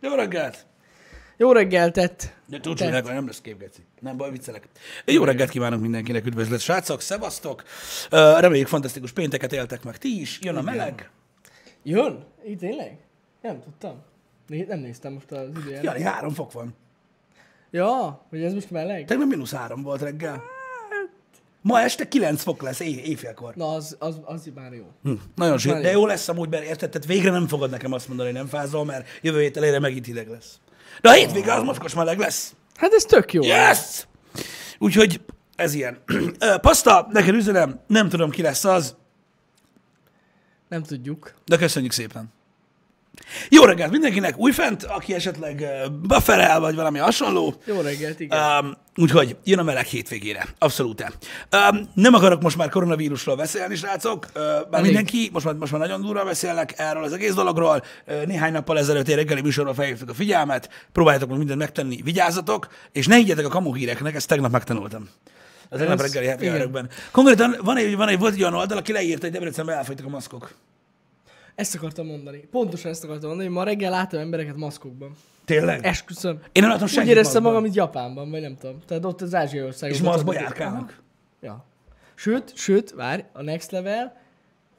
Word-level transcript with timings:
Jó 0.00 0.14
reggelt! 0.14 0.66
Jó 1.36 1.52
reggel 1.52 1.90
tett. 1.90 2.34
De 2.46 2.60
tudsz, 2.60 2.82
hogy 2.82 3.04
nem 3.04 3.26
lesz 3.26 3.40
képgeci. 3.40 3.80
Nem 4.00 4.16
baj, 4.16 4.30
viccelek. 4.30 4.68
Jó 5.04 5.24
reggelt 5.24 5.50
kívánok 5.50 5.80
mindenkinek, 5.80 6.26
üdvözlet, 6.26 6.60
srácok, 6.60 7.00
szevasztok! 7.00 7.62
Reméljük 8.10 8.68
fantasztikus 8.68 9.12
pénteket 9.12 9.52
éltek 9.52 9.82
meg 9.82 9.98
ti 9.98 10.20
is. 10.20 10.38
Jön 10.42 10.56
a 10.56 10.62
meleg. 10.62 11.10
Jön? 11.82 12.24
Így 12.46 12.58
tényleg? 12.58 12.98
Nem 13.42 13.60
tudtam. 13.60 14.02
Nem 14.46 14.78
néztem 14.78 15.12
most 15.12 15.32
az 15.32 15.48
időjel. 15.60 15.82
Jani, 15.82 16.02
három 16.02 16.32
fok 16.32 16.52
van. 16.52 16.74
Ja, 17.70 18.24
hogy 18.28 18.42
ez 18.42 18.52
most 18.52 18.70
meleg? 18.70 19.04
Tegnap 19.04 19.28
mínusz 19.28 19.52
három 19.52 19.82
volt 19.82 20.00
reggel. 20.00 20.42
Ma 21.68 21.80
este 21.80 22.08
9 22.08 22.42
fok 22.42 22.62
lesz 22.62 22.80
éj- 22.80 23.02
éjfélkor. 23.04 23.54
Na, 23.54 23.72
az, 23.74 23.96
az, 23.98 24.20
az 24.24 24.50
már 24.54 24.72
jó. 24.72 24.84
Hm, 25.02 25.12
nagyon 25.34 25.58
már 25.66 25.80
De 25.80 25.90
jó. 25.90 26.06
lesz 26.06 26.28
amúgy, 26.28 26.48
mert 26.48 26.64
érted, 26.64 26.90
tehát 26.90 27.06
végre 27.06 27.30
nem 27.30 27.46
fogod 27.48 27.70
nekem 27.70 27.92
azt 27.92 28.08
mondani, 28.08 28.28
hogy 28.28 28.38
nem 28.38 28.46
fázol, 28.48 28.84
mert 28.84 29.08
jövő 29.22 29.40
hét 29.40 29.56
elére 29.56 29.78
megint 29.78 30.06
hideg 30.06 30.28
lesz. 30.28 30.58
De 31.00 31.08
a 31.08 31.12
hétvége 31.12 31.52
az 31.52 31.62
mocskos 31.62 31.94
meleg 31.94 32.18
lesz. 32.18 32.54
Hát 32.76 32.92
ez 32.92 33.04
tök 33.04 33.32
jó. 33.32 33.42
Yes! 33.42 34.06
Úgyhogy 34.78 35.20
ez 35.56 35.74
ilyen. 35.74 35.98
Ö, 36.38 36.56
Paszta, 36.60 37.08
neked 37.10 37.34
üzenem, 37.34 37.80
nem 37.86 38.08
tudom 38.08 38.30
ki 38.30 38.42
lesz 38.42 38.64
az, 38.64 38.96
Nem 40.68 40.82
tudjuk. 40.82 41.34
de 41.46 41.56
köszönjük 41.56 41.92
szépen. 41.92 42.32
Jó 43.48 43.64
reggelt 43.64 43.90
mindenkinek, 43.90 44.38
újfent, 44.38 44.82
aki 44.82 45.14
esetleg 45.14 45.64
bufferel, 46.02 46.60
vagy 46.60 46.74
valami 46.74 46.98
hasonló. 46.98 47.54
Jó 47.64 47.80
reggelt, 47.80 48.20
igen. 48.20 48.38
Um, 48.38 48.76
úgyhogy 48.96 49.36
jön 49.44 49.58
a 49.58 49.62
meleg 49.62 49.84
hétvégére. 49.84 50.46
Abszolút. 50.58 51.04
Um, 51.70 51.88
nem 51.94 52.14
akarok 52.14 52.42
most 52.42 52.56
már 52.56 52.68
koronavírusról 52.68 53.36
beszélni, 53.36 53.76
srácok. 53.76 54.26
Uh, 54.34 54.42
Elég. 54.70 54.84
mindenki, 54.84 55.30
most 55.32 55.44
már, 55.44 55.54
most 55.54 55.72
már 55.72 55.80
nagyon 55.80 56.00
durva 56.00 56.24
beszélnek 56.24 56.74
erről 56.76 57.04
az 57.04 57.12
egész 57.12 57.34
dologról. 57.34 57.82
Uh, 58.06 58.24
néhány 58.24 58.52
nappal 58.52 58.78
ezelőtt 58.78 59.08
egy 59.08 59.14
reggeli 59.14 59.40
műsorban 59.40 59.74
felhívtuk 59.74 60.08
a 60.08 60.14
figyelmet. 60.14 60.70
Próbáljátok 60.92 61.28
meg 61.28 61.38
mindent 61.38 61.58
megtenni, 61.58 62.00
vigyázzatok, 62.02 62.68
és 62.92 63.06
ne 63.06 63.16
higgyetek 63.16 63.46
a 63.46 63.48
kamu 63.48 63.74
híreknek, 63.74 64.14
ezt 64.14 64.28
tegnap 64.28 64.50
megtanultam. 64.50 65.08
A 65.70 65.76
tegnap 65.76 66.00
reggeli 66.00 66.26
happy. 66.26 66.50
Konkrétan 67.10 67.56
van 67.62 67.76
egy, 67.76 67.96
van 67.96 68.08
egy, 68.08 68.18
volt 68.18 68.32
egy 68.34 68.40
olyan 68.40 68.54
oldal, 68.54 68.78
aki 68.78 68.92
leírta, 68.92 69.24
hogy 69.24 69.32
Debrecenben 69.32 69.76
elfogytak 69.76 70.06
a 70.06 70.08
maszkok. 70.08 70.50
Ezt 71.58 71.74
akartam 71.74 72.06
mondani. 72.06 72.38
Pontosan 72.38 72.90
ezt 72.90 73.04
akartam 73.04 73.28
mondani, 73.28 73.48
hogy 73.48 73.58
ma 73.58 73.64
reggel 73.64 73.90
láttam 73.90 74.20
embereket 74.20 74.56
maszkokban. 74.56 75.16
Tényleg? 75.44 75.84
Esküszöm. 75.84 76.40
Én 76.52 76.62
nem 76.62 76.70
látom 76.70 76.86
Úgy 76.86 76.92
senkit 76.92 77.10
éreztem 77.12 77.42
magam, 77.42 77.62
mint 77.62 77.74
Japánban, 77.74 78.30
vagy 78.30 78.40
nem 78.40 78.56
tudom. 78.56 78.78
Tehát 78.86 79.04
ott 79.04 79.20
az 79.20 79.34
ázsiai 79.34 79.64
országok. 79.64 79.96
És 79.96 80.02
maszkba 80.02 80.32
járkálnak. 80.32 81.02
Ja. 81.40 81.64
Sőt, 82.14 82.56
sőt, 82.56 82.90
várj, 82.90 83.22
a 83.32 83.42
next 83.42 83.70
level, 83.70 84.20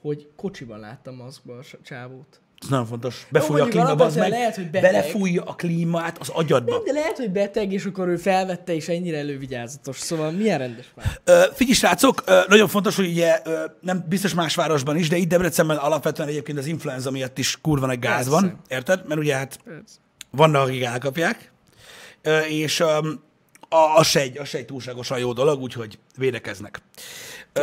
hogy 0.02 0.30
kocsiban 0.36 0.80
láttam 0.80 1.16
maszkba 1.16 1.58
a 1.58 1.64
csávót. 1.84 2.42
Ez 2.62 2.68
nagyon 2.70 2.86
fontos. 2.86 3.28
Befújja 3.30 3.64
a 3.64 3.66
mondjuk 3.66 3.84
klíma, 3.86 3.86
alapvetően 4.02 4.30
meg. 4.30 4.40
lehet, 4.40 4.56
hogy 4.56 4.70
beteg. 4.70 4.92
Belefújja 4.92 5.44
a 5.44 5.54
klímát 5.56 6.18
az 6.18 6.30
agyadba. 6.30 6.72
Nem, 6.72 6.84
de 6.84 6.92
lehet, 6.92 7.18
hogy 7.18 7.30
beteg, 7.32 7.72
és 7.74 7.86
akkor 7.86 8.08
ő 8.08 8.16
felvette, 8.18 8.74
és 8.76 8.88
ennyire 8.88 9.18
elővigyázatos. 9.18 9.98
Szóval 9.98 10.32
milyen 10.32 10.58
rendes 10.58 10.86
már. 10.96 11.20
Ö, 11.24 11.44
figyelj, 11.54 11.76
srácok, 11.78 12.24
ö, 12.26 12.40
nagyon 12.48 12.68
fontos, 12.68 12.96
hogy 12.96 13.08
ugye 13.08 13.40
ö, 13.44 13.64
nem 13.82 14.06
biztos 14.10 14.34
más 14.34 14.56
városban 14.56 14.98
is, 14.98 15.10
de 15.10 15.16
itt 15.18 15.28
Debrecenben 15.30 15.78
alapvetően 15.78 16.28
egyébként 16.28 16.58
az 16.58 16.66
influenza 16.66 17.12
miatt 17.12 17.38
is 17.38 17.58
kurva 17.62 17.86
nagy 17.86 18.00
gáz 18.00 18.14
Persze. 18.16 18.30
van, 18.30 18.62
érted? 18.68 19.08
Mert 19.08 19.20
ugye 19.20 19.36
hát 19.36 19.60
vannak, 20.32 20.68
akik 20.68 20.84
elkapják, 20.84 21.52
Ö, 22.22 22.40
és 22.40 22.80
öm, 22.80 23.22
a- 23.70 23.98
az 23.98 24.08
se, 24.08 24.20
egy, 24.20 24.38
az 24.38 24.48
se 24.48 24.58
egy 24.58 24.66
túlságosan 24.66 25.20
jó 25.20 25.34
dolog, 25.34 25.62
úgyhogy 25.62 26.00
védekeznek. 26.18 26.82
Ö, 27.54 27.62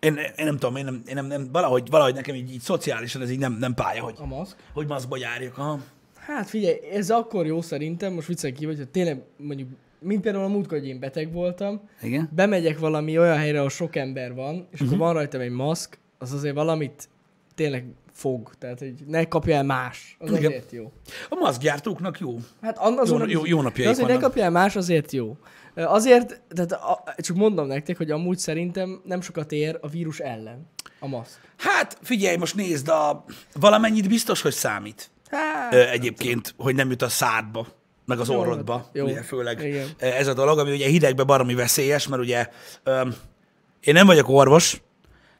én, 0.00 0.16
én 0.16 0.44
nem 0.44 0.58
tudom, 0.58 0.76
én 0.76 0.84
nem, 0.84 1.02
én 1.08 1.14
nem, 1.14 1.26
nem 1.26 1.48
valahogy, 1.52 1.90
valahogy 1.90 2.14
nekem 2.14 2.34
így, 2.34 2.52
így 2.52 2.60
szociálisan 2.60 3.22
ez 3.22 3.30
így 3.30 3.38
nem, 3.38 3.52
nem 3.52 3.74
pálya, 3.74 4.02
hogy, 4.02 4.14
A 4.18 4.26
maszk? 4.26 4.56
hogy 4.72 4.86
maszkba 4.86 5.16
járjak. 5.16 5.58
Aha. 5.58 5.78
Hát 6.16 6.48
figyelj, 6.48 6.76
ez 6.92 7.10
akkor 7.10 7.46
jó 7.46 7.60
szerintem, 7.60 8.12
most 8.12 8.26
viccen 8.26 8.54
kívül, 8.54 8.76
hogy 8.76 8.88
tényleg 8.88 9.22
mondjuk, 9.36 9.68
mint 10.00 10.20
például 10.20 10.44
a 10.44 10.48
múltkor, 10.48 10.78
hogy 10.78 10.88
én 10.88 10.98
beteg 11.00 11.32
voltam, 11.32 11.80
Igen? 12.02 12.28
bemegyek 12.34 12.78
valami 12.78 13.18
olyan 13.18 13.36
helyre, 13.36 13.56
ahol 13.58 13.70
sok 13.70 13.96
ember 13.96 14.34
van, 14.34 14.54
és 14.54 14.60
Mhm. 14.60 14.72
uh-huh. 14.72 14.86
akkor 14.88 14.98
van 14.98 15.12
rajtam 15.14 15.40
egy 15.40 15.50
maszk, 15.50 15.98
az 16.18 16.32
azért 16.32 16.54
valamit 16.54 17.08
tényleg 17.54 17.84
fog. 18.18 18.50
Tehát, 18.58 18.78
hogy 18.78 18.94
ne 19.06 19.24
kapja 19.24 19.56
el 19.56 19.62
más. 19.62 20.16
Az 20.18 20.30
Igen. 20.30 20.44
azért 20.44 20.72
jó. 20.72 20.92
A 21.28 21.34
maszkgyártóknak 21.34 22.20
jó. 22.20 22.38
Hát 22.62 22.78
azon 22.78 23.18
Jó- 23.20 23.26
jó- 23.26 23.46
jó 23.46 23.62
napjaik 23.62 23.84
de 23.84 23.90
azért 23.90 24.08
ne 24.08 24.16
kapja 24.18 24.42
el 24.42 24.50
más, 24.50 24.76
azért 24.76 25.12
jó. 25.12 25.36
Azért, 25.74 26.40
tehát 26.48 26.72
a, 26.72 27.04
csak 27.16 27.36
mondom 27.36 27.66
nektek, 27.66 27.96
hogy 27.96 28.10
amúgy 28.10 28.38
szerintem 28.38 29.00
nem 29.04 29.20
sokat 29.20 29.52
ér 29.52 29.78
a 29.80 29.88
vírus 29.88 30.18
ellen 30.18 30.66
a 31.00 31.06
maszk. 31.06 31.40
Hát 31.56 31.98
figyelj, 32.02 32.36
most 32.36 32.54
nézd, 32.54 32.88
a, 32.88 33.24
valamennyit 33.54 34.08
biztos, 34.08 34.42
hogy 34.42 34.52
számít. 34.52 35.10
Hát, 35.30 35.74
Ö, 35.74 35.88
egyébként, 35.88 36.54
hogy 36.56 36.74
nem 36.74 36.90
jut 36.90 37.02
a 37.02 37.08
szádba, 37.08 37.66
meg 38.04 38.18
az 38.20 38.30
orrodba, 38.30 38.88
jó. 38.92 39.04
ugye 39.04 39.22
főleg 39.22 39.64
Igen. 39.64 39.88
ez 39.98 40.26
a 40.26 40.34
dolog, 40.34 40.58
ami 40.58 40.72
ugye 40.72 40.88
hidegbe 40.88 41.24
baromi 41.24 41.54
veszélyes, 41.54 42.08
mert 42.08 42.22
ugye 42.22 42.48
öm, 42.82 43.14
én 43.80 43.94
nem 43.94 44.06
vagyok 44.06 44.28
orvos, 44.28 44.80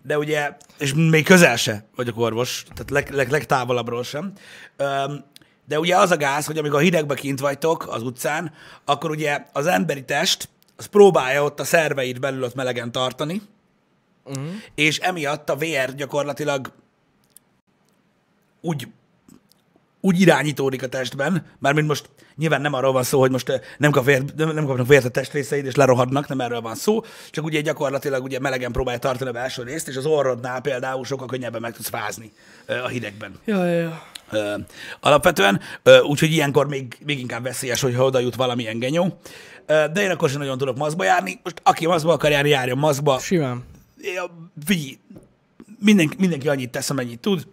de 0.03 0.19
ugye, 0.19 0.57
és 0.79 0.95
még 0.95 1.25
közel 1.25 1.57
se 1.57 1.85
vagyok 1.97 2.19
orvos, 2.19 2.65
tehát 2.75 2.91
leg, 2.91 3.11
leg, 3.11 3.31
legtávolabbról 3.31 4.03
sem, 4.03 4.33
de 5.65 5.79
ugye 5.79 5.97
az 5.97 6.11
a 6.11 6.17
gáz, 6.17 6.47
hogy 6.47 6.59
amikor 6.59 6.81
hidegbe 6.81 7.15
kint 7.15 7.41
vagytok 7.41 7.89
az 7.89 8.03
utcán, 8.03 8.53
akkor 8.85 9.11
ugye 9.11 9.45
az 9.53 9.67
emberi 9.67 10.05
test, 10.05 10.49
az 10.77 10.87
próbálja 10.87 11.43
ott 11.45 11.61
a 11.61 11.65
szerveit 11.65 12.21
belül 12.21 12.43
ott 12.45 12.55
melegen 12.55 12.93
tartani, 12.93 13.43
uh-huh. 14.25 14.47
és 14.75 14.99
emiatt 14.99 15.51
a 15.51 15.57
vér 15.57 15.95
gyakorlatilag 15.95 16.73
úgy 18.61 18.89
úgy 20.01 20.21
irányítódik 20.21 20.83
a 20.83 20.87
testben, 20.87 21.47
mármint 21.59 21.87
most 21.87 22.11
nyilván 22.37 22.61
nem 22.61 22.73
arról 22.73 22.93
van 22.93 23.03
szó, 23.03 23.21
hogy 23.21 23.31
most 23.31 23.49
eh, 23.49 23.61
nem, 23.79 23.91
kap 23.91 24.05
vér, 24.05 24.23
nem, 24.37 24.67
kapnak 24.67 24.87
vért 24.87 25.05
a 25.05 25.09
testrészeid, 25.09 25.65
és 25.65 25.75
lerohadnak, 25.75 26.29
nem 26.29 26.41
erről 26.41 26.61
van 26.61 26.75
szó, 26.75 27.05
csak 27.31 27.45
ugye 27.45 27.61
gyakorlatilag 27.61 28.23
ugye 28.23 28.39
melegen 28.39 28.73
próbálja 28.73 28.99
tartani 28.99 29.31
a 29.31 29.33
belső 29.33 29.63
részt, 29.63 29.89
és 29.89 29.97
az 29.97 30.07
orrodnál 30.07 30.61
például 30.61 31.05
sokkal 31.05 31.27
könnyebben 31.27 31.61
meg 31.61 31.73
tudsz 31.73 31.89
fázni 31.89 32.33
eh, 32.67 32.85
a 32.85 32.89
hidegben. 32.89 33.39
ja, 33.45 33.65
ja, 33.65 33.81
ja. 33.81 34.03
Ö, 34.31 34.55
alapvetően, 35.01 35.61
úgyhogy 36.03 36.33
ilyenkor 36.33 36.67
még, 36.67 36.97
még 37.05 37.19
inkább 37.19 37.43
veszélyes, 37.43 37.81
hogyha 37.81 38.05
oda 38.05 38.19
jut 38.19 38.35
valamilyen 38.35 38.79
genyó. 38.79 39.19
De 39.67 40.03
én 40.03 40.11
akkor 40.11 40.29
sem 40.29 40.39
nagyon 40.39 40.59
tudok 40.59 40.77
maszkba 40.77 41.05
járni. 41.05 41.41
Most 41.43 41.61
aki 41.63 41.87
maszkba 41.87 42.13
akar 42.13 42.31
járni, 42.31 42.49
járjon 42.49 42.79
maszkba. 42.79 43.19
Simán. 43.19 43.65
Ja, 44.01 44.51
Figyelj, 44.65 44.99
mindenki, 45.81 46.17
mindenki 46.19 46.49
annyit 46.49 46.71
tesz, 46.71 46.91
amennyit 46.91 47.21
tud. 47.21 47.47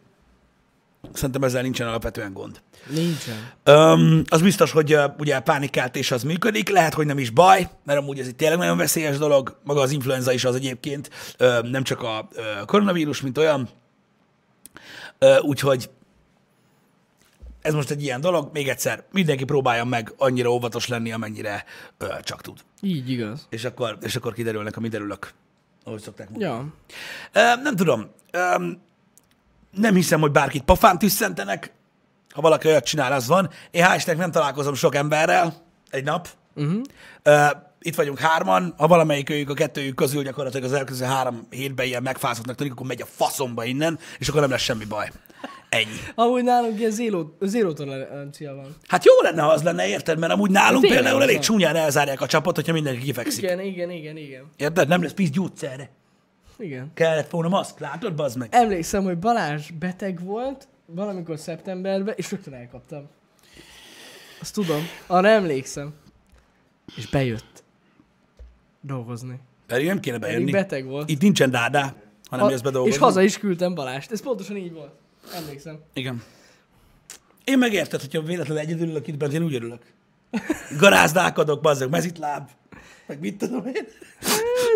Szerintem 1.14 1.44
ezzel 1.44 1.62
nincsen 1.62 1.88
alapvetően 1.88 2.34
gond. 2.34 2.62
Nincsen. 2.90 3.52
Um, 3.66 4.22
az 4.28 4.42
biztos, 4.42 4.72
hogy 4.72 4.94
uh, 4.94 5.04
ugye 5.18 5.36
a 5.36 5.42
pánikkeltés 5.42 6.12
az 6.12 6.24
működik, 6.24 6.70
lehet, 6.70 6.94
hogy 6.94 7.06
nem 7.06 7.18
is 7.20 7.30
baj, 7.30 7.70
mert 7.84 8.00
amúgy 8.00 8.20
ez 8.20 8.28
egy 8.28 8.36
tényleg 8.36 8.58
nagyon 8.58 8.78
veszélyes 8.78 9.18
dolog, 9.18 9.60
maga 9.64 9.82
az 9.82 9.92
influenza 9.92 10.32
is 10.32 10.46
az 10.46 10.56
egyébként, 10.56 11.10
uh, 11.40 11.62
nem 11.62 11.84
csak 11.84 12.02
a 12.02 12.28
uh, 12.36 12.66
koronavírus, 12.66 13.22
mint 13.22 13.38
olyan. 13.38 13.70
Uh, 15.20 15.44
úgyhogy 15.44 15.90
ez 17.62 17.74
most 17.74 17.90
egy 17.90 18.04
ilyen 18.04 18.22
dolog, 18.22 18.50
még 18.54 18.68
egyszer, 18.68 19.04
mindenki 19.12 19.44
próbálja 19.44 19.84
meg 19.84 20.14
annyira 20.18 20.50
óvatos 20.50 20.88
lenni, 20.88 21.12
amennyire 21.12 21.66
uh, 22.00 22.20
csak 22.20 22.42
tud. 22.42 22.58
Így 22.82 23.10
igaz. 23.10 23.48
És 23.50 23.66
akkor, 23.66 23.98
és 24.02 24.16
akkor 24.16 24.34
kiderülnek 24.34 24.78
a 24.78 24.80
mi 24.80 24.88
derülök, 24.88 25.34
ahogy 25.84 26.02
szokták 26.02 26.30
mondani. 26.30 26.54
Ja. 26.54 26.74
Ö, 27.42 27.62
Nem 27.62 27.76
tudom. 27.76 28.10
Ö, 28.32 28.56
Nem 29.76 29.96
hiszem, 29.96 30.20
hogy 30.20 30.32
bárkit 30.32 30.64
pofán 30.64 31.00
tüsszentenek. 31.00 31.74
Ha 32.34 32.42
valaki 32.42 32.68
olyat 32.68 32.86
csinál, 32.86 33.12
az 33.14 33.28
van. 33.28 33.50
Én 33.72 33.86
hál' 33.88 34.18
nem 34.18 34.32
találkozom 34.32 34.74
sok 34.74 34.96
emberrel 34.96 35.54
egy 35.90 36.04
nap. 36.04 36.28
Uh-huh. 36.56 36.82
Ö, 37.24 37.46
Itt 37.80 37.96
vagyunk 37.96 38.20
hárman, 38.20 38.74
ha 38.78 38.88
valamelyik 38.88 39.30
őjük 39.30 39.50
a 39.50 39.54
kettőjük 39.54 39.96
közül 39.96 40.24
gyakorlatilag 40.24 40.66
az 40.66 40.72
elkövetkező 40.74 41.06
három 41.14 41.48
hétben 41.50 41.86
ilyen 41.86 42.04
megfázottnak 42.04 42.56
tűnik, 42.56 42.74
akkor 42.74 42.88
megy 42.88 43.02
a 43.02 43.06
faszomba 43.06 43.64
innen, 43.64 44.00
és 44.20 44.28
akkor 44.28 44.42
nem 44.42 44.50
lesz 44.50 44.62
semmi 44.62 44.86
baj. 44.86 45.12
Ennyi. 45.70 46.00
Amúgy 46.16 46.44
nálunk 46.44 46.80
ilyen 46.80 46.92
zéró, 46.92 47.38
zéró 47.42 47.74
tolerancia 47.74 48.56
van. 48.56 48.76
Hát 48.88 49.06
jó 49.06 49.14
lenne, 49.22 49.42
ha 49.42 49.48
az 49.48 49.64
lenne, 49.64 49.88
érted? 49.88 50.20
Mert 50.20 50.32
amúgy 50.34 50.52
nálunk 50.52 50.82
Tényleg 50.82 51.00
például 51.02 51.22
elég 51.22 51.36
van. 51.36 51.44
csúnyán 51.44 51.76
elzárják 51.76 52.22
a 52.22 52.28
csapot, 52.28 52.56
hogyha 52.56 52.74
mindenki 52.74 53.00
kifekszik. 53.02 53.44
Igen, 53.44 53.60
igen, 53.60 53.90
igen, 53.90 54.18
igen. 54.18 54.44
Érted? 54.58 54.88
Nem 54.88 55.02
lesz 55.02 55.14
pénz 55.14 55.30
gyógyszerre. 55.30 55.90
Igen. 56.58 56.92
Kellett 56.94 57.30
volna 57.30 57.48
maszk, 57.50 57.80
látod, 57.80 58.16
bazd 58.16 58.38
meg? 58.38 58.48
Emlékszem, 58.52 59.04
hogy 59.04 59.18
Balázs 59.20 59.70
beteg 59.72 60.24
volt 60.24 60.68
valamikor 60.86 61.40
szeptemberben, 61.40 62.14
és 62.18 62.32
rögtön 62.32 62.54
elkaptam. 62.54 63.10
Azt 64.42 64.54
tudom. 64.54 64.82
Arra 65.08 65.28
emlékszem. 65.28 65.94
És 66.98 67.10
bejött. 67.10 67.64
Dolgozni. 68.82 69.40
Pedig 69.68 69.88
nem 69.88 70.00
kéne 70.00 70.18
Pedig 70.20 70.34
bejönni. 70.34 70.52
beteg 70.52 70.86
volt. 70.86 71.10
Itt 71.10 71.22
nincsen 71.22 71.50
dádá, 71.52 71.94
hanem 72.30 72.46
Ha- 72.46 72.52
jössz 72.52 72.62
be 72.62 72.70
dolgozni. 72.70 72.96
és 72.96 73.02
haza 73.02 73.22
is 73.22 73.38
küldtem 73.38 73.74
Balást. 73.76 74.12
Ez 74.12 74.22
pontosan 74.22 74.58
így 74.58 74.74
volt. 74.74 74.92
Emlékszem. 75.36 75.80
Igen. 75.94 76.24
Én 77.44 77.58
megérted, 77.58 78.00
hogyha 78.02 78.22
véletlenül 78.22 78.64
egyedül 78.64 78.88
ülök 78.90 79.08
itt 79.08 79.18
bent, 79.18 79.34
én 79.34 79.44
úgy 79.44 79.54
örülök. 79.56 79.82
Garázdálkodok, 80.80 81.62
bazzeg, 81.62 81.90
mezitláb, 81.90 82.50
meg 83.08 83.20
mit 83.20 83.38
tudom 83.38 83.66
én. 83.66 83.74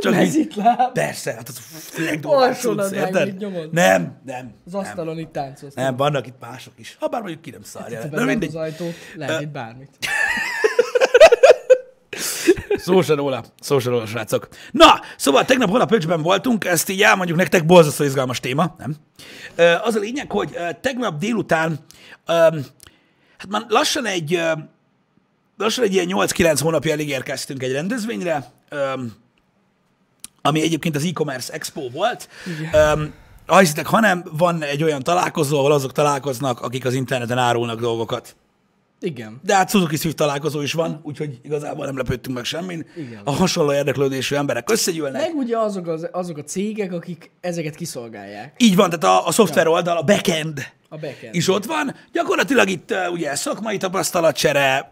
Csak 0.02 0.14
Mezitláb. 0.14 0.94
persze, 0.94 1.34
hát 1.34 1.48
az 1.50 1.60
legdurvább 1.98 2.54
cucc, 2.54 2.76
nadrág, 2.76 3.28
érted? 3.28 3.72
Nem, 3.72 4.22
nem. 4.26 4.54
Az 4.66 4.72
nem. 4.72 4.82
asztalon 4.82 5.20
itt 5.20 5.32
táncolsz. 5.32 5.74
Nem, 5.74 5.96
vannak 5.96 6.28
itt 6.28 6.40
mások 6.40 6.74
is. 6.78 6.98
Ha 7.00 7.08
bár 7.08 7.22
mondjuk 7.22 7.42
ki 7.42 7.50
nem 7.50 7.64
szarja. 7.64 8.02
Bezárd 8.10 8.26
mindegy. 8.26 8.50
az 8.50 8.56
ajtót, 8.56 8.94
lehet 9.16 9.42
itt 9.42 9.50
bármit. 9.50 9.90
Szó 12.76 13.02
se 13.02 13.14
róla, 13.14 13.44
szó 13.60 13.80
se 13.80 13.90
róla, 13.90 14.06
srácok. 14.06 14.48
Na, 14.72 15.02
szóval 15.18 15.46
tegnap 15.46 15.70
hol 15.70 15.82
a 15.82 15.86
pöcsben 15.86 16.22
voltunk, 16.22 16.66
ezt 16.66 16.90
így 16.90 17.02
elmondjuk 17.02 17.38
nektek, 17.38 17.66
borzasztó 17.66 18.04
izgalmas 18.04 18.40
téma, 18.40 18.76
nem? 18.78 18.96
Az 19.84 19.96
a 19.96 20.00
lényeg, 20.00 20.32
hogy 20.32 20.58
tegnap 20.82 21.20
délután, 21.20 21.80
hát 23.38 23.48
már 23.50 23.66
lassan 23.68 24.06
egy, 24.06 24.42
lassan 25.58 25.84
egy 25.84 25.94
ilyen 25.94 26.08
8-9 26.10 26.58
hónapja 26.62 26.92
elég 26.92 27.10
érkeztünk 27.10 27.64
egy 27.64 27.72
rendezvényre, 27.72 28.52
ami 30.42 30.62
egyébként 30.62 30.96
az 30.96 31.04
e-commerce 31.04 31.54
expo 31.54 31.90
volt. 31.90 32.30
Ö, 32.74 33.04
Ha 33.46 33.60
hiszitek, 33.60 33.86
hanem 33.86 34.24
van 34.32 34.64
egy 34.64 34.84
olyan 34.84 35.04
találkozó, 35.04 35.58
ahol 35.58 35.72
azok 35.72 35.92
találkoznak, 35.92 36.62
akik 36.62 36.86
az 36.86 36.94
interneten 36.94 37.38
árulnak 37.38 37.80
dolgokat. 37.80 38.36
Igen. 39.00 39.40
De 39.44 39.56
hát 39.56 39.70
Suzuki 39.70 39.96
Swift 39.96 40.16
találkozó 40.16 40.62
is 40.62 40.74
van, 40.74 41.00
úgyhogy 41.04 41.40
igazából 41.44 41.86
nem 41.86 41.98
lepődtünk 41.98 42.36
meg 42.36 42.46
semmin. 42.46 42.86
Igen. 42.96 43.22
A 43.24 43.32
hasonló 43.32 43.74
érdeklődésű 43.74 44.36
emberek 44.36 44.72
összegyűlnek. 44.72 45.22
Meg 45.22 45.36
ugye 45.36 45.58
azok, 45.58 45.88
az, 45.88 46.08
azok 46.12 46.38
a 46.38 46.44
cégek, 46.44 46.94
akik 46.94 47.32
ezeket 47.42 47.76
kiszolgálják. 47.76 48.54
Így 48.58 48.76
van, 48.76 48.90
tehát 48.90 49.18
a, 49.20 49.28
a 49.28 49.32
szoftver 49.32 49.68
oldal, 49.68 49.98
a 49.98 50.04
backend 50.04 50.62
A 50.92 50.98
backend. 50.98 51.36
is 51.36 51.48
ott 51.48 51.66
van. 51.66 51.96
Gyakorlatilag 52.12 52.70
itt 52.70 52.94
ugye 53.12 53.36
szakmai 53.36 53.78
tapasztalatcsere, 53.78 54.90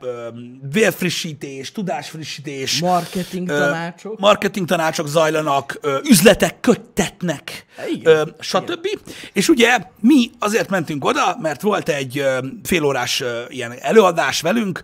vérfrissítés, 0.71 1.71
tudásfrissítés, 1.71 2.79
Marketing 2.79 3.47
tanácsok. 3.47 4.19
marketing 4.19 4.67
tanácsok 4.67 5.07
zajlanak, 5.07 5.79
üzletek 6.09 6.59
köttetnek, 6.59 7.65
Igen. 7.89 8.35
stb. 8.39 8.88
És 9.33 9.49
ugye 9.49 9.77
mi 9.99 10.29
azért 10.39 10.69
mentünk 10.69 11.05
oda, 11.05 11.38
mert 11.41 11.61
volt 11.61 11.89
egy 11.89 12.23
félórás 12.63 13.23
ilyen 13.49 13.73
előadás 13.79 14.41
velünk, 14.41 14.81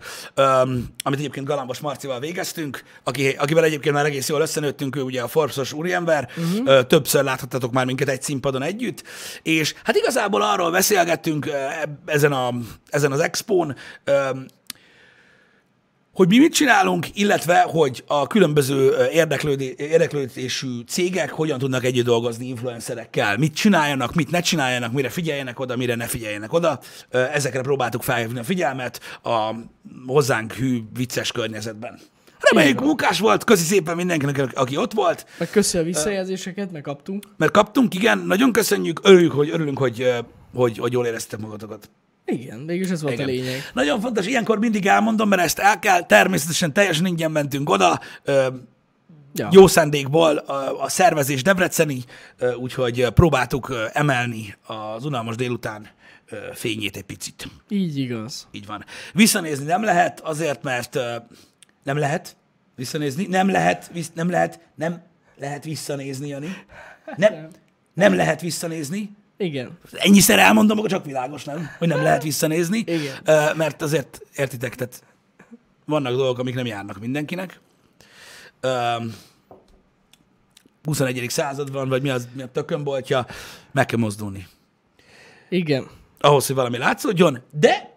amit 1.02 1.18
egyébként 1.18 1.46
Galambos 1.46 1.78
Marcival 1.78 2.20
végeztünk, 2.20 2.82
aki, 3.04 3.28
akivel 3.38 3.64
egyébként 3.64 3.94
már 3.94 4.04
egész 4.04 4.28
jól 4.28 4.40
összenőttünk, 4.40 4.96
ő 4.96 5.00
ugye 5.00 5.22
a 5.22 5.28
Forbes-os 5.28 5.72
úriember, 5.72 6.28
uh-huh. 6.36 6.86
többször 6.86 7.24
láthattatok 7.24 7.72
már 7.72 7.84
minket 7.84 8.08
egy 8.08 8.22
színpadon 8.22 8.62
együtt, 8.62 9.02
és 9.42 9.74
hát 9.84 9.96
igazából 9.96 10.42
arról 10.42 10.70
beszélgettünk 11.04 11.46
eb- 11.82 12.10
ezen, 12.10 12.32
a, 12.32 12.52
ezen 12.88 13.12
az 13.12 13.20
expón, 13.20 13.76
ö, 14.04 14.28
hogy 16.14 16.28
mi 16.28 16.38
mit 16.38 16.54
csinálunk, 16.54 17.06
illetve 17.18 17.60
hogy 17.60 18.04
a 18.06 18.26
különböző 18.26 19.08
érdeklődi- 19.12 19.74
érdeklődésű 19.78 20.80
cégek 20.86 21.30
hogyan 21.30 21.58
tudnak 21.58 21.84
együtt 21.84 22.04
dolgozni 22.04 22.46
influencerekkel, 22.46 23.36
mit 23.36 23.54
csináljanak, 23.54 24.14
mit 24.14 24.30
ne 24.30 24.40
csináljanak, 24.40 24.92
mire 24.92 25.08
figyeljenek 25.08 25.60
oda, 25.60 25.76
mire 25.76 25.94
ne 25.94 26.06
figyeljenek 26.06 26.52
oda. 26.52 26.80
Ezekre 27.10 27.60
próbáltuk 27.60 28.02
felhívni 28.02 28.38
a 28.38 28.44
figyelmet 28.44 29.00
a 29.22 29.54
hozzánk 30.06 30.52
hű, 30.52 30.82
vicces 30.96 31.32
környezetben. 31.32 31.98
Reméljük 32.50 32.80
munkás 32.80 33.18
volt, 33.18 33.44
köszi 33.44 33.64
szépen 33.64 33.96
mindenkinek, 33.96 34.50
aki 34.54 34.76
ott 34.76 34.92
volt, 34.92 35.26
Meg 35.38 35.50
köszi 35.50 35.78
a 35.78 35.82
visszajelzéseket, 35.82 36.72
meg 36.72 36.82
kaptunk. 36.82 37.24
mert 37.36 37.52
kaptunk, 37.52 37.94
igen, 37.94 38.18
nagyon 38.18 38.52
köszönjük, 38.52 39.00
örülünk, 39.02 39.32
hogy, 39.32 39.50
örülünk, 39.50 39.78
hogy, 39.78 40.12
hogy, 40.54 40.78
hogy 40.78 40.92
jól 40.92 41.06
éreztetek 41.06 41.40
magatokat. 41.44 41.90
Igen, 42.26 42.58
mégis 42.58 42.88
ez 42.90 43.02
volt 43.02 43.14
Igen. 43.14 43.26
a 43.26 43.30
lényeg. 43.30 43.60
Nagyon 43.74 44.00
fontos, 44.00 44.26
ilyenkor 44.26 44.58
mindig 44.58 44.86
elmondom, 44.86 45.28
mert 45.28 45.42
ezt 45.42 45.58
el 45.58 45.78
kell, 45.78 46.02
természetesen 46.06 46.72
teljesen 46.72 47.06
ingyen 47.06 47.30
mentünk 47.30 47.70
oda, 47.70 48.00
ö, 48.24 48.46
Ja. 49.36 49.48
jó 49.52 49.66
szándékból 49.66 50.36
a, 50.36 50.82
a 50.82 50.88
szervezés 50.88 51.42
debreceni, 51.42 52.04
ö, 52.38 52.54
úgyhogy 52.54 53.08
próbáltuk 53.08 53.74
emelni 53.92 54.54
az 54.66 55.04
unalmas 55.04 55.36
délután 55.36 55.88
ö, 56.28 56.36
fényét 56.52 56.96
egy 56.96 57.02
picit. 57.02 57.48
Így 57.68 57.98
igaz. 57.98 58.48
Így 58.52 58.66
van. 58.66 58.84
Visszanézni 59.12 59.64
nem 59.64 59.84
lehet, 59.84 60.20
azért, 60.20 60.62
mert 60.62 60.94
ö, 60.94 61.14
nem 61.82 61.98
lehet 61.98 62.36
visszanézni, 62.76 63.26
nem 63.26 63.50
lehet, 63.50 63.90
visz, 63.92 64.10
nem 64.14 64.30
lehet, 64.30 64.60
nem 64.74 65.02
lehet 65.36 65.64
visszanézni, 65.64 66.28
Jani. 66.28 66.56
Nem, 67.16 67.48
nem 67.94 68.14
lehet 68.14 68.40
visszanézni. 68.40 69.10
Igen. 69.36 69.78
Ennyiszer 69.92 70.38
elmondom, 70.38 70.78
akkor 70.78 70.90
csak 70.90 71.04
világos, 71.04 71.44
nem? 71.44 71.70
Hogy 71.78 71.88
nem 71.88 72.02
lehet 72.02 72.22
visszanézni. 72.22 72.78
Igen. 72.78 73.14
Mert 73.56 73.82
azért, 73.82 74.20
értitek, 74.36 74.74
tehát 74.74 75.02
vannak 75.84 76.14
dolgok, 76.14 76.38
amik 76.38 76.54
nem 76.54 76.66
járnak 76.66 77.00
mindenkinek. 77.00 77.60
Ö, 78.60 78.96
21. 80.84 81.24
század 81.28 81.72
van, 81.72 81.88
vagy 81.88 82.02
mi 82.02 82.08
az, 82.08 82.28
mi 82.32 82.42
a 82.42 82.46
tökönboltja, 82.46 83.26
meg 83.72 83.86
kell 83.86 83.98
mozdulni. 83.98 84.46
Igen. 85.48 85.86
Ahhoz, 86.20 86.46
hogy 86.46 86.56
valami 86.56 86.78
látszódjon, 86.78 87.38
de 87.50 87.90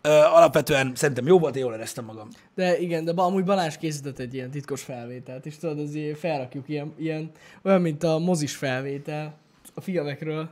ö, 0.00 0.08
alapvetően 0.08 0.92
szerintem 0.94 1.26
jó 1.26 1.38
volt, 1.38 1.56
én 1.56 1.62
jól 1.62 1.74
éreztem 1.74 2.04
magam. 2.04 2.28
De 2.54 2.78
igen, 2.78 3.04
de 3.04 3.12
amúgy 3.14 3.44
Balázs 3.44 3.76
készített 3.76 4.18
egy 4.18 4.34
ilyen 4.34 4.50
titkos 4.50 4.82
felvételt, 4.82 5.46
és 5.46 5.56
tudod, 5.56 5.78
azért 5.78 6.18
felrakjuk 6.18 6.68
ilyen, 6.68 6.94
ilyen 6.98 7.30
olyan, 7.62 7.80
mint 7.80 8.02
a 8.02 8.18
mozis 8.18 8.56
felvétel 8.56 9.40
a 9.74 9.80
filmekről. 9.80 10.50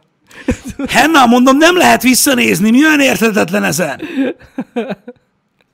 Henna, 0.88 1.26
mondom, 1.26 1.56
nem 1.56 1.76
lehet 1.76 2.02
visszanézni, 2.02 2.70
mi 2.70 2.84
olyan 2.84 3.00
érthetetlen 3.00 3.64
ezen? 3.64 4.00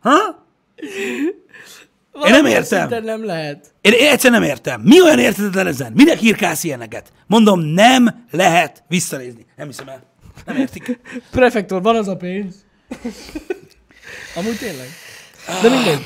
Ha? 0.00 0.44
Valamilyen 2.12 2.46
értem. 2.46 2.80
szinten 2.80 3.04
nem 3.04 3.24
lehet. 3.24 3.74
Én, 3.80 3.92
én 3.92 4.08
egyszerűen 4.08 4.40
nem 4.40 4.50
értem. 4.50 4.80
Mi 4.80 5.02
olyan 5.02 5.18
érthetetlen 5.18 5.66
ezen? 5.66 5.92
Minek 5.92 6.22
írkálsz 6.22 6.64
ilyeneket? 6.64 7.12
Mondom, 7.26 7.60
nem 7.60 8.24
lehet 8.30 8.82
visszanézni. 8.88 9.46
Nem 9.56 9.66
hiszem 9.66 9.88
el. 9.88 10.02
Nem 10.46 10.56
értik. 10.56 11.00
Prefektor, 11.30 11.82
van 11.82 11.96
az 11.96 12.08
a 12.08 12.16
pénz. 12.16 12.64
amúgy 14.36 14.58
tényleg. 14.58 14.86
De 15.62 15.68
mindegy. 15.68 16.00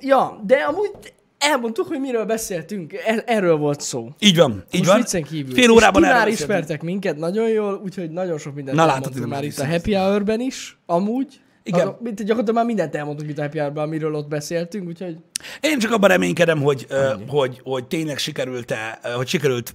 Ja, 0.00 0.40
de 0.46 0.56
amúgy 0.56 0.90
elmondtuk, 1.38 1.86
hogy 1.86 2.00
miről 2.00 2.24
beszéltünk. 2.24 2.92
Er- 2.92 3.30
erről 3.30 3.56
volt 3.56 3.80
szó. 3.80 4.08
Így 4.18 4.36
van, 4.36 4.64
így 4.70 4.78
Most 4.78 4.90
van. 4.90 4.98
viccen 4.98 5.22
kívül. 5.22 5.54
Fél 5.54 5.70
órában 5.70 6.02
és 6.02 6.08
már 6.08 6.28
ismertek 6.28 6.82
minket 6.82 7.16
nagyon 7.16 7.48
jól, 7.48 7.80
úgyhogy 7.84 8.10
nagyon 8.10 8.38
sok 8.38 8.54
mindent 8.54 8.76
Na, 8.76 8.86
látod, 8.86 9.26
már 9.26 9.44
itt 9.44 9.58
a. 9.58 9.66
Happy 9.66 9.94
Hour-ben 9.94 10.40
is, 10.40 10.78
amúgy. 10.86 11.40
Igen. 11.62 11.80
Azok, 11.80 12.02
gyakorlatilag 12.02 12.54
már 12.54 12.64
mindent 12.64 12.94
elmondtunk 12.94 13.30
itt 13.30 13.38
a 13.38 13.42
Happy 13.42 13.58
Hour-ben, 13.58 13.84
amiről 13.84 14.14
ott 14.14 14.28
beszéltünk, 14.28 14.88
úgyhogy 14.88 15.16
Én 15.60 15.78
csak 15.78 15.92
abban 15.92 16.08
reménykedem, 16.08 16.62
hogy, 16.62 16.86
ö, 16.88 17.12
hogy, 17.28 17.60
hogy 17.62 17.86
tényleg 17.86 18.18
sikerült 18.18 18.70
-e, 18.70 19.00
hogy 19.14 19.28
sikerült 19.28 19.74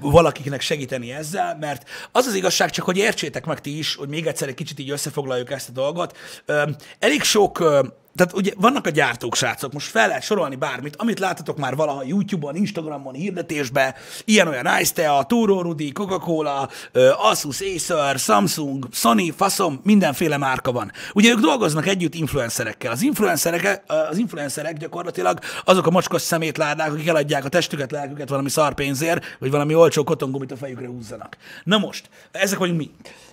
valakiknek 0.00 0.60
segíteni 0.60 1.12
ezzel, 1.12 1.56
mert 1.60 1.88
az 2.12 2.26
az 2.26 2.34
igazság, 2.34 2.70
csak 2.70 2.84
hogy 2.84 2.96
értsétek 2.96 3.46
meg 3.46 3.60
ti 3.60 3.78
is, 3.78 3.94
hogy 3.94 4.08
még 4.08 4.26
egyszer 4.26 4.48
egy 4.48 4.54
kicsit 4.54 4.78
így 4.78 4.90
összefoglaljuk 4.90 5.50
ezt 5.50 5.68
a 5.68 5.72
dolgot. 5.72 6.16
Elég 6.98 7.22
sok, 7.22 7.64
tehát 8.16 8.32
ugye 8.32 8.52
vannak 8.56 8.86
a 8.86 8.90
gyártók, 8.90 9.34
srácok, 9.34 9.72
most 9.72 9.90
fel 9.90 10.08
lehet 10.08 10.22
sorolni 10.22 10.56
bármit, 10.56 10.96
amit 10.96 11.18
láttatok 11.18 11.58
már 11.58 11.76
valaha 11.76 12.02
YouTube-on, 12.04 12.56
Instagramon, 12.56 13.14
hirdetésbe, 13.14 13.94
ilyen-olyan 14.24 14.80
Ice-Tea, 14.80 15.22
Turo 15.22 15.62
Rudi, 15.62 15.92
Coca-Cola, 15.92 16.68
Asus, 17.16 17.60
Acer, 17.60 18.18
Samsung, 18.18 18.88
Sony, 18.92 19.32
faszom, 19.36 19.80
mindenféle 19.82 20.36
márka 20.36 20.72
van. 20.72 20.92
Ugye 21.12 21.30
ők 21.30 21.38
dolgoznak 21.38 21.86
együtt 21.86 22.14
influencerekkel. 22.14 22.92
Az 22.92 23.02
influencerek, 23.02 23.82
az 24.10 24.18
influencerek 24.18 24.76
gyakorlatilag 24.76 25.38
azok 25.64 25.86
a 25.86 25.90
mocskos 25.90 26.22
szemétládák, 26.22 26.92
akik 26.92 27.06
eladják 27.08 27.44
a 27.44 27.48
testüket, 27.48 27.90
lelküket 27.90 28.28
valami 28.28 28.48
szarpénzért, 28.48 29.36
vagy 29.38 29.50
valami 29.50 29.74
olcsó 29.74 30.04
kotongumit 30.04 30.52
a 30.52 30.56
fejükre 30.56 30.86
húzzanak. 30.86 31.36
Na 31.64 31.78
most, 31.78 32.08
ezek 32.32 32.58
vagyunk 32.58 32.78
mi. 32.78 32.90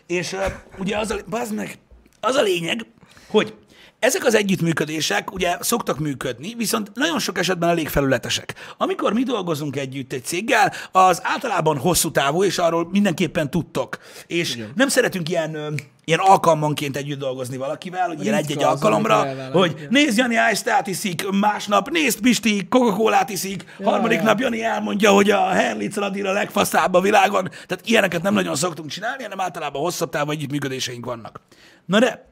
És 0.08 0.36
ugye 0.78 0.98
az 0.98 1.12
a, 1.12 1.46
meg, 1.56 1.78
az 2.20 2.36
a 2.36 2.42
lényeg, 2.42 2.86
hogy 3.28 3.54
ezek 4.02 4.26
az 4.26 4.36
együttműködések 4.36 5.34
ugye 5.34 5.58
szoktak 5.60 6.00
működni, 6.00 6.54
viszont 6.58 6.92
nagyon 6.94 7.20
sok 7.20 7.38
esetben 7.38 7.70
elég 7.70 7.88
felületesek. 7.88 8.54
Amikor 8.78 9.14
mi 9.14 9.24
dolgozunk 9.24 9.76
együtt 9.76 10.14
egy 10.14 10.24
céggel, 10.24 10.74
az 10.92 11.20
általában 11.24 11.78
hosszú 11.78 12.12
távú, 12.12 12.44
és 12.44 12.58
arról 12.58 12.88
mindenképpen 12.92 13.50
tudtok. 13.50 13.98
És 14.28 14.56
Igen. 14.56 14.72
nem 14.76 14.88
szeretünk 14.88 15.30
ilyen, 15.30 15.80
ilyen 16.06 16.20
alkalmanként 16.20 16.98
együtt 16.98 17.20
dolgozni 17.20 17.58
valakivel, 17.58 18.08
hogy 18.08 18.24
ilyen 18.24 18.36
egy-egy 18.36 18.64
alkalomra, 18.64 19.28
hogy 19.52 19.72
igen. 19.78 19.88
nézd, 19.90 20.18
Jani 20.18 20.36
ice 20.52 20.82
iszik, 20.86 21.30
másnap 21.40 21.90
nézd, 21.90 22.20
Pisti 22.20 22.68
Coca-Colát 22.70 23.30
iszik, 23.30 23.66
Ja, 23.80 23.90
harmadik 23.90 24.18
ja. 24.18 24.24
nap 24.24 24.40
Jani 24.40 24.64
elmondja, 24.64 25.12
hogy 25.12 25.32
a 25.32 25.48
Herlitz 25.50 25.96
Radír 25.96 26.26
a 26.26 26.32
legfaszább 26.32 26.94
a 26.94 27.02
világon. 27.02 27.50
Tehát 27.68 27.84
ilyeneket 27.86 28.22
nem 28.22 28.34
nagyon 28.34 28.56
szoktunk 28.56 28.90
csinálni, 28.90 29.24
hanem 29.24 29.40
általában 29.40 29.82
hosszabb 29.82 30.10
távú 30.10 30.32
együttműködéseink 30.32 31.06
vannak. 31.06 31.42
Na 31.86 32.00
de, 32.00 32.31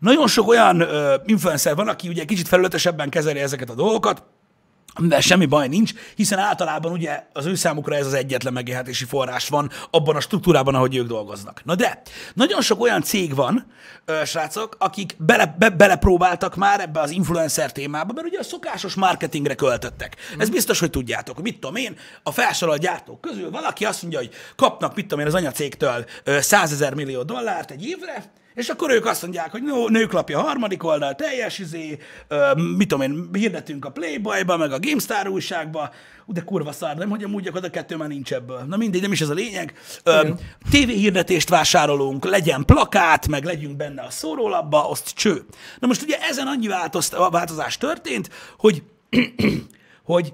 nagyon 0.00 0.26
sok 0.26 0.48
olyan 0.48 0.80
ö, 0.80 1.14
influencer 1.26 1.74
van, 1.74 1.88
aki 1.88 2.08
ugye 2.08 2.24
kicsit 2.24 2.48
felületesebben 2.48 3.10
kezeli 3.10 3.38
ezeket 3.38 3.70
a 3.70 3.74
dolgokat, 3.74 4.22
amivel 4.94 5.20
semmi 5.20 5.46
baj 5.46 5.68
nincs, 5.68 5.92
hiszen 6.14 6.38
általában 6.38 6.92
ugye 6.92 7.22
az 7.32 7.46
ő 7.46 7.54
számukra 7.54 7.94
ez 7.94 8.06
az 8.06 8.12
egyetlen 8.12 8.52
megélhetési 8.52 9.04
forrás 9.04 9.48
van 9.48 9.70
abban 9.90 10.16
a 10.16 10.20
struktúrában, 10.20 10.74
ahogy 10.74 10.96
ők 10.96 11.06
dolgoznak. 11.06 11.64
Na 11.64 11.74
de, 11.74 12.02
nagyon 12.34 12.60
sok 12.60 12.80
olyan 12.80 13.02
cég 13.02 13.34
van, 13.34 13.66
ö, 14.04 14.24
srácok, 14.24 14.76
akik 14.78 15.16
bele, 15.18 15.54
be, 15.58 15.70
belepróbáltak 15.70 16.56
már 16.56 16.80
ebbe 16.80 17.00
az 17.00 17.10
influencer 17.10 17.72
témába, 17.72 18.12
mert 18.12 18.26
ugye 18.26 18.38
a 18.38 18.42
szokásos 18.42 18.94
marketingre 18.94 19.54
költöttek. 19.54 20.16
Ez 20.38 20.48
biztos, 20.48 20.78
hogy 20.78 20.90
tudjátok, 20.90 21.42
mit 21.42 21.58
tudom 21.58 21.76
én, 21.76 21.96
a 22.22 22.30
felsorolt 22.30 22.80
gyártók 22.80 23.20
közül 23.20 23.50
valaki 23.50 23.84
azt 23.84 24.02
mondja, 24.02 24.18
hogy 24.18 24.30
kapnak, 24.56 24.94
mit 24.94 25.06
tudom 25.06 25.20
én, 25.20 25.26
az 25.26 25.34
anyacégtől 25.34 26.04
100 26.24 26.72
ezer 26.72 26.94
millió 26.94 27.22
dollárt 27.22 27.70
egy 27.70 27.86
évre, 27.86 28.32
és 28.54 28.68
akkor 28.68 28.90
ők 28.90 29.06
azt 29.06 29.22
mondják, 29.22 29.50
hogy 29.50 29.62
no, 29.62 29.88
nőklapja 29.88 30.40
harmadik 30.40 30.84
oldal, 30.84 31.14
teljes 31.14 31.58
izé, 31.58 31.98
ö, 32.28 32.54
mit 32.76 32.88
tudom 32.88 33.10
én, 33.10 33.28
hirdetünk 33.32 33.84
a 33.84 33.90
Playboy-ba, 33.90 34.56
meg 34.56 34.72
a 34.72 34.78
GameStar 34.78 35.28
újságba, 35.28 35.90
de 36.26 36.40
kurva 36.40 36.72
szár, 36.72 36.96
nem, 36.96 37.10
hogy 37.10 37.24
amúgy 37.24 37.50
a 37.52 37.70
kettő 37.70 37.96
már 37.96 38.08
nincs 38.08 38.32
ebből. 38.32 38.64
Na 38.68 38.76
mindegy, 38.76 39.00
nem 39.00 39.12
is 39.12 39.20
ez 39.20 39.28
a 39.28 39.34
lényeg. 39.34 39.74
Ö, 40.04 40.28
TV 40.70 40.88
hirdetést 40.88 41.48
vásárolunk, 41.48 42.24
legyen 42.24 42.64
plakát, 42.64 43.28
meg 43.28 43.44
legyünk 43.44 43.76
benne 43.76 44.02
a 44.02 44.10
szórólapba, 44.10 44.90
azt 44.90 45.10
cső. 45.14 45.44
Na 45.78 45.86
most 45.86 46.02
ugye 46.02 46.18
ezen 46.20 46.46
annyi 46.46 46.66
változt, 46.66 47.16
változás 47.30 47.78
történt, 47.78 48.30
hogy, 48.58 48.82
hogy 50.04 50.32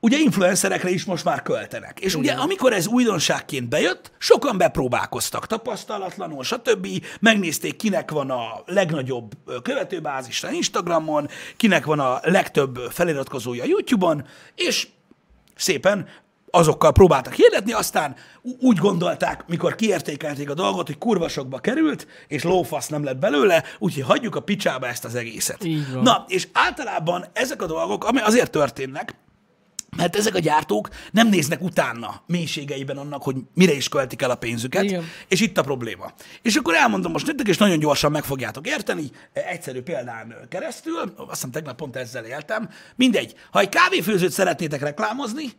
ugye 0.00 0.18
influencerekre 0.18 0.90
is 0.90 1.04
most 1.04 1.24
már 1.24 1.42
költenek. 1.42 2.00
És 2.00 2.14
ugye 2.14 2.32
amikor 2.32 2.72
ez 2.72 2.86
újdonságként 2.86 3.68
bejött, 3.68 4.12
sokan 4.18 4.58
bepróbálkoztak 4.58 5.46
tapasztalatlanul, 5.46 6.44
stb. 6.44 6.86
Megnézték, 7.20 7.76
kinek 7.76 8.10
van 8.10 8.30
a 8.30 8.62
legnagyobb 8.66 9.32
követőbázisa 9.62 10.50
Instagramon, 10.50 11.28
kinek 11.56 11.84
van 11.84 12.00
a 12.00 12.20
legtöbb 12.22 12.76
feliratkozója 12.90 13.64
YouTube-on, 13.64 14.24
és 14.54 14.88
szépen 15.56 16.08
azokkal 16.50 16.92
próbáltak 16.92 17.34
hirdetni, 17.34 17.72
aztán 17.72 18.16
úgy 18.60 18.76
gondolták, 18.76 19.44
mikor 19.46 19.74
kiértékelték 19.74 20.50
a 20.50 20.54
dolgot, 20.54 20.86
hogy 20.86 20.98
kurva 20.98 21.28
sokba 21.28 21.58
került, 21.58 22.06
és 22.28 22.42
lófasz 22.42 22.88
nem 22.88 23.04
lett 23.04 23.18
belőle, 23.18 23.64
úgyhogy 23.78 24.02
hagyjuk 24.02 24.36
a 24.36 24.40
picsába 24.40 24.86
ezt 24.86 25.04
az 25.04 25.14
egészet. 25.14 25.66
Na, 26.02 26.24
és 26.28 26.48
általában 26.52 27.24
ezek 27.32 27.62
a 27.62 27.66
dolgok, 27.66 28.04
ami 28.04 28.20
azért 28.20 28.50
történnek, 28.50 29.14
mert 29.96 30.16
ezek 30.16 30.34
a 30.34 30.38
gyártók 30.38 30.88
nem 31.10 31.28
néznek 31.28 31.62
utána 31.62 32.22
mélységeiben 32.26 32.96
annak, 32.96 33.22
hogy 33.22 33.36
mire 33.54 33.72
is 33.72 33.88
költik 33.88 34.22
el 34.22 34.30
a 34.30 34.34
pénzüket, 34.34 34.82
Igen. 34.82 35.04
és 35.28 35.40
itt 35.40 35.58
a 35.58 35.62
probléma. 35.62 36.12
És 36.42 36.56
akkor 36.56 36.74
elmondom 36.74 37.12
most 37.12 37.26
nektek, 37.26 37.48
és 37.48 37.56
nagyon 37.56 37.78
gyorsan 37.78 38.10
meg 38.10 38.24
fogjátok 38.24 38.66
érteni, 38.66 39.10
egyszerű 39.32 39.82
példán 39.82 40.34
keresztül, 40.48 41.14
azt 41.16 41.30
hiszem 41.30 41.50
tegnap 41.50 41.76
pont 41.76 41.96
ezzel 41.96 42.24
éltem, 42.24 42.70
mindegy, 42.96 43.34
ha 43.50 43.60
egy 43.60 43.68
kávéfőzőt 43.68 44.32
szeretnétek 44.32 44.80
reklámozni, 44.80 45.50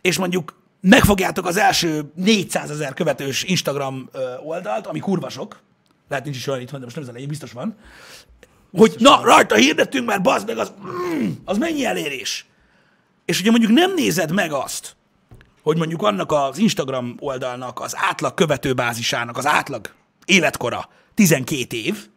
és 0.00 0.18
mondjuk 0.18 0.62
megfogjátok 0.80 1.46
az 1.46 1.56
első 1.56 2.12
400 2.14 2.70
ezer 2.70 2.94
követős 2.94 3.42
Instagram 3.42 4.10
oldalt, 4.44 4.86
ami 4.86 4.98
kurva 4.98 5.28
sok, 5.28 5.60
lehet 6.08 6.24
nincs 6.24 6.36
is 6.36 6.46
olyan 6.46 6.60
itt 6.60 6.70
van, 6.70 6.78
de 6.80 6.84
most 6.84 6.96
nem 6.96 7.04
ez 7.04 7.10
a 7.10 7.14
lényeg, 7.14 7.30
biztos 7.30 7.52
van, 7.52 7.76
hogy 8.72 8.94
na, 8.98 9.20
rajta 9.24 9.54
hirdettünk, 9.54 10.06
mert 10.06 10.22
bazd 10.22 10.46
meg, 10.46 10.58
az, 10.58 10.72
mm, 11.14 11.30
az 11.44 11.58
mennyi 11.58 11.84
elérés? 11.84 12.46
És 13.26 13.40
ugye 13.40 13.50
mondjuk 13.50 13.72
nem 13.72 13.94
nézed 13.94 14.32
meg 14.32 14.52
azt, 14.52 14.96
hogy 15.62 15.76
mondjuk 15.76 16.02
annak 16.02 16.32
az 16.32 16.58
Instagram 16.58 17.16
oldalnak 17.18 17.80
az 17.80 17.96
átlag 17.96 18.34
követőbázisának 18.34 19.36
az 19.36 19.46
átlag 19.46 19.94
életkora 20.24 20.88
12 21.14 21.76
év, 21.76 22.08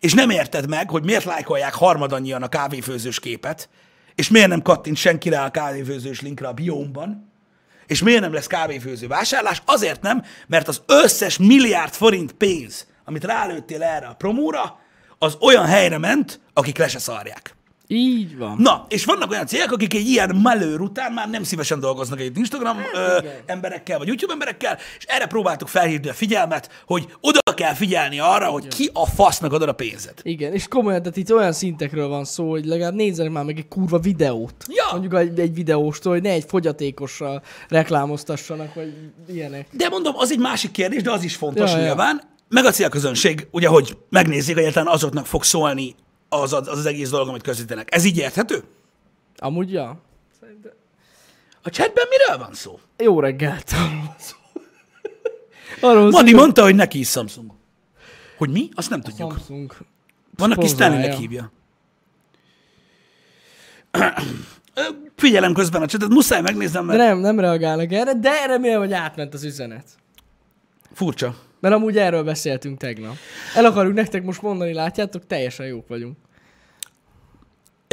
és 0.00 0.12
nem 0.12 0.30
érted 0.30 0.68
meg, 0.68 0.90
hogy 0.90 1.04
miért 1.04 1.24
lájkolják 1.24 1.74
harmadannyian 1.74 2.42
a 2.42 2.48
kávéfőzős 2.48 3.20
képet, 3.20 3.68
és 4.14 4.28
miért 4.28 4.48
nem 4.48 4.62
kattint 4.62 4.96
senki 4.96 5.28
rá 5.28 5.44
a 5.44 5.50
kávéfőzős 5.50 6.20
linkre 6.20 6.48
a 6.48 6.52
biómban, 6.52 7.32
és 7.86 8.02
miért 8.02 8.20
nem 8.20 8.32
lesz 8.32 8.46
kávéfőző 8.46 9.06
vásárlás? 9.06 9.62
Azért 9.64 10.02
nem, 10.02 10.24
mert 10.46 10.68
az 10.68 10.82
összes 10.86 11.38
milliárd 11.38 11.92
forint 11.92 12.32
pénz, 12.32 12.86
amit 13.04 13.24
rálőttél 13.24 13.82
erre 13.82 14.06
a 14.06 14.14
promóra, 14.14 14.78
az 15.18 15.36
olyan 15.40 15.66
helyre 15.66 15.98
ment, 15.98 16.40
akik 16.52 16.78
le 16.78 16.88
se 16.88 16.98
szarják. 16.98 17.54
Így 17.92 18.36
van. 18.38 18.56
Na, 18.58 18.86
és 18.88 19.04
vannak 19.04 19.30
olyan 19.30 19.46
cégek, 19.46 19.72
akik 19.72 19.94
egy 19.94 20.06
ilyen 20.06 20.36
malőr 20.36 20.80
után 20.80 21.12
már 21.12 21.30
nem 21.30 21.42
szívesen 21.42 21.80
dolgoznak 21.80 22.20
egy 22.20 22.38
Instagram 22.38 22.76
ö, 22.94 22.98
Hát, 22.98 23.20
igen. 23.22 23.34
emberekkel, 23.46 23.98
vagy 23.98 24.06
YouTube 24.06 24.32
emberekkel, 24.32 24.78
és 24.98 25.04
erre 25.04 25.26
próbáltuk 25.26 25.68
felhívni 25.68 26.08
a 26.08 26.12
figyelmet, 26.12 26.70
hogy 26.86 27.06
oda 27.20 27.38
kell 27.54 27.74
figyelni 27.74 28.18
arra, 28.18 28.46
hogy 28.46 28.68
ki 28.68 28.90
a 28.92 29.06
fasznak 29.06 29.52
adod 29.52 29.68
a 29.68 29.72
pénzed. 29.72 30.14
Igen, 30.22 30.52
és 30.52 30.68
komolyan, 30.68 31.02
tehát 31.02 31.16
itt 31.16 31.32
olyan 31.32 31.52
szintekről 31.52 32.08
van 32.08 32.24
szó, 32.24 32.50
hogy 32.50 32.64
legalább 32.64 32.94
nézzenek 32.94 33.32
már 33.32 33.44
meg 33.44 33.58
egy 33.58 33.68
kurva 33.68 33.98
videót. 33.98 34.54
Ja. 34.68 34.84
Mondjuk 34.90 35.14
egy, 35.14 35.38
egy 35.40 35.54
videóstól, 35.54 36.12
hogy 36.12 36.22
ne 36.22 36.30
egy 36.30 36.44
fogyatékossal 36.48 37.42
reklámoztassanak, 37.68 38.74
vagy 38.74 38.92
ilyenek. 39.28 39.66
De 39.70 39.88
mondom, 39.88 40.14
az 40.16 40.30
egy 40.30 40.38
másik 40.38 40.70
kérdés, 40.70 41.02
de 41.02 41.10
az 41.10 41.22
is 41.22 41.36
fontos 41.36 41.70
Ja, 41.70 41.76
ja. 41.76 41.84
nyilván. 41.84 42.20
Meg 42.48 42.64
a 42.64 42.70
célközönség, 42.70 43.46
ugye, 43.50 43.68
hogy 43.68 43.96
megnézzék, 44.08 44.56
egyáltalán 44.56 44.92
azoknak 44.94 45.26
fog 45.26 45.44
szólni 45.44 45.94
az, 46.32 46.52
az, 46.52 46.68
az 46.68 46.86
egész 46.86 47.10
dolog, 47.10 47.28
amit 47.28 47.42
közítenek. 47.42 47.94
Ez 47.94 48.04
így 48.04 48.18
érthető? 48.18 48.64
Amúgy, 49.36 49.72
ja. 49.72 50.00
Szerintem... 50.40 50.72
A 51.62 51.68
chatben 51.68 52.04
miről 52.10 52.44
van 52.44 52.54
szó? 52.54 52.78
Jó 52.98 53.20
reggelt. 53.20 53.72
Arról 55.80 56.10
Mani 56.10 56.32
mondta, 56.32 56.62
hogy 56.62 56.74
neki 56.74 56.98
is 56.98 57.08
Samsung. 57.08 57.50
Hogy 58.38 58.50
mi? 58.50 58.68
Azt 58.74 58.90
nem 58.90 59.00
tudjuk. 59.00 59.32
Samsung. 59.32 59.76
Van, 60.36 60.52
aki. 60.52 60.66
Stanleynek 60.66 61.12
hívja. 61.12 61.52
Figyelem 65.16 65.54
közben 65.54 65.82
a 65.82 65.86
csatot, 65.86 66.08
muszáj 66.08 66.40
megnéznem, 66.40 66.86
De 66.86 66.96
mert 66.96 67.08
nem, 67.08 67.18
nem 67.18 67.40
reagálnak 67.40 67.92
erre, 67.92 68.14
de 68.14 68.46
remélem, 68.46 68.78
hogy 68.78 68.92
átment 68.92 69.34
az 69.34 69.44
üzenet. 69.44 69.84
furcsa. 70.92 71.34
Mert 71.60 71.74
amúgy 71.74 71.98
erről 71.98 72.24
beszéltünk 72.24 72.78
tegnap. 72.78 73.16
El 73.54 73.64
akarjuk 73.64 73.94
nektek 73.94 74.22
most 74.22 74.42
mondani, 74.42 74.72
látjátok, 74.72 75.26
teljesen 75.26 75.66
jók 75.66 75.88
vagyunk. 75.88 76.16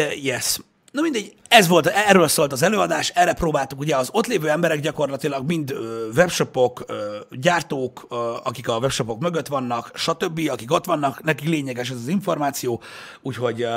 Uh, 0.02 0.24
yes. 0.24 0.60
Na 0.92 1.02
mindegy, 1.02 1.34
ez 1.48 1.68
volt, 1.68 1.88
erről 1.88 2.28
szólt 2.28 2.52
az 2.52 2.62
előadás, 2.62 3.10
erre 3.10 3.34
próbáltuk 3.34 3.80
ugye 3.80 3.96
az 3.96 4.10
ott 4.12 4.28
lévő 4.28 4.50
emberek 4.50 4.80
gyakorlatilag 4.80 5.46
mind 5.46 5.76
webshopok, 6.16 6.86
gyártók, 7.32 8.06
akik 8.44 8.68
a 8.68 8.78
webshopok 8.78 9.20
mögött 9.20 9.48
vannak, 9.48 9.92
stb., 9.94 10.40
akik 10.50 10.72
ott 10.72 10.86
vannak, 10.86 11.24
nekik 11.24 11.48
lényeges 11.48 11.90
ez 11.90 11.96
az 11.96 12.08
információ, 12.08 12.82
úgyhogy, 13.22 13.68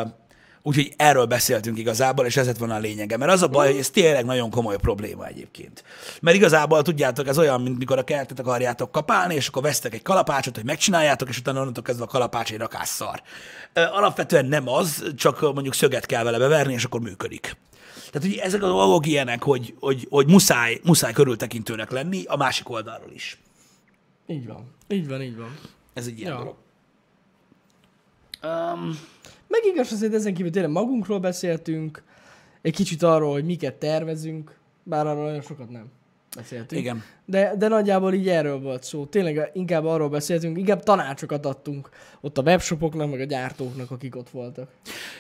úgyhogy 0.63 0.93
erről 0.97 1.25
beszéltünk 1.25 1.79
igazából, 1.79 2.27
és 2.27 2.37
ez 2.37 2.47
lett 2.47 2.59
volna 2.59 2.75
a 2.75 2.79
lényege. 2.79 3.17
Mert 3.17 3.33
az 3.33 3.43
a 3.43 3.49
baj, 3.49 3.67
hogy 3.71 3.79
ez 3.79 3.91
tényleg 3.91 4.25
nagyon 4.25 4.51
komoly 4.51 4.77
probléma 4.77 5.27
egyébként. 5.27 5.85
Mert 6.21 6.37
igazából 6.37 6.83
tudjátok, 6.83 7.27
ez 7.29 7.39
olyan, 7.39 7.63
mint 7.63 7.79
mikor 7.79 7.99
a 7.99 8.05
kertet 8.05 8.39
akarjátok 8.39 8.93
kapálni, 8.93 9.35
és 9.35 9.49
akkor 9.49 9.63
vesztek 9.63 9.95
egy 9.95 10.03
kalapácsot, 10.03 10.55
hogy 10.55 10.65
megcsináljátok, 10.65 11.29
és 11.29 11.39
utána 11.39 11.61
onnantól 11.61 11.83
kezdve 11.83 12.05
a 12.05 12.09
kalapács 12.09 12.53
egy 12.53 12.59
rakásszar. 12.59 13.23
Ö, 13.73 13.81
Alapvetően 13.81 14.47
nem 14.47 14.69
az, 14.69 15.05
csak 15.17 15.41
mondjuk 15.41 15.75
szöget 15.75 16.07
kell 16.07 16.25
vele 16.25 16.39
beverni, 16.39 16.73
és 16.73 16.85
akkor 16.85 17.01
működik. 17.01 17.57
Tehát 18.11 18.29
ugye 18.29 18.43
ezek 18.43 18.63
a 18.63 18.67
dolgok 18.67 19.07
ilyenek, 19.07 19.43
hogy, 19.43 19.75
hogy, 19.81 20.07
hogy 20.11 20.27
muszáj, 20.27 20.81
muszáj 20.85 21.13
körültekintőnek 21.13 21.91
lenni 21.91 22.25
a 22.27 22.37
másik 22.37 22.69
oldalról 22.69 23.11
is. 23.13 23.39
Így 24.27 24.47
van. 24.47 24.75
Így 24.89 25.09
van, 25.09 25.23
így 25.23 25.37
van. 25.37 25.59
Ez 25.95 26.07
egy 26.07 26.19
ilyen 26.19 26.33
Ja. 26.33 26.39
dolog. 26.39 26.55
Um, 28.43 28.99
Meg 29.51 29.65
igaz 29.65 29.93
azért 29.93 30.15
ezen 30.15 30.35
kívül 30.35 30.51
tényleg 30.51 30.71
magunkról 30.71 31.19
beszéltünk, 31.19 32.03
egy 32.63 32.75
kicsit 32.75 33.03
arról, 33.03 33.33
hogy 33.33 33.45
miket 33.45 33.75
tervezünk, 33.75 34.59
bár 34.83 35.07
arról 35.07 35.25
olyan 35.25 35.41
sokat 35.41 35.71
nem 35.71 35.91
beszéltünk. 36.37 36.81
igen. 36.81 37.03
De, 37.25 37.53
de 37.59 37.69
nagyjából 37.69 38.15
így 38.15 38.29
erről 38.29 38.61
volt 38.61 38.85
szó. 38.85 39.07
Tényleg 39.07 39.51
inkább 39.53 39.85
arról 39.85 40.09
beszéltünk, 40.09 40.59
inkább 40.59 40.83
tanácsokat 40.83 41.47
adtunk 41.47 41.89
ott 42.21 42.39
a 42.39 42.43
webshopoknak, 42.43 43.11
meg 43.11 43.21
a 43.21 43.25
gyártóknak, 43.25 43.91
akik 43.91 44.17
ott 44.17 44.31
voltak. 44.31 44.69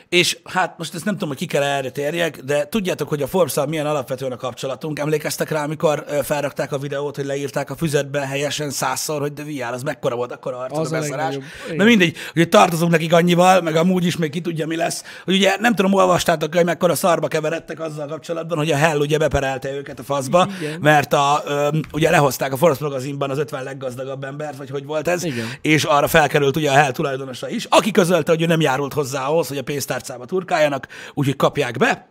És 0.08 0.38
hát 0.44 0.78
most 0.78 0.94
ezt 0.94 1.04
nem 1.04 1.14
tudom, 1.14 1.28
hogy 1.28 1.38
ki 1.38 1.46
kell 1.46 1.62
erre 1.62 1.90
térjek, 1.90 2.36
de 2.38 2.68
tudjátok, 2.68 3.08
hogy 3.08 3.22
a 3.22 3.26
forbes 3.26 3.54
milyen 3.68 3.86
alapvetően 3.86 4.32
a 4.32 4.36
kapcsolatunk. 4.36 4.98
Emlékeztek 4.98 5.50
rá, 5.50 5.64
amikor 5.64 6.04
felrakták 6.22 6.72
a 6.72 6.78
videót, 6.78 7.16
hogy 7.16 7.24
leírták 7.24 7.70
a 7.70 7.76
füzetben 7.76 8.26
helyesen 8.26 8.70
százszor, 8.70 9.20
hogy 9.20 9.32
de 9.32 9.42
VR, 9.42 9.72
az 9.72 9.82
mekkora 9.82 10.16
volt, 10.16 10.32
akkor 10.32 10.52
a 10.52 10.66
Az 10.68 10.92
a 10.92 10.98
beszarás. 10.98 11.38
Igen. 11.72 11.86
mindegy, 11.86 12.16
hogy 12.32 12.48
tartozunk 12.48 12.90
nekik 12.90 13.12
annyival, 13.12 13.60
meg 13.60 13.76
amúgy 13.76 14.04
is 14.04 14.16
még 14.16 14.30
ki 14.30 14.40
tudja, 14.40 14.66
mi 14.66 14.76
lesz. 14.76 15.04
Hogy 15.24 15.34
ugye 15.34 15.56
nem 15.60 15.74
tudom, 15.74 15.92
olvastátok, 15.92 16.54
hogy 16.54 16.64
mekkora 16.64 16.94
szarba 16.94 17.28
keveredtek 17.28 17.80
azzal 17.80 18.06
kapcsolatban, 18.06 18.58
hogy 18.58 18.70
a 18.70 18.76
Hell 18.76 18.98
ugye 18.98 19.18
beperelte 19.18 19.72
őket 19.72 19.98
a 19.98 20.02
faszba, 20.02 20.48
Igen. 20.60 20.80
mert 20.80 20.99
a, 21.12 21.42
ö, 21.46 21.78
ugye 21.92 22.10
lehozták 22.10 22.52
a 22.52 22.56
Forbes 22.56 22.78
magazinban 22.78 23.30
az 23.30 23.38
50 23.38 23.62
leggazdagabb 23.62 24.24
embert, 24.24 24.56
vagy 24.56 24.70
hogy 24.70 24.84
volt 24.84 25.08
ez, 25.08 25.24
Igen. 25.24 25.46
és 25.60 25.84
arra 25.84 26.08
felkerült 26.08 26.56
ugye 26.56 26.70
a 26.70 26.74
Hell 26.74 26.92
tulajdonosa 26.92 27.48
is, 27.48 27.64
aki 27.64 27.90
közölte, 27.90 28.30
hogy 28.32 28.42
ő 28.42 28.46
nem 28.46 28.60
járult 28.60 28.92
hozzá 28.92 29.26
ahhoz, 29.26 29.48
hogy 29.48 29.58
a 29.58 29.62
pénztárcába 29.62 30.24
turkáljanak, 30.24 30.88
úgyhogy 31.14 31.36
kapják 31.36 31.76
be, 31.78 32.08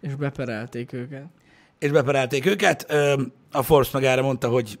És 0.00 0.14
beperelték 0.14 0.92
őket. 0.92 1.24
és 1.78 1.90
beperelték 1.90 2.46
őket. 2.46 2.84
Ö, 2.88 3.22
A 3.52 3.62
Forbes 3.62 3.90
meg 3.90 4.04
erre 4.04 4.22
mondta, 4.22 4.48
hogy 4.48 4.78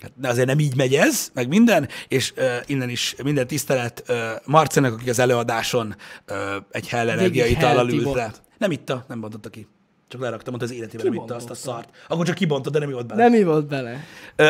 Hát, 0.00 0.12
azért 0.22 0.46
nem 0.46 0.58
így 0.58 0.76
megy 0.76 0.94
ez, 0.94 1.30
meg 1.34 1.48
minden, 1.48 1.88
és 2.08 2.32
uh, 2.36 2.44
innen 2.66 2.88
is 2.88 3.14
minden 3.22 3.46
tisztelet 3.46 4.04
uh, 4.08 4.16
Marcenek, 4.44 4.92
aki 4.92 5.10
az 5.10 5.18
előadáson 5.18 5.96
uh, 6.30 6.36
egy 6.70 6.88
hell 6.88 7.08
energia 7.10 7.42
Végig 7.42 7.56
itallal 7.58 7.86
hell 7.86 7.94
ült 7.94 8.14
le. 8.14 8.32
Nem 8.58 8.70
itta, 8.70 9.04
nem 9.08 9.20
bontotta 9.20 9.48
ki. 9.48 9.66
Csak 10.08 10.20
leraktam, 10.20 10.54
mondta 10.54 10.72
az 10.72 10.78
életében 10.78 11.12
nem 11.26 11.36
azt 11.36 11.50
a 11.50 11.54
szart. 11.54 11.88
Akkor 12.08 12.26
csak 12.26 12.34
kibontott, 12.34 12.72
de 12.72 12.78
nem 12.78 12.90
volt 12.90 13.06
bele. 13.06 13.22
Nem 13.22 13.32
mi 13.32 13.42
volt 13.44 13.66
bele. 13.66 14.04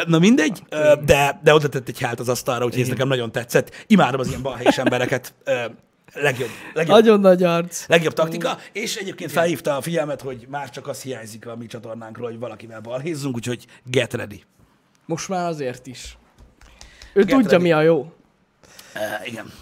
Na 0.07 0.19
mindegy, 0.19 0.63
ö, 0.69 0.93
de, 1.05 1.41
de 1.43 1.55
oda 1.55 1.69
tett 1.69 1.89
egy 1.89 2.01
hált 2.01 2.21
az 2.21 2.29
asztalra, 2.29 2.65
úgyhogy 2.65 2.83
ez 2.83 2.89
nekem 2.89 3.09
nagyon 3.09 3.33
tetszett. 3.33 3.85
Imádom 3.87 4.21
az 4.21 4.29
ilyen 4.29 4.43
balhelyes 4.43 4.79
embereket. 4.79 5.35
Legjobb, 6.15 6.49
legjobb, 6.75 6.97
Nagyon 6.97 7.21
nagy 7.21 7.43
arc. 7.43 7.87
legjobb 7.89 8.13
taktika, 8.13 8.59
és 8.73 8.97
egyébként 8.97 9.31
felhívta 9.31 9.77
a 9.77 9.81
figyelmet, 9.81 10.21
hogy 10.23 10.47
már 10.51 10.71
csak 10.71 10.87
az 10.89 11.03
hiányzik 11.03 11.47
a 11.47 11.57
mi 11.57 11.67
csatornánkról, 11.67 12.29
hogy 12.29 12.39
valakivel 12.39 12.81
balhézzunk, 12.81 13.35
úgyhogy 13.35 13.67
get 13.85 14.15
ready. 14.15 14.43
Most 15.07 15.29
már 15.29 15.49
azért 15.49 15.87
is. 15.87 16.19
Ő 17.13 17.21
Get 17.25 17.35
tudja, 17.37 17.51
ready. 17.51 17.63
mi 17.63 17.73
a 17.73 17.81
jó. 17.81 17.99
Uh, 18.95 19.29
igen. 19.29 19.53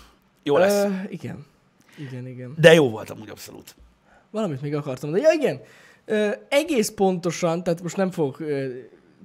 Jó 0.43 0.57
lesz. 0.59 0.85
Ö, 0.85 0.89
igen. 1.09 1.47
Igen, 1.99 2.27
igen. 2.27 2.55
De 2.57 2.75
jó 2.75 2.91
volt 2.91 3.11
amúgy 3.11 3.29
abszolút. 3.29 3.77
Valamit 4.35 4.61
még 4.63 4.75
akartam 4.75 5.11
mondani. 5.11 5.33
Ja, 5.33 5.41
igen. 5.41 5.61
Ö, 6.05 6.29
egész 6.49 6.91
pontosan, 6.91 7.63
tehát 7.63 7.83
most 7.83 7.97
nem 7.97 8.11
fogok 8.11 8.41
ö, 8.41 8.67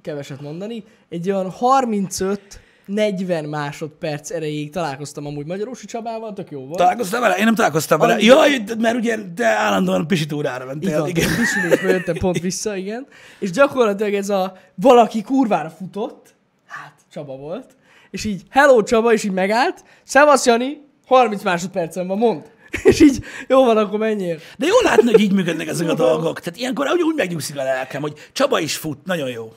keveset 0.02 0.40
mondani, 0.40 0.84
egy 1.08 1.30
olyan 1.30 1.52
35-40 1.60 3.48
másodperc 3.48 4.30
erejéig 4.30 4.70
találkoztam 4.70 5.26
amúgy 5.26 5.46
Magyarósi 5.46 5.86
Csabával, 5.86 6.32
tök 6.32 6.50
jó 6.50 6.60
volt. 6.60 6.76
Találkoztál 6.76 7.20
vele? 7.20 7.36
Én 7.36 7.44
nem 7.44 7.54
találkoztam 7.54 7.98
vele. 7.98 8.12
Annyi- 8.12 8.24
Jaj, 8.24 8.58
de- 8.58 8.74
mert 8.78 8.96
ugye 8.96 9.16
te 9.36 9.46
állandóan 9.46 10.06
pisitúrára 10.06 10.64
mentél. 10.64 10.98
van, 11.00 11.08
Igen. 11.08 11.28
pisilésbe 11.36 11.88
jöttem 11.90 12.16
pont 12.16 12.40
vissza, 12.50 12.76
igen. 12.76 13.06
És 13.38 13.50
gyakorlatilag 13.50 14.14
ez 14.14 14.28
a 14.28 14.56
valaki 14.74 15.22
kurvára 15.22 15.70
futott, 15.70 16.34
hát 16.66 16.94
Csaba 17.12 17.36
volt, 17.36 17.76
és 18.10 18.24
így 18.24 18.42
hello 18.50 18.82
Csaba, 18.82 19.12
és 19.12 19.24
így 19.24 19.32
megállt, 19.32 19.84
szevasz 20.02 20.46
Jani, 20.46 20.80
30 21.06 21.42
másodpercen 21.42 22.06
van, 22.06 22.18
mond. 22.18 22.50
És 22.90 23.00
így, 23.00 23.24
jó 23.48 23.64
van, 23.64 23.76
akkor 23.76 23.98
menjél. 23.98 24.38
De 24.58 24.66
jó 24.66 24.74
látni, 24.82 25.10
hogy 25.10 25.20
így 25.20 25.32
működnek 25.32 25.68
ezek 25.68 25.88
a 25.88 25.94
dolgok. 25.94 26.40
Tehát 26.40 26.58
ilyenkor 26.58 26.86
úgy, 26.92 27.02
úgy 27.02 27.14
megnyugszik 27.16 27.58
a 27.58 27.62
lelkem, 27.62 28.00
hogy 28.00 28.12
Csaba 28.32 28.60
is 28.60 28.76
fut, 28.76 28.98
nagyon 29.04 29.28
jó. 29.30 29.52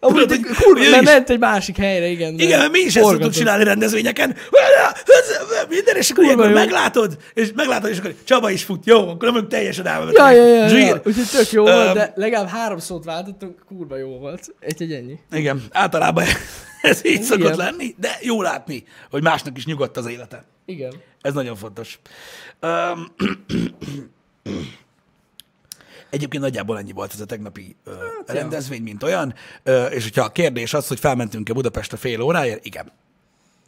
Amúgy, 0.00 0.20
Tudod, 0.20 0.36
hogy- 0.46 0.56
kurva, 0.56 0.80
mert 0.90 1.02
is- 1.02 1.08
ment 1.08 1.30
egy 1.30 1.38
másik 1.38 1.76
helyre, 1.76 2.06
igen. 2.06 2.38
Igen, 2.38 2.58
mert 2.58 2.72
mi 2.72 2.78
is 2.78 2.96
ezt 2.96 3.04
forgatott. 3.06 3.32
csinálni 3.32 3.64
rendezvényeken. 3.64 4.36
Minden, 5.68 5.96
és 5.96 6.10
akkor 6.10 6.24
ilyenkor 6.24 6.48
meglátod, 6.52 7.16
és 7.34 7.50
meglátod, 7.54 7.90
és 7.90 7.98
akkor 7.98 8.14
Csaba 8.24 8.50
is 8.50 8.64
fut. 8.64 8.86
Jó, 8.86 9.08
akkor 9.08 9.32
nem 9.32 9.48
teljesen 9.48 9.84
Ja, 9.84 9.90
elmebetegek. 9.90 10.34
ja, 10.36 10.46
ja, 10.46 10.86
ja. 10.86 10.94
Úgyhogy 11.04 11.28
tök 11.32 11.50
jó 11.50 11.62
volt, 11.62 11.92
de 11.94 12.12
legalább 12.16 12.48
három 12.48 12.78
szót 12.78 13.04
váltottunk, 13.04 13.64
kurva 13.68 13.96
jó 13.96 14.18
volt. 14.18 14.54
Egy, 14.60 14.82
egy 14.82 14.92
ennyi. 14.92 15.18
Igen, 15.32 15.62
általában 15.72 16.24
ez 16.82 17.00
így 17.04 17.12
Igen. 17.12 17.24
szokott 17.24 17.56
lenni, 17.56 17.94
de 18.00 18.18
jó 18.22 18.42
látni, 18.42 18.84
hogy 19.10 19.22
másnak 19.22 19.56
is 19.56 19.64
nyugodt 19.66 19.96
az 19.96 20.06
élete. 20.06 20.44
Igen. 20.64 20.92
Ez 21.20 21.34
nagyon 21.34 21.56
fontos. 21.56 21.98
Um, 22.62 23.14
Egyébként 26.10 26.42
nagyjából 26.42 26.78
ennyi 26.78 26.92
volt 26.92 27.12
ez 27.12 27.20
a 27.20 27.24
tegnapi 27.24 27.76
uh, 27.86 27.94
ja. 28.26 28.34
rendezvény, 28.34 28.82
mint 28.82 29.02
olyan, 29.02 29.34
uh, 29.64 29.86
és 29.90 30.02
hogyha 30.02 30.24
a 30.24 30.32
kérdés 30.32 30.74
az, 30.74 30.88
hogy 30.88 30.98
felmentünk-e 30.98 31.52
Budapestre 31.52 31.96
fél 31.96 32.20
óráért, 32.20 32.64
igen. 32.64 32.92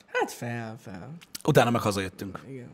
Hát 0.06 0.32
fel, 0.32 0.76
fel. 0.82 1.10
Utána 1.44 1.70
meg 1.70 1.80
hazajöttünk. 1.80 2.40
Igen. 2.48 2.68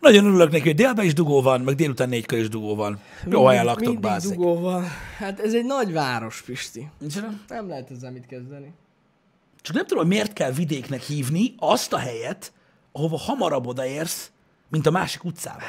Nagyon 0.00 0.24
örülök 0.24 0.50
neki, 0.50 0.64
hogy 0.64 0.74
délben 0.74 1.04
is 1.04 1.14
dugó 1.14 1.42
van, 1.42 1.60
meg 1.60 1.74
délután 1.74 2.08
négykor 2.08 2.38
is 2.38 2.48
dugó 2.48 2.74
van. 2.74 3.00
Jó 3.26 3.44
helyen 3.46 3.64
laktok, 3.64 4.00
bázzeg. 4.00 4.36
dugó 4.36 4.60
van. 4.60 4.84
Hát 5.18 5.40
ez 5.40 5.54
egy 5.54 5.64
nagy 5.64 5.92
város, 5.92 6.42
Pisti. 6.42 6.88
Micsoda? 7.00 7.28
Nem 7.48 7.68
lehet 7.68 7.90
ezzel 7.90 8.10
mit 8.10 8.26
kezdeni. 8.26 8.72
Csak 9.60 9.74
nem 9.74 9.86
tudom, 9.86 10.04
hogy 10.04 10.12
miért 10.12 10.32
kell 10.32 10.50
vidéknek 10.50 11.02
hívni 11.02 11.54
azt 11.58 11.92
a 11.92 11.98
helyet, 11.98 12.52
ahova 12.96 13.16
hamarabb 13.16 13.66
odaérsz, 13.66 14.30
mint 14.68 14.86
a 14.86 14.90
másik 14.90 15.24
utcába. 15.24 15.62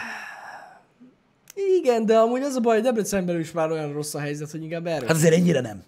Igen, 1.79 2.05
de 2.05 2.17
amúgy 2.17 2.41
az 2.41 2.55
a 2.55 2.59
baj, 2.59 2.73
hogy 2.73 2.83
Debrecenben 2.83 3.39
is 3.39 3.51
már 3.51 3.71
olyan 3.71 3.93
rossz 3.93 4.13
a 4.13 4.19
helyzet, 4.19 4.51
hogy 4.51 4.61
inkább 4.61 4.85
erről. 4.85 5.07
Hát 5.07 5.15
azért 5.15 5.33
ennyire 5.33 5.61
nem. 5.61 5.83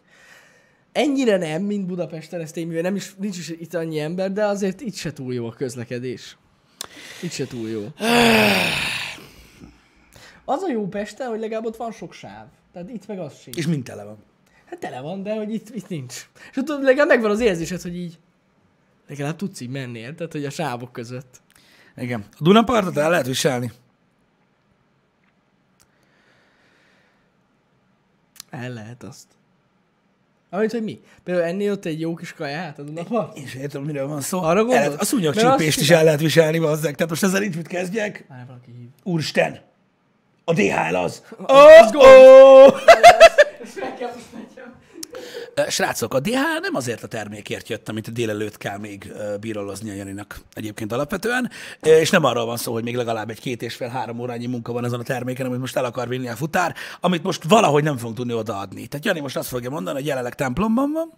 Ennyire 0.91 1.37
nem, 1.37 1.61
mint 1.61 1.85
Budapesten, 1.85 2.41
ez 2.41 2.51
tény, 2.51 2.67
mivel 2.67 2.81
nem 2.81 2.95
is, 2.95 3.15
nincs 3.15 3.37
is 3.37 3.49
itt 3.49 3.73
annyi 3.73 3.99
ember, 3.99 4.31
de 4.31 4.45
azért 4.45 4.81
itt 4.81 4.95
se 4.95 5.13
túl 5.13 5.33
jó 5.33 5.47
a 5.47 5.51
közlekedés. 5.51 6.37
Itt 7.21 7.31
se 7.31 7.47
túl 7.47 7.69
jó. 7.69 7.85
Az 10.45 10.61
a 10.61 10.69
jó 10.71 10.87
Pesten, 10.87 11.29
hogy 11.29 11.39
legalább 11.39 11.65
ott 11.65 11.75
van 11.75 11.91
sok 11.91 12.13
sáv. 12.13 12.45
Tehát 12.73 12.89
itt 12.89 13.07
meg 13.07 13.19
az 13.19 13.39
sincs. 13.41 13.57
És 13.57 13.67
mind 13.67 13.83
tele 13.83 14.03
van. 14.03 14.17
Hát 14.65 14.79
tele 14.79 15.01
van, 15.01 15.23
de 15.23 15.35
hogy 15.35 15.53
itt, 15.53 15.75
itt 15.75 15.87
nincs. 15.87 16.29
És 16.49 16.53
tudod, 16.53 16.83
legalább 16.83 17.07
megvan 17.07 17.31
az 17.31 17.39
érzésed, 17.39 17.81
hogy 17.81 17.95
így 17.95 18.17
legalább 19.07 19.35
tudsz 19.35 19.59
így 19.59 19.69
menni, 19.69 19.99
érted? 19.99 20.31
Hogy 20.31 20.45
a 20.45 20.49
sávok 20.49 20.91
között. 20.91 21.41
Igen. 21.95 22.25
A 22.31 22.43
Dunapartot 22.43 22.97
el 22.97 23.09
lehet 23.09 23.25
viselni. 23.25 23.71
El 28.49 28.69
lehet 28.69 29.03
azt. 29.03 29.25
Amit, 30.49 30.71
hogy 30.71 30.83
mi? 30.83 30.99
Például 31.23 31.47
ennél 31.47 31.71
ott 31.71 31.85
egy 31.85 31.99
jó 31.99 32.13
kis 32.15 32.33
kaját 32.33 32.79
a 32.79 32.83
Dunapart? 32.83 33.37
Én 33.37 33.45
sem 33.47 33.61
értem, 33.61 33.81
miről 33.83 34.07
van 34.07 34.21
szó. 34.21 34.41
Arra 34.41 34.63
lehet- 34.63 34.65
gondolsz? 34.83 35.01
A 35.01 35.05
szúnyogcsípést 35.05 35.79
is 35.79 35.89
el 35.89 36.03
lehet 36.03 36.19
viselni, 36.19 36.59
bazzeg. 36.59 36.95
Tehát 36.95 37.09
most 37.09 37.23
ezzel 37.23 37.39
nincs 37.39 37.55
mit 37.55 37.67
kezdjek. 37.67 38.25
Már 38.29 38.45
valaki 38.47 38.71
hív. 38.77 38.87
Úristen! 39.03 39.59
A 40.43 40.53
DHL. 40.53 40.95
Az 40.95 41.23
Oh, 41.37 41.95
oh! 41.95 42.67
Ezt 43.63 43.79
meg 43.79 43.95
kell 43.97 44.11
most 44.13 44.25
menjem. 44.33 44.75
Ö, 45.13 45.17
Srácok, 45.69 46.13
a 46.13 46.19
DHL 46.19 46.59
nem 46.61 46.75
azért 46.75 47.03
a 47.03 47.07
termékért 47.07 47.69
jött, 47.69 47.89
amit 47.89 48.13
délelőtt 48.13 48.57
kell 48.57 48.77
még 48.77 49.11
ö, 49.15 49.37
bíralozni 49.37 49.89
a 49.89 49.93
Janinak 49.93 50.39
egyébként 50.53 50.91
alapvetően, 50.91 51.49
és 51.81 52.09
nem 52.09 52.23
arról 52.23 52.45
van 52.45 52.57
szó, 52.57 52.73
hogy 52.73 52.83
még 52.83 52.95
legalább 52.95 53.29
egy 53.29 53.39
két 53.39 53.61
és 53.61 53.75
fél 53.75 53.87
három 53.87 54.19
órányi 54.19 54.45
munka 54.45 54.71
van 54.71 54.85
ezen 54.85 54.99
a 54.99 55.03
terméken, 55.03 55.45
amit 55.45 55.59
most 55.59 55.75
el 55.75 55.85
akar 55.85 56.07
vinni 56.07 56.27
a 56.27 56.35
futár, 56.35 56.75
amit 56.99 57.23
most 57.23 57.43
valahogy 57.43 57.83
nem 57.83 57.97
fogunk 57.97 58.17
tudni 58.17 58.33
odaadni. 58.33 58.87
Tehát 58.87 59.05
Jani 59.05 59.19
most 59.19 59.37
azt 59.37 59.49
fogja 59.49 59.69
mondani, 59.69 59.97
hogy 59.97 60.07
jelenleg 60.07 60.35
templomban 60.35 60.91
van, 60.91 61.11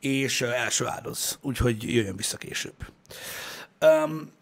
és 0.00 0.40
első 0.40 0.86
áldoz, 0.86 1.38
úgyhogy 1.40 1.82
jöjjön 1.82 2.16
vissza 2.16 2.36
később. 2.36 2.74
Um, 3.80 4.34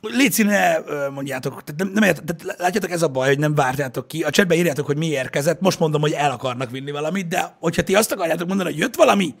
Léci, 0.00 0.42
ne 0.42 0.84
ö, 0.84 1.10
mondjátok, 1.10 1.62
nem, 1.76 1.88
nem 1.88 2.02
ért, 2.02 2.24
tehát 2.24 2.58
látjátok, 2.58 2.90
ez 2.90 3.02
a 3.02 3.08
baj, 3.08 3.28
hogy 3.28 3.38
nem 3.38 3.54
várjátok 3.54 4.08
ki. 4.08 4.22
A 4.22 4.30
chatbe 4.30 4.54
írjátok, 4.54 4.86
hogy 4.86 4.96
mi 4.96 5.06
érkezett, 5.06 5.60
most 5.60 5.78
mondom, 5.78 6.00
hogy 6.00 6.12
el 6.12 6.30
akarnak 6.30 6.70
vinni 6.70 6.90
valamit, 6.90 7.28
de 7.28 7.56
hogyha 7.60 7.82
ti 7.82 7.94
azt 7.94 8.12
akarjátok 8.12 8.48
mondani, 8.48 8.70
hogy 8.70 8.78
jött 8.78 8.94
valami, 8.94 9.34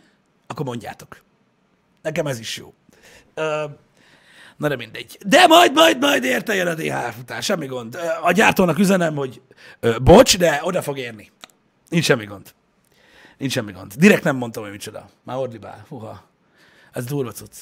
akkor 0.46 0.66
mondjátok. 0.66 1.22
Nekem 2.02 2.26
ez 2.26 2.38
is 2.38 2.56
jó. 2.56 2.74
Ö, 3.34 3.64
na 4.56 4.68
de 4.68 4.76
mindegy. 4.76 5.18
De 5.26 5.46
majd, 5.46 5.72
majd, 5.72 6.00
majd 6.00 6.24
érte 6.24 6.54
jön 6.54 6.66
a 6.66 6.74
DHL 6.74 7.10
futás, 7.16 7.44
semmi 7.44 7.66
gond. 7.66 7.98
A 8.22 8.32
gyártónak 8.32 8.78
üzenem, 8.78 9.14
hogy 9.14 9.40
ö, 9.80 9.98
bocs, 9.98 10.38
de 10.38 10.60
oda 10.62 10.82
fog 10.82 10.98
érni. 10.98 11.30
Nincs 11.88 12.04
semmi 12.04 12.24
gond. 12.24 12.54
Nincs 13.38 13.52
semmi 13.52 13.72
gond. 13.72 13.92
Direkt 13.94 14.24
nem 14.24 14.36
mondtam, 14.36 14.62
hogy 14.62 14.72
micsoda. 14.72 15.08
Már 15.22 15.36
ordibál. 15.36 15.84
Huha. 15.88 16.24
Ez 16.96 17.04
durva 17.04 17.32
cucc. 17.32 17.56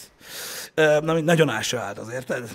Na, 0.74 1.20
nagyon 1.20 1.48
ásó 1.48 1.78
állt 1.78 1.98
az, 1.98 2.08
érted? 2.08 2.50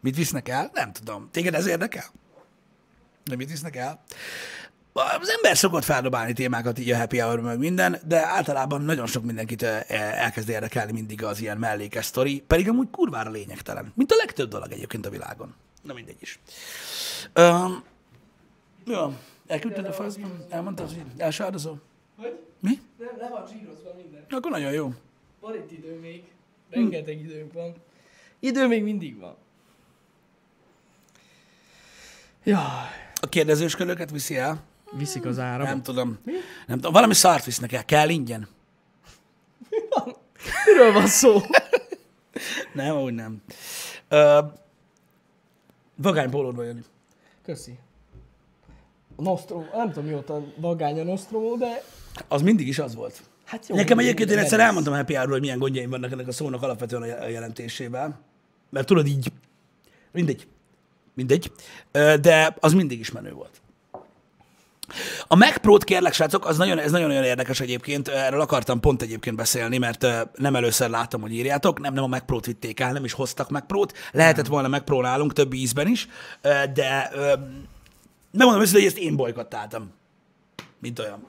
Mit 0.00 0.16
visznek 0.16 0.48
el? 0.48 0.70
Nem 0.72 0.92
tudom. 0.92 1.28
Téged 1.30 1.54
ez 1.54 1.66
érdekel? 1.66 2.04
De 3.24 3.36
mit 3.36 3.50
visznek 3.50 3.76
el? 3.76 4.02
Az 4.92 5.28
ember 5.28 5.56
szokott 5.56 5.84
feldobálni 5.84 6.32
témákat 6.32 6.78
így 6.78 6.90
a 6.90 6.96
happy 6.96 7.18
hour 7.18 7.40
meg 7.40 7.58
minden, 7.58 7.98
de 8.04 8.26
általában 8.26 8.82
nagyon 8.82 9.06
sok 9.06 9.24
mindenkit 9.24 9.62
ö, 9.62 9.78
elkezd 9.88 10.48
érdekelni 10.48 10.92
mindig 10.92 11.24
az 11.24 11.40
ilyen 11.40 11.58
mellékes 11.58 12.04
sztori, 12.04 12.44
pedig 12.46 12.68
amúgy 12.68 12.90
kurvára 12.90 13.30
lényegtelen. 13.30 13.92
Mint 13.94 14.12
a 14.12 14.16
legtöbb 14.16 14.48
dolog 14.48 14.72
egyébként 14.72 15.06
a 15.06 15.10
világon. 15.10 15.54
Na 15.82 15.92
mindegy 15.92 16.18
is. 16.20 16.38
Um, 17.34 17.84
jó, 18.84 19.14
elküldted 19.46 19.84
a 19.86 19.92
faszban? 19.92 20.44
Elmondtad, 20.48 20.88
hogy 20.88 21.02
első 21.16 21.44
áldozó? 21.44 21.74
Hogy? 22.16 22.38
Mi? 22.60 22.80
Nem, 22.98 23.16
le 23.18 23.28
van 23.28 23.46
zsírozva 23.46 23.94
minden. 23.96 24.24
Akkor 24.30 24.50
nagyon 24.50 24.72
jó. 24.72 24.92
Van 25.40 25.54
itt 25.54 25.70
idő 25.70 25.98
még. 26.00 26.24
Rengeteg 26.70 27.20
időnk 27.20 27.52
van. 27.52 27.74
Idő 28.38 28.66
még 28.66 28.82
mindig 28.82 29.18
van. 29.18 29.36
Jaj. 32.44 32.60
A 33.20 33.28
kérdezősköröket 33.28 34.10
viszi 34.10 34.36
el? 34.36 34.62
Viszik 34.92 35.24
az 35.24 35.38
áramot. 35.38 35.66
Nem 35.66 35.82
tudom. 35.82 36.18
Nem 36.66 36.76
tudom. 36.76 36.92
Valami 36.92 37.14
szart 37.14 37.44
visznek 37.44 37.72
el. 37.72 37.84
Kell 37.84 38.08
ingyen? 38.08 38.48
Miről 40.66 40.92
van 40.92 41.06
szó? 41.06 41.40
Nem, 42.72 42.96
úgy 42.96 43.14
nem. 43.14 43.42
Ö, 44.08 44.38
vagány 45.96 46.30
pólódban 46.30 46.64
jönni. 46.64 46.84
Köszi. 47.42 47.78
Nostromo, 49.16 49.64
nem 49.76 49.92
tudom 49.92 50.04
mióta 50.08 50.42
vagány 50.56 51.00
a 51.00 51.04
Nostromo, 51.04 51.56
de 51.56 51.82
Az 52.28 52.42
mindig 52.42 52.68
is 52.68 52.78
az 52.78 52.94
volt. 52.94 53.20
hát 53.44 53.68
jó. 53.68 53.76
Nekem 53.76 53.98
egyébként 53.98 54.30
én 54.30 54.38
egyszer 54.38 54.60
elmondtam 54.60 54.92
a 54.92 54.96
Happy 54.96 55.12
Hour-ról, 55.14 55.32
hogy 55.32 55.42
milyen 55.42 55.58
gondjaim 55.58 55.90
vannak 55.90 56.12
ennek 56.12 56.28
a 56.28 56.32
szónak 56.32 56.62
alapvetően 56.62 57.02
a 57.02 57.06
je- 57.06 57.20
a 57.22 57.28
jelentésével. 57.28 58.20
Mert 58.70 58.86
tudod 58.86 59.06
így, 59.06 59.32
mindegy, 60.12 60.46
mindegy, 61.14 61.52
de 62.20 62.56
az 62.60 62.72
mindig 62.72 62.98
is 62.98 63.10
menő 63.10 63.32
volt. 63.32 63.60
A 65.26 65.36
Mac 65.36 65.56
Pro-t 65.58 65.84
kérlek, 65.84 66.12
srácok, 66.12 66.46
az 66.46 66.56
nagyon, 66.56 66.78
ez 66.78 66.90
nagyon-nagyon 66.90 67.24
érdekes 67.24 67.60
egyébként. 67.60 68.08
Erről 68.08 68.40
akartam 68.40 68.80
pont 68.80 69.02
egyébként 69.02 69.36
beszélni, 69.36 69.78
mert 69.78 70.06
nem 70.36 70.56
először 70.56 70.90
látom, 70.90 71.20
hogy 71.20 71.32
írjátok. 71.32 71.80
Nem, 71.80 71.94
nem 71.94 72.04
a 72.04 72.06
Mac 72.06 72.24
Pro-t 72.26 72.46
vitték 72.46 72.80
el, 72.80 72.92
nem 72.92 73.04
is 73.04 73.12
hoztak 73.12 73.50
Mac 73.50 73.66
Pro-t. 73.66 73.92
Lehetett 74.12 74.46
volna 74.46 74.68
Mac 74.68 74.84
Pro 74.84 75.00
nálunk 75.00 75.32
több 75.32 75.52
ízben 75.52 75.88
is, 75.88 76.08
de 76.74 77.10
megmondom 78.36 78.62
őszintén, 78.62 78.84
hogy 78.88 78.96
ezt 78.96 79.04
én 79.06 79.16
bolykottáltam. 79.16 79.92
Mint 80.80 80.98
olyan. 80.98 81.26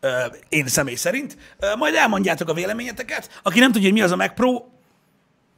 Ö, 0.00 0.24
én 0.48 0.66
személy 0.66 0.94
szerint. 0.94 1.36
Ö, 1.58 1.76
majd 1.76 1.94
elmondjátok 1.94 2.48
a 2.48 2.54
véleményeteket. 2.54 3.40
Aki 3.42 3.58
nem 3.58 3.72
tudja, 3.72 3.88
hogy 3.88 3.98
mi 3.98 4.04
az 4.04 4.10
a 4.10 4.16
Mac 4.16 4.34
Pro, 4.34 4.64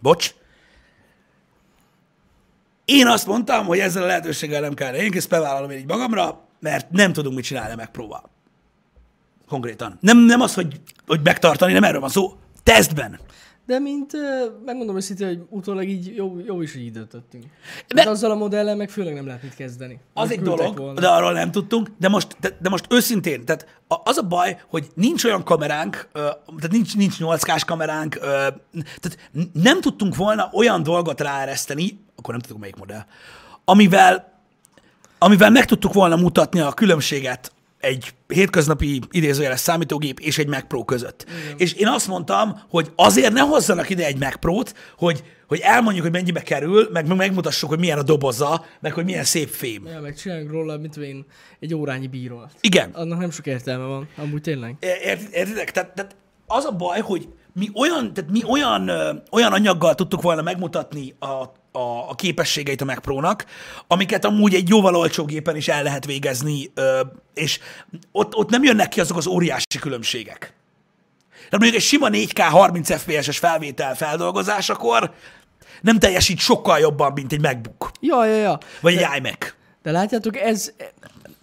bocs, 0.00 0.34
én 2.84 3.06
azt 3.06 3.26
mondtam, 3.26 3.66
hogy 3.66 3.78
ezzel 3.78 4.02
a 4.02 4.06
lehetőséggel 4.06 4.60
nem 4.60 4.74
kell. 4.74 4.94
Én 4.94 5.12
ezt 5.14 5.28
bevállalom 5.28 5.70
én 5.70 5.78
így 5.78 5.86
magamra, 5.86 6.40
mert 6.60 6.90
nem 6.90 7.12
tudunk 7.12 7.34
mit 7.34 7.44
csinálni 7.44 7.74
meg 7.74 7.90
próbál. 7.90 8.30
Konkrétan. 9.48 9.98
Nem, 10.00 10.18
nem 10.18 10.40
az, 10.40 10.54
hogy, 10.54 10.80
hogy 11.06 11.20
megtartani, 11.22 11.72
nem 11.72 11.84
erről 11.84 12.00
van 12.00 12.08
szó. 12.08 12.36
Tesztben. 12.62 13.20
De 13.66 13.78
mint, 13.78 14.12
megmondom 14.64 14.96
őszintén, 14.96 15.26
hogy 15.26 15.42
utólag 15.48 15.88
így 15.88 16.16
jó, 16.16 16.38
jó 16.46 16.62
is, 16.62 16.72
hogy 16.72 16.82
így 16.82 16.92
döntöttünk. 16.92 17.44
De- 17.88 18.02
De 18.04 18.10
azzal 18.10 18.30
a 18.30 18.34
modellel 18.34 18.76
meg 18.76 18.90
főleg 18.90 19.14
nem 19.14 19.26
lehet 19.26 19.42
mit 19.42 19.54
kezdeni. 19.54 19.98
Az 20.12 20.30
egy 20.30 20.40
dolog, 20.40 20.76
volna. 20.76 21.00
de 21.00 21.08
arról 21.08 21.32
nem 21.32 21.50
tudtunk, 21.50 21.88
de 21.98 22.08
most, 22.08 22.36
de, 22.40 22.56
de 22.60 22.68
most 22.68 22.86
őszintén, 22.90 23.44
tehát 23.44 23.66
az 23.86 24.16
a 24.16 24.22
baj, 24.22 24.60
hogy 24.68 24.86
nincs 24.94 25.24
olyan 25.24 25.44
kameránk, 25.44 26.08
tehát 26.12 26.70
nincs, 26.70 26.96
nincs 26.96 27.16
8K-s 27.18 27.64
kameránk, 27.64 28.18
tehát 29.00 29.30
nem 29.52 29.80
tudtunk 29.80 30.16
volna 30.16 30.50
olyan 30.52 30.82
dolgot 30.82 31.20
ráereszteni, 31.20 31.98
akkor 32.16 32.30
nem 32.34 32.40
tudjuk 32.42 32.58
melyik 32.60 32.76
modell, 32.76 33.04
amivel, 33.64 34.32
amivel 35.18 35.50
meg 35.50 35.64
tudtuk 35.64 35.92
volna 35.92 36.16
mutatni 36.16 36.60
a 36.60 36.72
különbséget 36.72 37.52
egy 37.84 38.14
hétköznapi 38.28 39.00
idézőjeles 39.10 39.60
számítógép 39.60 40.20
és 40.20 40.38
egy 40.38 40.46
Mac 40.48 40.66
Pro 40.68 40.84
között. 40.84 41.26
Igen. 41.44 41.54
És 41.58 41.72
én 41.72 41.86
azt 41.86 42.08
mondtam, 42.08 42.60
hogy 42.68 42.92
azért 42.96 43.32
ne 43.32 43.40
hozzanak 43.40 43.90
ide 43.90 44.06
egy 44.06 44.18
Mac 44.18 44.36
Pro-t, 44.38 44.74
hogy, 44.96 45.22
hogy 45.46 45.58
elmondjuk, 45.60 46.04
hogy 46.04 46.12
mennyibe 46.14 46.42
kerül, 46.42 46.88
meg 46.92 47.06
meg 47.06 47.16
megmutassuk, 47.16 47.68
hogy 47.68 47.78
milyen 47.78 47.98
a 47.98 48.02
doboza, 48.02 48.64
meg 48.80 48.92
hogy 48.92 49.04
milyen 49.04 49.24
szép 49.24 49.48
fém. 49.48 49.86
Ja, 49.86 50.00
meg 50.00 50.16
csináljuk 50.16 50.50
róla, 50.50 50.76
mit 50.76 50.96
én, 50.96 51.24
egy 51.60 51.74
órányi 51.74 52.06
bírót. 52.06 52.50
Igen. 52.60 52.90
Annak 52.90 53.18
nem 53.18 53.30
sok 53.30 53.46
értelme 53.46 53.84
van, 53.84 54.08
amúgy 54.16 54.40
tényleg. 54.40 54.76
Ért- 54.80 55.34
Értitek? 55.34 55.70
Tehát, 55.70 55.94
tehát 55.94 56.16
az 56.46 56.64
a 56.64 56.70
baj, 56.70 57.00
hogy 57.00 57.28
mi 57.54 57.70
olyan, 57.74 58.14
tehát 58.14 58.30
mi 58.30 58.44
olyan, 58.44 58.88
ö, 58.88 59.12
olyan 59.30 59.52
anyaggal 59.52 59.94
tudtuk 59.94 60.22
volna 60.22 60.42
megmutatni 60.42 61.14
a, 61.18 61.26
a, 61.26 62.08
a 62.08 62.14
képességeit 62.14 62.80
a 62.80 62.84
Mac 62.84 63.00
Pro-nak, 63.00 63.44
amiket 63.86 64.24
amúgy 64.24 64.54
egy 64.54 64.68
jóval 64.68 64.96
olcsó 64.96 65.24
gépen 65.24 65.56
is 65.56 65.68
el 65.68 65.82
lehet 65.82 66.04
végezni, 66.04 66.70
ö, 66.74 67.00
és 67.34 67.58
ott, 68.12 68.34
ott 68.34 68.50
nem 68.50 68.64
jönnek 68.64 68.88
ki 68.88 69.00
azok 69.00 69.16
az 69.16 69.26
óriási 69.26 69.78
különbségek. 69.80 70.54
Tehát 71.34 71.58
mondjuk 71.58 71.74
egy 71.74 71.82
sima 71.82 72.08
4K 72.10 72.46
30 72.50 72.96
FPS-es 72.96 73.38
felvétel 73.38 73.94
feldolgozásakor 73.94 75.14
nem 75.80 75.98
teljesít 75.98 76.38
sokkal 76.38 76.78
jobban, 76.78 77.12
mint 77.12 77.32
egy 77.32 77.40
MacBook, 77.40 77.90
Ja, 78.00 78.26
ja, 78.26 78.36
ja. 78.36 78.58
vagy 78.80 78.96
egy 78.96 79.06
iMac. 79.16 79.54
De 79.82 79.90
látjátok, 79.90 80.36
ez, 80.36 80.72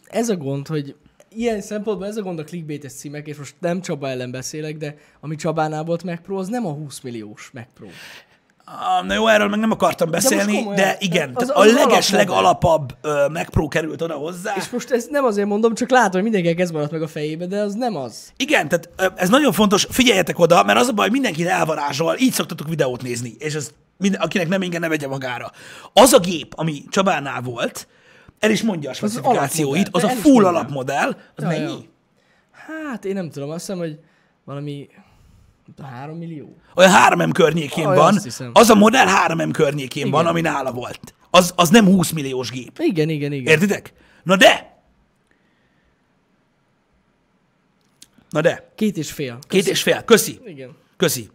ez 0.08 0.30
a 0.30 0.36
gond, 0.36 0.68
hogy 0.68 0.96
ilyen 1.36 1.62
szempontból 1.62 2.08
ez 2.08 2.18
a 2.18 2.22
gond 2.22 2.40
a 2.40 2.44
clickbaites 2.44 2.94
címek, 2.94 3.28
és 3.28 3.38
most 3.38 3.56
nem 3.60 3.82
Csaba 3.82 4.10
ellen 4.10 4.32
beszélek, 4.32 4.78
de 4.78 4.96
ami 5.20 5.36
Csabánál 5.36 5.84
volt 5.84 6.04
Mac 6.04 6.22
Pro, 6.22 6.38
az 6.38 6.48
nem 6.48 6.66
a 6.66 6.72
20 6.72 7.00
milliós 7.00 7.50
Mac 7.54 7.66
Pro. 7.74 7.88
Ah, 8.66 9.06
Na 9.08 9.14
jó, 9.14 9.28
erről 9.28 9.48
meg 9.48 9.60
nem 9.60 9.72
akartam 9.72 10.10
beszélni, 10.12 10.52
de, 10.52 10.58
komolyan, 10.58 10.76
de 10.76 10.96
igen, 11.00 11.32
az- 11.34 11.44
az 11.44 11.50
a 11.50 11.60
az 11.60 11.74
leges, 11.74 12.10
legalapabb 12.10 12.94
Pro 13.50 13.68
került 13.68 14.02
oda 14.02 14.14
hozzá. 14.14 14.54
És 14.58 14.70
most 14.70 14.92
ezt 14.92 15.10
nem 15.10 15.24
azért 15.24 15.48
mondom, 15.48 15.74
csak 15.76 15.90
látom, 15.90 16.12
hogy 16.12 16.24
mindenkinek 16.24 16.60
ez 16.60 16.72
maradt 16.72 16.92
meg 16.92 17.02
a 17.02 17.08
fejébe, 17.08 17.46
de 17.46 17.60
az 17.62 17.74
nem 17.74 17.96
az. 17.96 18.32
Igen, 18.38 18.68
tehát 18.68 19.14
ez 19.16 19.30
nagyon 19.30 19.52
fontos, 19.52 19.88
figyeljetek 19.90 20.40
oda, 20.40 20.64
mert 20.64 20.80
az 20.80 20.88
a 20.88 20.92
baj, 20.94 21.10
mindenki 21.10 21.48
elvarázsol, 21.48 22.16
így 22.20 22.32
szoktatok 22.34 22.68
videót 22.68 23.02
nézni, 23.02 23.36
és 23.40 23.54
ez 23.54 23.72
minden, 23.98 24.22
akinek 24.22 24.48
nem 24.48 24.62
ingyen, 24.62 24.82
ne 24.82 24.88
vegye 24.88 25.08
magára. 25.08 25.52
Az 25.94 26.14
a 26.14 26.20
gép, 26.20 26.54
ami 26.56 26.84
Csabánál 26.90 27.42
volt, 27.42 27.88
el 28.42 28.52
is 28.52 28.62
mondja 28.64 28.90
a 28.90 28.94
specifikációit, 28.94 29.88
az, 29.92 30.04
alapmodell, 30.04 30.18
a 30.18 30.22
full 30.34 30.46
alapmodell, 30.46 31.10
az 31.36 31.44
Ja, 31.44 31.48
mennyi? 31.48 31.62
ja. 31.72 31.78
Hát 32.52 33.06
én 33.06 33.14
nem 33.14 33.30
tudom, 33.30 33.50
azt 33.50 33.60
hiszem, 33.60 33.78
hogy 33.78 34.00
valami 34.44 34.88
nem 35.66 35.76
tudom, 35.76 35.92
3 35.92 36.18
millió. 36.18 36.56
Olyan 36.76 36.92
3M 37.10 37.30
környékén 37.34 37.86
Aj, 37.88 37.98
van, 37.98 38.18
az 38.54 38.70
a 38.70 38.76
modell 38.76 39.06
3M 39.28 39.50
környékén 39.52 40.10
van, 40.10 40.20
Igen. 40.22 40.32
ami 40.32 40.42
nála 40.42 40.72
volt. 40.72 41.14
Az, 41.30 41.54
az 41.56 41.70
nem 41.70 41.86
20 41.86 42.12
milliós 42.12 42.50
gép. 42.52 42.78
Igen, 42.80 43.10
igen, 43.10 43.32
igen. 43.32 43.54
Értitek? 43.54 43.94
Na 44.24 44.36
de! 44.36 44.70
Na 48.30 48.42
de, 48.42 48.72
Két 48.76 48.98
és 48.98 49.12
fél. 49.12 49.40
két 49.48 49.68
és 49.68 49.82
fél, 49.82 50.04
köszi. 50.04 50.40
Igen. 50.46 50.76
Köszi. 50.98 51.30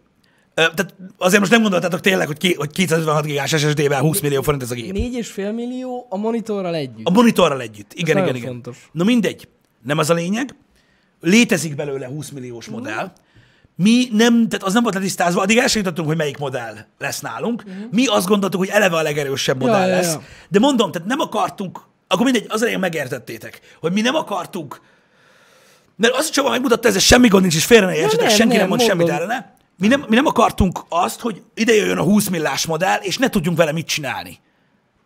Tehát 0.57 0.95
azért 1.17 1.39
most 1.39 1.51
nem 1.51 1.61
gondoltátok 1.61 1.99
tényleg, 1.99 2.27
hogy, 2.27 2.37
ké, 2.37 2.53
hogy 2.53 2.71
256 2.71 3.25
gigás 3.25 3.49
SSD-vel 3.49 3.99
20 3.99 4.19
millió 4.19 4.41
forint 4.41 4.63
ez 4.63 4.71
a 4.71 4.75
gép. 4.75 4.91
Négy 4.91 5.13
és 5.13 5.27
fél 5.27 5.51
millió 5.51 6.07
a 6.09 6.17
monitorral 6.17 6.75
együtt. 6.75 7.07
A 7.07 7.09
monitorral 7.09 7.61
együtt. 7.61 7.93
Igen, 7.93 8.05
igen, 8.05 8.17
nagyon 8.17 8.35
igen. 8.35 8.47
fontos. 8.47 8.89
Na 8.91 9.03
mindegy. 9.03 9.47
Nem 9.83 9.97
az 9.97 10.09
a 10.09 10.13
lényeg. 10.13 10.55
Létezik 11.21 11.75
belőle 11.75 12.07
20 12.07 12.29
milliós 12.29 12.65
modell. 12.65 13.11
Mi 13.75 14.07
nem, 14.11 14.47
tehát 14.49 14.65
az 14.65 14.73
nem 14.73 14.83
volt 14.83 14.95
letisztázva, 14.95 15.41
addig 15.41 15.57
el 15.57 15.67
sem 15.67 15.81
jutottunk, 15.81 16.07
hogy 16.07 16.17
melyik 16.17 16.37
modell 16.37 16.75
lesz 16.99 17.19
nálunk. 17.19 17.63
Mi 17.91 18.05
azt 18.05 18.27
gondoltuk, 18.27 18.59
hogy 18.59 18.69
eleve 18.69 18.95
a 18.97 19.01
legerősebb 19.01 19.59
modell 19.59 19.87
ja, 19.87 19.95
lesz. 19.95 20.13
ja. 20.13 20.21
De 20.49 20.59
mondom, 20.59 20.91
tehát 20.91 21.07
nem 21.07 21.19
akartunk, 21.19 21.81
akkor 22.07 22.23
mindegy, 22.25 22.45
az 22.49 22.61
elején 22.61 22.79
megértettétek, 22.79 23.59
hogy 23.79 23.91
mi 23.91 24.01
nem 24.01 24.15
akartunk, 24.15 24.81
mert 25.95 26.13
azt 26.13 26.31
Csaba 26.31 26.49
megmutatta, 26.49 26.87
ez 26.87 27.01
semmi 27.01 27.27
gond 27.27 27.41
nincs, 27.41 27.55
és 27.55 27.65
félre 27.65 27.85
ne 27.85 27.95
értsetek, 27.95 28.29
senki 28.29 28.47
nem, 28.47 28.57
nem, 28.57 28.67
mond 28.67 28.81
semmit 28.81 29.07
mondom. 29.07 29.15
ellene. 29.15 29.56
Mi 29.77 29.87
nem, 29.87 30.05
mi 30.09 30.15
nem 30.15 30.25
akartunk 30.25 30.79
azt, 30.89 31.19
hogy 31.19 31.41
ide 31.53 31.73
jöjjön 31.73 31.97
a 31.97 32.03
20 32.03 32.29
millás 32.29 32.65
modell, 32.65 32.99
és 33.01 33.17
ne 33.17 33.29
tudjunk 33.29 33.57
vele 33.57 33.71
mit 33.71 33.87
csinálni. 33.87 34.37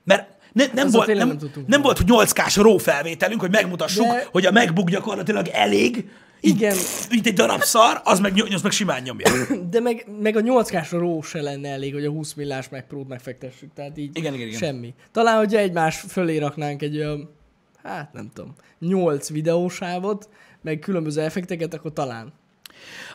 Mert 0.04 0.30
ne, 0.54 0.66
nem, 0.74 0.86
Azzal 0.88 1.06
volt, 1.06 1.18
nem, 1.18 1.28
nem 1.28 1.38
tudtunk 1.38 1.68
nem 1.68 1.82
volna. 1.82 1.98
volt, 2.06 2.26
hogy 2.26 2.28
8K-s 2.36 2.56
RAW 2.56 2.78
felvételünk, 2.78 3.40
hogy 3.42 3.52
megmutassuk, 3.52 4.06
De- 4.06 4.28
hogy 4.32 4.46
a 4.46 4.52
MacBook 4.52 4.90
gyakorlatilag 4.90 5.48
elég, 5.48 6.10
így, 6.44 6.56
Igen. 6.56 6.76
Mint 7.10 7.28
egy 7.28 7.34
darab 7.34 7.62
szar, 7.62 8.02
az 8.04 8.20
meg, 8.20 8.44
az 8.54 8.62
meg 8.62 8.72
simán 8.72 9.02
nyomja. 9.02 9.28
De 9.70 9.80
meg, 9.80 10.06
meg 10.22 10.36
a 10.36 10.40
8 10.40 10.70
k 10.70 10.90
ró 10.92 11.22
se 11.22 11.42
lenne 11.42 11.70
elég, 11.70 11.94
hogy 11.94 12.06
a 12.06 12.10
20 12.10 12.34
millás 12.34 12.70
meg 12.70 12.88
prót 12.88 13.08
megfektessük. 13.08 13.74
Tehát 13.74 13.98
így 13.98 14.18
Igen, 14.18 14.34
igen, 14.34 14.48
igen. 14.48 14.60
semmi. 14.60 14.94
Talán, 15.12 15.38
hogyha 15.38 15.58
egymás 15.60 16.00
fölé 16.08 16.38
raknánk 16.38 16.82
egy 16.82 16.98
olyan, 16.98 17.30
hát 17.84 18.14
nem 18.14 18.30
tudom, 18.34 18.56
8 18.80 19.30
videósávot, 19.30 20.30
meg 20.62 20.80
különböző 20.80 21.22
effekteket, 21.22 21.74
akkor 21.74 21.94
talán. 21.94 22.34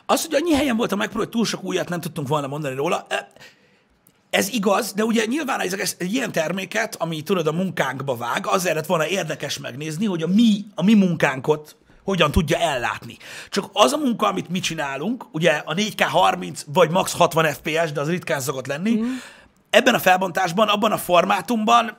Az, 0.09 0.25
hogy 0.25 0.35
annyi 0.35 0.53
helyen 0.53 0.77
volt 0.77 0.91
a 0.91 0.95
Mac 0.95 1.09
Pro, 1.09 1.17
hogy 1.19 1.29
túl 1.29 1.45
sok 1.45 1.63
újat 1.63 1.89
nem 1.89 2.01
tudtunk 2.01 2.27
volna 2.27 2.47
mondani 2.47 2.75
róla, 2.75 3.05
e, 3.09 3.31
ez 4.29 4.49
igaz, 4.49 4.93
de 4.93 5.03
ugye 5.03 5.25
nyilván 5.25 5.59
ez 5.59 5.95
egy 5.97 6.13
ilyen 6.13 6.31
terméket, 6.31 6.95
ami 6.95 7.21
tudod 7.21 7.47
a 7.47 7.51
munkánkba 7.51 8.15
vág, 8.15 8.47
azért 8.47 8.75
lett 8.75 8.85
volna 8.85 9.07
érdekes 9.07 9.59
megnézni, 9.59 10.05
hogy 10.05 10.23
a 10.23 10.27
mi, 10.27 10.65
a 10.75 10.83
mi 10.83 10.93
munkánkot 10.93 11.75
hogyan 12.03 12.31
tudja 12.31 12.57
ellátni. 12.57 13.17
Csak 13.49 13.69
az 13.73 13.93
a 13.93 13.97
munka, 13.97 14.27
amit 14.27 14.49
mi 14.49 14.59
csinálunk, 14.59 15.25
ugye 15.31 15.51
a 15.65 15.73
4K 15.73 16.05
30 16.09 16.63
vagy 16.73 16.89
max 16.89 17.13
60 17.13 17.53
FPS, 17.53 17.91
de 17.91 18.01
az 18.01 18.09
ritkán 18.09 18.39
szokott 18.39 18.67
lenni, 18.67 18.91
mm. 18.95 19.13
ebben 19.69 19.93
a 19.93 19.99
felbontásban, 19.99 20.67
abban 20.67 20.91
a 20.91 20.97
formátumban 20.97 21.97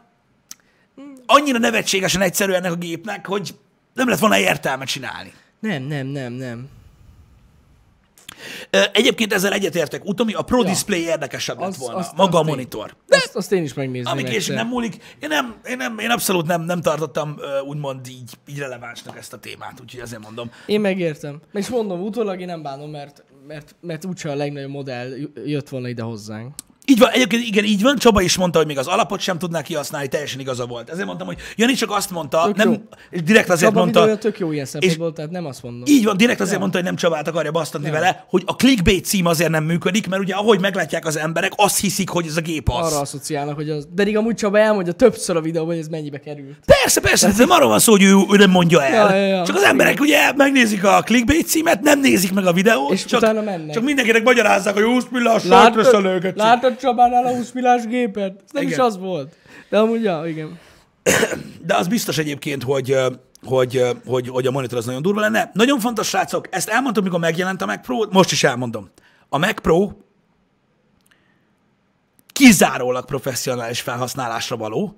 annyira 1.26 1.58
nevetségesen 1.58 2.20
egyszerű 2.20 2.52
ennek 2.52 2.72
a 2.72 2.76
gépnek, 2.76 3.26
hogy 3.26 3.54
nem 3.94 4.08
lett 4.08 4.18
volna 4.18 4.38
értelme 4.38 4.84
csinálni. 4.84 5.32
Nem, 5.60 5.82
nem, 5.82 6.06
nem, 6.06 6.32
nem. 6.32 6.68
Egyébként 8.92 9.32
ezzel 9.32 9.52
egyetértek. 9.52 10.04
Utomi, 10.04 10.32
a 10.34 10.42
Pro 10.42 10.58
Ja. 10.62 10.68
Display 10.68 11.00
érdekesebb 11.00 11.60
lett 11.60 11.74
volna. 11.74 11.96
azt- 11.98 12.16
maga 12.16 12.36
a 12.36 12.40
azt 12.40 12.48
én- 12.48 12.54
monitor. 12.54 12.96
Azt, 13.08 13.36
azt 13.36 13.52
én 13.52 13.62
is 13.62 13.74
megnézném. 13.74 14.12
Ami 14.12 14.22
később 14.22 14.56
nem 14.56 14.66
múlik. 14.68 15.16
Én, 15.20 15.28
nem, 15.28 15.56
én, 15.68 15.76
nem, 15.76 15.98
én 15.98 16.10
abszolút 16.10 16.46
nem, 16.46 16.62
nem 16.62 16.80
tartottam 16.80 17.36
úgymond 17.66 18.08
így, 18.08 18.32
így 18.48 18.58
relevánsnak 18.58 19.16
ezt 19.16 19.32
a 19.32 19.38
témát, 19.38 19.80
úgyhogy 19.80 20.00
ezért 20.00 20.22
mondom. 20.22 20.50
Én 20.66 20.80
megértem. 20.80 21.40
És 21.52 21.68
mondom, 21.68 22.00
utólag 22.00 22.40
én 22.40 22.46
nem 22.46 22.62
bánom, 22.62 22.90
mert, 22.90 23.24
mert, 23.46 23.74
mert 23.80 24.04
úgyse 24.04 24.30
a 24.30 24.34
legnagyobb 24.34 24.70
modell 24.70 25.08
jött 25.44 25.68
volna 25.68 25.88
ide 25.88 26.02
hozzánk. 26.02 26.54
Így 26.90 26.98
van, 26.98 27.10
egyébként 27.10 27.42
igen, 27.42 27.64
így 27.64 27.82
van. 27.82 27.96
Csaba 27.96 28.20
is 28.20 28.36
mondta, 28.36 28.58
hogy 28.58 28.66
még 28.66 28.78
az 28.78 28.86
alapot 28.86 29.20
sem 29.20 29.38
tudná 29.38 29.62
kihasználni, 29.62 30.08
teljesen 30.08 30.40
igaza 30.40 30.66
volt. 30.66 30.90
Ezért 30.90 31.06
mondtam, 31.06 31.26
hogy 31.26 31.36
Jani 31.56 31.72
csak 31.72 31.90
azt 31.90 32.10
mondta, 32.10 32.42
Tök 32.44 32.56
nem, 32.56 32.70
jó. 32.72 32.76
és 33.10 33.22
direkt 33.22 33.50
azért 33.50 33.70
Csaba 33.70 33.80
mondta, 33.80 34.18
tök 34.18 34.38
jó 34.38 34.52
ilyen 34.52 34.64
szempontból, 34.64 35.12
tehát 35.12 35.30
nem 35.30 35.46
azt 35.46 35.62
mondom. 35.62 35.82
Így 35.86 36.04
van, 36.04 36.16
direkt 36.16 36.40
azért 36.40 36.58
mondta, 36.58 36.76
hogy 36.76 36.86
nem 36.86 36.96
Csabát 36.96 37.28
akarja 37.28 37.50
basztatni 37.50 37.90
vele, 37.90 38.24
hogy 38.28 38.42
a 38.46 38.54
clickbait 38.54 39.04
cím 39.04 39.26
azért 39.26 39.50
nem 39.50 39.64
működik, 39.64 40.08
mert 40.08 40.22
ugye 40.22 40.34
ahogy 40.34 40.60
meglátják 40.60 41.06
az 41.06 41.16
emberek, 41.16 41.52
azt 41.56 41.80
hiszik, 41.80 42.08
hogy 42.08 42.26
ez 42.26 42.36
a 42.36 42.40
gép 42.40 42.68
az. 42.70 42.92
Arra 42.92 43.00
asszociálnak, 43.00 43.54
hogy 43.54 43.70
az... 43.70 43.88
Pedig 43.94 44.16
amúgy 44.16 44.34
Csaba 44.34 44.58
elmondja 44.58 44.92
többször 44.92 45.36
a 45.36 45.40
videóban, 45.40 45.70
hogy 45.74 45.82
ez 45.82 45.88
mennyibe 45.88 46.18
került. 46.18 46.56
Persze, 46.66 47.00
persze, 47.00 47.26
de 47.28 47.34
nem 47.36 47.50
arról 47.50 47.68
van 47.68 47.78
szó, 47.78 47.92
hogy 47.92 48.02
ő, 48.02 48.14
ő 48.32 48.36
nem 48.36 48.50
mondja 48.50 48.84
el. 48.84 49.14
Ja, 49.16 49.20
ja, 49.20 49.36
ja. 49.36 49.44
Csak 49.44 49.56
az 49.56 49.62
emberek 49.62 50.00
ugye 50.00 50.32
megnézik 50.36 50.84
a 50.84 51.02
clickbait 51.04 51.46
címet, 51.46 51.80
nem 51.80 52.00
nézik 52.00 52.32
meg 52.32 52.46
a 52.46 52.52
videót, 52.52 52.92
És 52.92 53.04
csak, 53.04 53.20
utána 53.20 53.42
mennek. 53.42 53.74
csak 53.74 53.82
mindenkinek 53.82 54.22
magyarázzák, 54.22 54.74
hogy 54.74 54.82
20 54.82 55.04
millás 55.10 55.42
sátraszelőket. 55.42 56.36
látod 56.36 56.77
Csabánál 56.80 57.26
a 57.26 57.36
20 57.36 57.52
millás 57.52 57.86
gépet? 57.86 58.42
Ez 58.44 58.52
nem 58.52 58.62
Igen. 58.62 58.74
is 58.74 58.78
az 58.78 58.98
volt. 58.98 59.36
De 59.68 59.78
amúgy, 59.78 60.02
ja, 60.02 60.26
igen. 60.26 60.58
De 61.66 61.76
az 61.76 61.86
biztos 61.88 62.18
egyébként, 62.18 62.62
hogy, 62.62 62.96
hogy, 63.44 63.84
hogy, 64.06 64.28
hogy 64.28 64.46
a 64.46 64.50
monitor 64.50 64.78
az 64.78 64.84
nagyon 64.84 65.02
durva 65.02 65.20
lenne. 65.20 65.50
Nagyon 65.54 65.78
fontos, 65.80 66.08
srácok, 66.08 66.46
ezt 66.50 66.68
elmondtam, 66.68 67.04
mikor 67.04 67.18
megjelent 67.18 67.62
a 67.62 67.66
Mac 67.66 67.86
Pro, 67.86 67.98
most 68.10 68.32
is 68.32 68.44
elmondom. 68.44 68.90
A 69.28 69.38
Mac 69.38 69.60
Pro 69.60 69.90
kizárólag 72.26 73.04
professzionális 73.04 73.80
felhasználásra 73.80 74.56
való. 74.56 74.96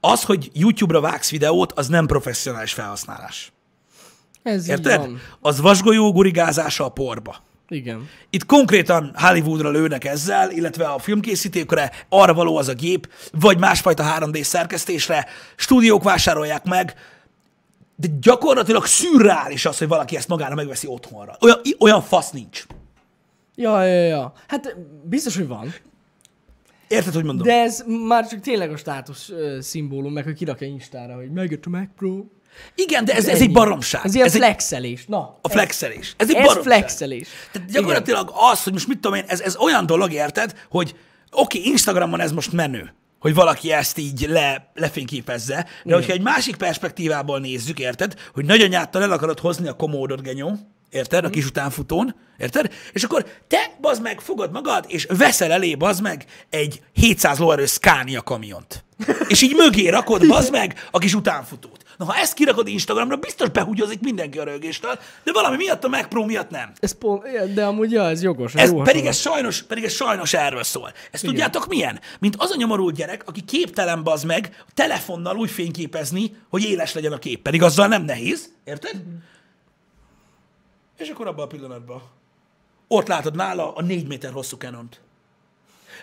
Az, 0.00 0.22
hogy 0.22 0.50
YouTube-ra 0.52 1.00
vágsz 1.00 1.30
videót, 1.30 1.72
az 1.72 1.88
nem 1.88 2.06
professzionális 2.06 2.72
felhasználás. 2.72 3.52
Ez 4.42 4.62
így 4.62 4.68
Érted? 4.68 4.98
van. 4.98 5.20
Az 5.40 5.60
vasgolyó 5.60 6.12
gurigázása 6.12 6.84
a 6.84 6.88
porba. 6.88 7.36
Igen. 7.68 8.08
Itt 8.30 8.46
konkrétan 8.46 9.12
Hollywoodra 9.14 9.70
lőnek 9.70 10.04
ezzel, 10.04 10.50
illetve 10.50 10.84
a 10.84 10.98
filmkészítőkre 10.98 11.92
arra 12.08 12.34
való 12.34 12.56
az 12.56 12.68
a 12.68 12.74
gép, 12.74 13.08
vagy 13.32 13.58
másfajta 13.58 14.16
3D 14.18 14.42
szerkesztésre, 14.42 15.26
stúdiók 15.56 16.02
vásárolják 16.02 16.64
meg, 16.64 16.94
de 17.96 18.08
gyakorlatilag 18.20 18.84
szürreális 18.84 19.66
az, 19.66 19.78
hogy 19.78 19.88
valaki 19.88 20.16
ezt 20.16 20.28
magára 20.28 20.54
megveszi 20.54 20.86
otthonra. 20.86 21.36
Olyan, 21.40 21.60
olyan 21.78 22.02
fasz 22.02 22.30
nincs. 22.30 22.66
Ja, 23.54 23.84
ja, 23.84 24.06
ja. 24.06 24.32
Hát 24.46 24.76
biztos, 25.04 25.36
hogy 25.36 25.46
van. 25.46 25.74
Érted, 26.88 27.14
hogy 27.14 27.24
mondom? 27.24 27.46
De 27.46 27.60
ez 27.60 27.84
már 28.08 28.28
csak 28.28 28.40
tényleg 28.40 28.72
a 28.72 28.76
státusz 28.76 29.28
ö, 29.30 29.58
szimbólum, 29.60 30.12
meg 30.12 30.24
hogy 30.24 30.34
kirakja 30.34 30.66
Instára, 30.66 31.14
hogy 31.14 31.30
megjött 31.30 31.66
a 31.66 31.70
Mac 31.70 31.88
Pro. 31.96 32.24
Igen, 32.74 33.04
de 33.04 33.12
ez, 33.12 33.26
ez 33.26 33.34
Ennyi. 33.34 33.44
egy 33.44 33.52
baromság. 33.52 34.00
Ez 34.04 34.14
ilyen 34.14 34.26
ez 34.26 34.34
egy, 34.34 34.40
flexelés. 34.40 35.04
Na, 35.06 35.38
a 35.42 35.48
flexelés. 35.48 36.14
Ez 36.16 36.28
egy 36.28 36.34
ez 36.34 36.46
baromság. 36.46 36.72
flexelés. 36.72 37.28
Tehát 37.52 37.70
gyakorlatilag 37.70 38.32
az, 38.52 38.62
hogy 38.62 38.72
most 38.72 38.88
mit 38.88 38.98
tudom 38.98 39.16
én, 39.16 39.24
ez, 39.26 39.40
ez 39.40 39.56
olyan 39.56 39.86
dolog, 39.86 40.12
érted, 40.12 40.54
hogy 40.70 40.94
oké, 41.30 41.58
okay, 41.58 41.70
Instagramon 41.70 42.20
ez 42.20 42.32
most 42.32 42.52
menő, 42.52 42.94
hogy 43.18 43.34
valaki 43.34 43.72
ezt 43.72 43.98
így 43.98 44.26
le, 44.28 44.70
lefényképezze, 44.74 45.66
de 45.84 45.94
hogyha 45.94 46.12
egy 46.12 46.22
másik 46.22 46.56
perspektívából 46.56 47.38
nézzük, 47.38 47.78
érted, 47.78 48.14
hogy 48.34 48.44
nagyanyáttal 48.44 49.02
el 49.02 49.12
akarod 49.12 49.38
hozni 49.38 49.68
a 49.68 49.72
komódot, 49.72 50.22
genyó, 50.22 50.58
érted, 50.90 51.24
a 51.24 51.30
kis 51.30 51.46
utánfutón, 51.46 52.14
érted, 52.38 52.72
és 52.92 53.04
akkor 53.04 53.26
te, 53.48 53.76
bazd 53.80 54.02
meg, 54.02 54.20
fogod 54.20 54.52
magad, 54.52 54.84
és 54.88 55.06
veszel 55.18 55.52
elé, 55.52 55.74
bazd 55.74 56.02
meg, 56.02 56.24
egy 56.50 56.80
700 56.92 57.38
lóerő 57.38 57.66
Scania 57.66 58.22
kamiont. 58.22 58.84
És 59.28 59.42
így 59.42 59.54
mögé 59.54 59.88
rakod, 59.88 60.26
bazd 60.26 60.50
meg, 60.50 60.88
a 60.90 60.98
kis 60.98 61.14
utánfutót. 61.14 61.84
Na, 61.96 62.04
ha 62.04 62.16
ezt 62.16 62.34
kirakod 62.34 62.68
Instagramra, 62.68 63.16
biztos 63.16 63.48
behugyozik 63.48 64.00
mindenki 64.00 64.38
a 64.38 64.44
rögéstől, 64.44 64.98
de 65.24 65.32
valami 65.32 65.56
miatt 65.56 65.84
a 65.84 65.88
Mac 65.88 66.08
Pro 66.08 66.24
miatt 66.24 66.50
nem. 66.50 66.72
Ez 66.80 66.92
pont, 66.92 67.26
ja, 67.32 67.46
de 67.46 67.64
amúgy 67.64 67.90
ja, 67.90 68.08
ez 68.08 68.22
jogos. 68.22 68.54
Ez, 68.54 68.70
jó 68.70 68.82
pedig 68.82 69.06
ez 69.06 69.16
sajnos, 69.16 69.62
pedig 69.62 69.84
ez 69.84 69.92
sajnos 69.92 70.34
erről 70.34 70.62
szól. 70.62 70.92
Ezt 71.10 71.22
Igen. 71.22 71.34
tudjátok 71.34 71.66
milyen? 71.66 72.00
Mint 72.18 72.36
az 72.38 72.50
a 72.50 72.56
nyomorult 72.56 72.94
gyerek, 72.94 73.22
aki 73.26 73.44
képtelen 73.44 74.02
baz 74.02 74.22
meg 74.22 74.64
telefonnal 74.74 75.36
úgy 75.36 75.50
fényképezni, 75.50 76.36
hogy 76.48 76.62
éles 76.62 76.94
legyen 76.94 77.12
a 77.12 77.18
kép. 77.18 77.42
Pedig 77.42 77.62
azzal 77.62 77.86
nem 77.86 78.02
nehéz, 78.02 78.52
érted? 78.64 79.02
És 80.96 81.08
akkor 81.08 81.26
abban 81.26 81.44
a 81.44 81.48
pillanatban 81.48 82.02
ott 82.88 83.06
látod 83.06 83.36
nála 83.36 83.74
a 83.74 83.82
négy 83.82 84.06
méter 84.06 84.32
hosszú 84.32 84.56
Canont. 84.56 85.00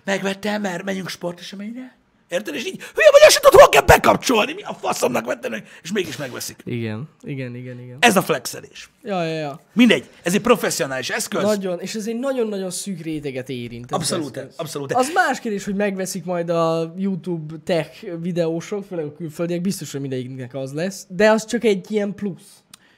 Megvettem, 0.03 0.61
mert 0.61 0.83
menjünk 0.83 1.09
sporteseményre. 1.09 1.95
Érted? 2.33 2.55
És 2.55 2.65
így, 2.65 2.75
hülye 2.95 3.09
vagy, 3.11 3.21
azt 3.27 3.41
tudod, 3.41 3.59
hol 3.59 3.69
kell 3.69 3.81
bekapcsolni. 3.81 4.53
Mi 4.53 4.61
a 4.61 4.73
faszomnak 4.73 5.25
vettem 5.25 5.51
meg? 5.51 5.67
És 5.83 5.91
mégis 5.91 6.17
megveszik. 6.17 6.61
Igen, 6.65 7.09
igen, 7.21 7.55
igen, 7.55 7.79
igen. 7.79 7.97
Ez 7.99 8.15
a 8.15 8.21
flexelés. 8.21 8.89
Ja, 9.03 9.23
ja, 9.23 9.33
ja. 9.39 9.59
Mindegy, 9.73 10.09
ez 10.23 10.33
egy 10.33 10.41
professzionális 10.41 11.09
eszköz. 11.09 11.43
Nagyon, 11.43 11.79
és 11.79 11.93
ez 11.95 12.07
egy 12.07 12.19
nagyon-nagyon 12.19 12.71
szűk 12.71 13.01
réteget 13.01 13.49
érint. 13.49 13.91
Abszolút, 13.91 14.37
eszköz. 14.37 14.53
abszolút. 14.57 14.93
Az 14.93 15.11
más 15.13 15.39
kérdés, 15.39 15.63
hogy 15.63 15.75
megveszik 15.75 16.25
majd 16.25 16.49
a 16.49 16.93
YouTube 16.97 17.55
tech 17.65 18.05
videósok, 18.21 18.85
főleg 18.85 19.05
a 19.05 19.13
külföldiek, 19.15 19.61
biztos, 19.61 19.91
hogy 19.91 20.01
mindegyiknek 20.01 20.55
az 20.55 20.73
lesz, 20.73 21.05
de 21.09 21.29
az 21.31 21.45
csak 21.45 21.63
egy 21.63 21.91
ilyen 21.91 22.15
plusz. 22.15 22.41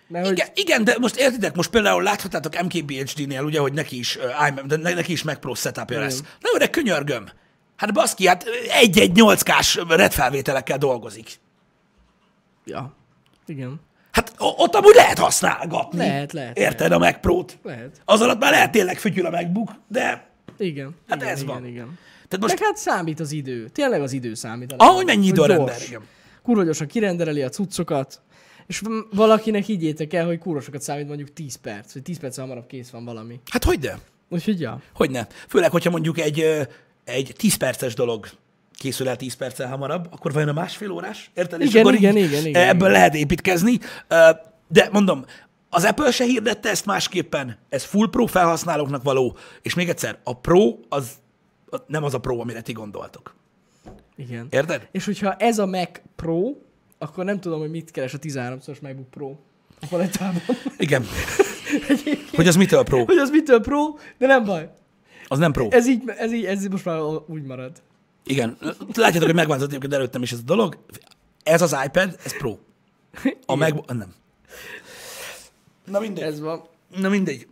Mert 0.07 0.25
hogy 0.25 0.37
Igen, 0.37 0.47
igen, 0.53 0.83
de 0.83 0.95
most 0.99 1.15
értitek, 1.15 1.55
most 1.55 1.69
például 1.69 2.03
láthattátok 2.03 2.61
MKBHD-nél, 2.61 3.41
ugye, 3.43 3.59
hogy 3.59 3.73
neki 3.73 3.97
is, 3.97 4.15
uh, 4.15 4.23
iMac- 4.47 4.65
de 4.65 4.75
ne- 4.75 4.93
neki 4.93 5.11
is 5.11 5.23
Mac 5.23 5.39
Pro 5.39 5.53
setupja 5.53 5.99
lesz. 5.99 6.19
Na 6.21 6.49
jó, 6.51 6.57
de 6.57 6.69
könyörgöm. 6.69 7.29
Hát 7.75 7.93
baszki, 7.93 8.27
hát 8.27 8.45
egy-egy 8.81 9.11
8K-s 9.15 9.79
red 9.87 10.11
felvételekkel 10.11 10.77
dolgozik. 10.77 11.39
Ja, 12.65 12.95
igen. 13.45 13.79
Hát 14.11 14.33
ott 14.37 14.75
amúgy 14.75 14.95
lehet 14.95 15.17
használgatni. 15.17 15.97
Lehet, 15.97 16.33
lehet, 16.33 16.57
Érted 16.57 16.91
a 16.91 16.97
Mac 16.97 17.19
Pro-t? 17.19 17.57
Lehet. 17.63 18.01
Az 18.05 18.21
alatt 18.21 18.39
már 18.39 18.51
lehet 18.51 18.71
tényleg 18.71 18.97
fütyül 18.99 19.25
a 19.25 19.29
MacBook, 19.29 19.71
de 19.87 20.29
Igen. 20.57 20.95
Hát 21.07 21.21
igen, 21.21 21.33
ez 21.33 21.41
igen, 21.41 21.53
van. 21.53 21.65
Igen. 21.65 21.99
tehát 22.13 22.39
most, 22.39 22.59
Meg 22.59 22.67
hát 22.67 22.77
számít 22.77 23.19
az 23.19 23.31
idő. 23.31 23.67
Tényleg 23.67 24.01
az 24.01 24.11
idő 24.11 24.33
számít. 24.33 24.73
ahogy 24.77 25.05
mennyi 25.05 25.27
idő 25.27 25.41
a 25.41 25.63
Hogy 25.63 25.83
igen. 25.87 26.01
Kurva 26.43 26.63
gyorsan 26.63 26.87
kirendereli 26.87 27.41
a 27.41 27.49
cuccokat, 27.49 28.21
és 28.67 28.81
valakinek 29.11 29.63
higgyétek 29.63 30.13
el, 30.13 30.25
hogy 30.25 30.37
kurva 30.37 30.61
sokat 30.61 30.81
számít 30.81 31.07
mondjuk 31.07 31.33
10 31.33 31.55
perc, 31.55 31.93
hogy 31.93 32.01
10 32.01 32.19
perc 32.19 32.37
hamarabb 32.37 32.67
kész 32.67 32.89
van 32.89 33.05
valami. 33.05 33.39
Hát 33.51 33.63
hogy 33.63 33.79
de? 33.79 33.99
Úgyhogy 34.29 34.59
ja. 34.59 34.81
Hogyne. 34.93 35.27
Főleg, 35.47 35.71
hogyha 35.71 35.89
mondjuk 35.89 36.19
egy, 36.19 36.67
egy 37.05 37.33
10 37.37 37.55
perces 37.55 37.93
dolog 37.93 38.27
készül 38.77 39.09
el 39.09 39.15
10 39.15 39.33
perccel 39.33 39.67
hamarabb, 39.67 40.07
akkor 40.11 40.33
vajon 40.33 40.49
a 40.49 40.53
másfél 40.53 40.91
órás? 40.91 41.31
Érted? 41.33 41.61
És 41.61 41.69
Igen, 41.69 41.81
akkor 41.81 41.93
igen, 41.93 42.17
igen, 42.17 42.45
igen, 42.45 42.67
Ebből 42.67 42.89
igen. 42.89 42.91
lehet 42.91 43.15
építkezni. 43.15 43.79
De 44.67 44.89
mondom, 44.91 45.25
az 45.69 45.83
Apple 45.83 46.11
se 46.11 46.23
hirdette 46.23 46.69
ezt 46.69 46.85
másképpen, 46.85 47.57
ez 47.69 47.83
full 47.83 48.09
pro 48.09 48.25
felhasználóknak 48.25 49.03
való, 49.03 49.37
és 49.61 49.73
még 49.73 49.89
egyszer, 49.89 50.17
a 50.23 50.37
pro 50.37 50.75
az 50.89 51.09
nem 51.87 52.03
az 52.03 52.13
a 52.13 52.19
pro, 52.19 52.39
amire 52.39 52.61
ti 52.61 52.71
gondoltok. 52.71 53.35
Igen. 54.15 54.47
Érted? 54.49 54.87
És 54.91 55.05
hogyha 55.05 55.33
ez 55.33 55.59
a 55.59 55.65
Mac 55.65 55.99
Pro, 56.15 56.53
akkor 56.97 57.25
nem 57.25 57.39
tudom, 57.39 57.59
hogy 57.59 57.69
mit 57.69 57.91
keres 57.91 58.13
a 58.13 58.17
13-szoros 58.19 58.79
MacBook 58.81 59.09
Pro 59.09 59.35
a 59.81 59.85
palettában. 59.89 60.41
Igen. 60.77 61.05
Hogy 62.35 62.47
az 62.47 62.55
mitől 62.55 62.83
pro? 62.83 63.05
hogy 63.05 63.17
az 63.17 63.29
mitől 63.29 63.61
Pro, 63.61 63.95
de 64.17 64.27
nem 64.27 64.43
baj. 64.43 64.69
Az 65.27 65.37
nem 65.37 65.51
pro. 65.51 65.67
Ez 65.69 65.87
így, 65.87 66.01
ez 66.17 66.33
így, 66.33 66.45
ez 66.45 66.63
így 66.63 66.71
most 66.71 66.85
már 66.85 66.99
úgy 67.27 67.43
marad. 67.43 67.71
Igen. 68.23 68.57
Látjátok, 68.93 69.23
hogy 69.23 69.35
megváltozott 69.35 69.69
egyébként 69.69 69.93
előttem 69.93 70.21
is 70.21 70.31
ez 70.31 70.39
a 70.39 70.45
dolog. 70.45 70.77
Ez 71.43 71.61
az 71.61 71.75
iPad, 71.85 72.17
ez 72.23 72.37
pro. 72.37 72.57
A 73.45 73.55
meg... 73.55 73.83
Nem. 73.87 74.13
Na 75.85 75.99
mindegy. 75.99 76.23
Ez 76.23 76.39
van. 76.39 76.63
Na 76.97 77.09
mindegy. 77.09 77.47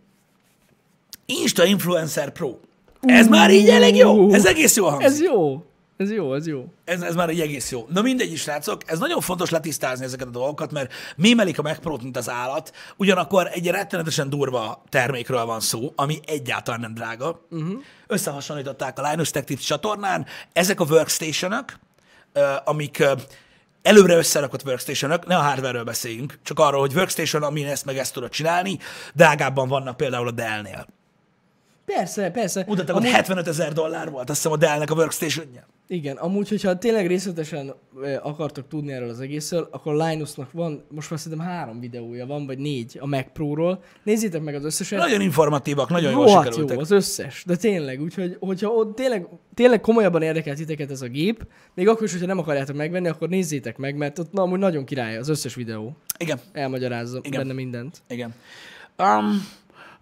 Insta 1.26 1.64
Influencer 1.64 2.32
Pro. 2.32 2.56
Ez 3.00 3.28
már 3.28 3.50
így 3.50 3.68
elég 3.68 3.96
jó. 3.96 4.32
Ez 4.32 4.46
egész 4.46 4.76
jó 4.76 4.88
hangzik. 4.88 5.06
Ez 5.06 5.20
jó. 5.20 5.64
Ez 5.96 6.10
jó, 6.10 6.34
ez 6.34 6.46
jó. 6.46 6.72
Ez, 6.84 7.02
ez 7.02 7.14
már 7.14 7.28
egy 7.28 7.40
egész 7.40 7.70
jó. 7.70 7.86
Na 7.88 8.02
mindegy 8.02 8.32
is, 8.32 8.40
srácok, 8.40 8.82
ez 8.86 8.98
nagyon 8.98 9.20
fontos 9.20 9.50
letisztázni 9.50 10.04
ezeket 10.04 10.26
a 10.26 10.30
dolgokat, 10.30 10.72
mert 10.72 10.92
mémelik 11.16 11.58
a 11.58 11.62
Mac 11.62 11.78
Pro-t, 11.78 12.02
mint 12.02 12.16
az 12.16 12.30
állat, 12.30 12.72
ugyanakkor 12.96 13.48
egy 13.52 13.66
rettenetesen 13.66 14.30
durva 14.30 14.82
termékről 14.88 15.44
van 15.44 15.60
szó, 15.60 15.92
ami 15.96 16.20
egyáltalán 16.26 16.80
nem 16.80 16.94
drága. 16.94 17.46
Uh-huh. 17.50 17.82
Összehasonlították 18.06 18.98
a 18.98 19.10
Linus 19.10 19.30
Tech 19.30 19.46
Tips 19.46 19.64
csatornán. 19.64 20.26
Ezek 20.52 20.80
a 20.80 20.84
workstation 20.84 21.64
amik 22.64 23.04
előre 23.82 24.16
összerakott 24.16 24.64
workstation 24.64 25.20
ne 25.26 25.36
a 25.36 25.42
hardware-ről 25.42 25.84
beszéljünk, 25.84 26.38
csak 26.42 26.58
arról, 26.58 26.80
hogy 26.80 26.94
workstation, 26.94 27.42
ami 27.42 27.64
ezt 27.64 27.84
meg 27.84 27.98
ezt 27.98 28.12
tudod 28.12 28.30
csinálni, 28.30 28.78
drágábban 29.14 29.68
vannak 29.68 29.96
például 29.96 30.28
a 30.28 30.30
Dell-nél. 30.30 30.86
Persze, 31.84 32.30
persze. 32.30 32.64
Mutattak, 32.66 32.96
hogy 32.96 33.10
75 33.10 33.48
ezer 33.48 33.72
dollár 33.72 34.10
volt, 34.10 34.30
azt 34.30 34.38
hiszem 34.42 34.52
a 34.52 34.56
Dell-nek 34.56 34.90
a 34.90 34.94
workstation-je. 34.94 35.66
Igen, 35.86 36.16
amúgy, 36.16 36.48
hogyha 36.48 36.78
tényleg 36.78 37.06
részletesen 37.06 37.74
akartok 38.22 38.68
tudni 38.68 38.92
erről 38.92 39.08
az 39.08 39.20
egészről, 39.20 39.68
akkor 39.70 39.94
Linusnak 39.94 40.52
van, 40.52 40.84
most 40.90 41.10
már 41.10 41.18
szerintem 41.20 41.46
három 41.46 41.80
videója 41.80 42.26
van, 42.26 42.46
vagy 42.46 42.58
négy 42.58 42.98
a 43.00 43.06
Mac 43.06 43.26
Pro-ról. 43.32 43.82
Nézzétek 44.02 44.42
meg 44.42 44.54
az 44.54 44.64
összeset. 44.64 44.98
Nagyon 44.98 45.20
informatívak, 45.20 45.88
nagyon 45.88 46.10
jól 46.10 46.28
sikerültek. 46.28 46.76
jó, 46.76 46.82
az 46.82 46.90
összes. 46.90 47.42
De 47.46 47.56
tényleg, 47.56 48.00
úgyhogy 48.00 48.36
hogyha 48.40 48.68
ott 48.68 48.96
tényleg, 48.96 49.26
tényleg 49.54 49.80
komolyabban 49.80 50.22
érdekel 50.22 50.54
titeket 50.54 50.90
ez 50.90 51.02
a 51.02 51.06
gép, 51.06 51.46
még 51.74 51.88
akkor 51.88 52.02
is, 52.02 52.12
hogyha 52.12 52.26
nem 52.26 52.38
akarjátok 52.38 52.76
megvenni, 52.76 53.08
akkor 53.08 53.28
nézzétek 53.28 53.76
meg, 53.76 53.96
mert 53.96 54.18
ott 54.18 54.32
na, 54.32 54.42
amúgy 54.42 54.58
nagyon 54.58 54.84
király 54.84 55.16
az 55.16 55.28
összes 55.28 55.54
videó. 55.54 55.96
Igen, 56.18 56.40
Elmagyarázza 56.52 57.18
Igen. 57.22 57.40
benne 57.40 57.52
mindent. 57.52 58.02
igen. 58.08 58.34
Um, 58.98 59.46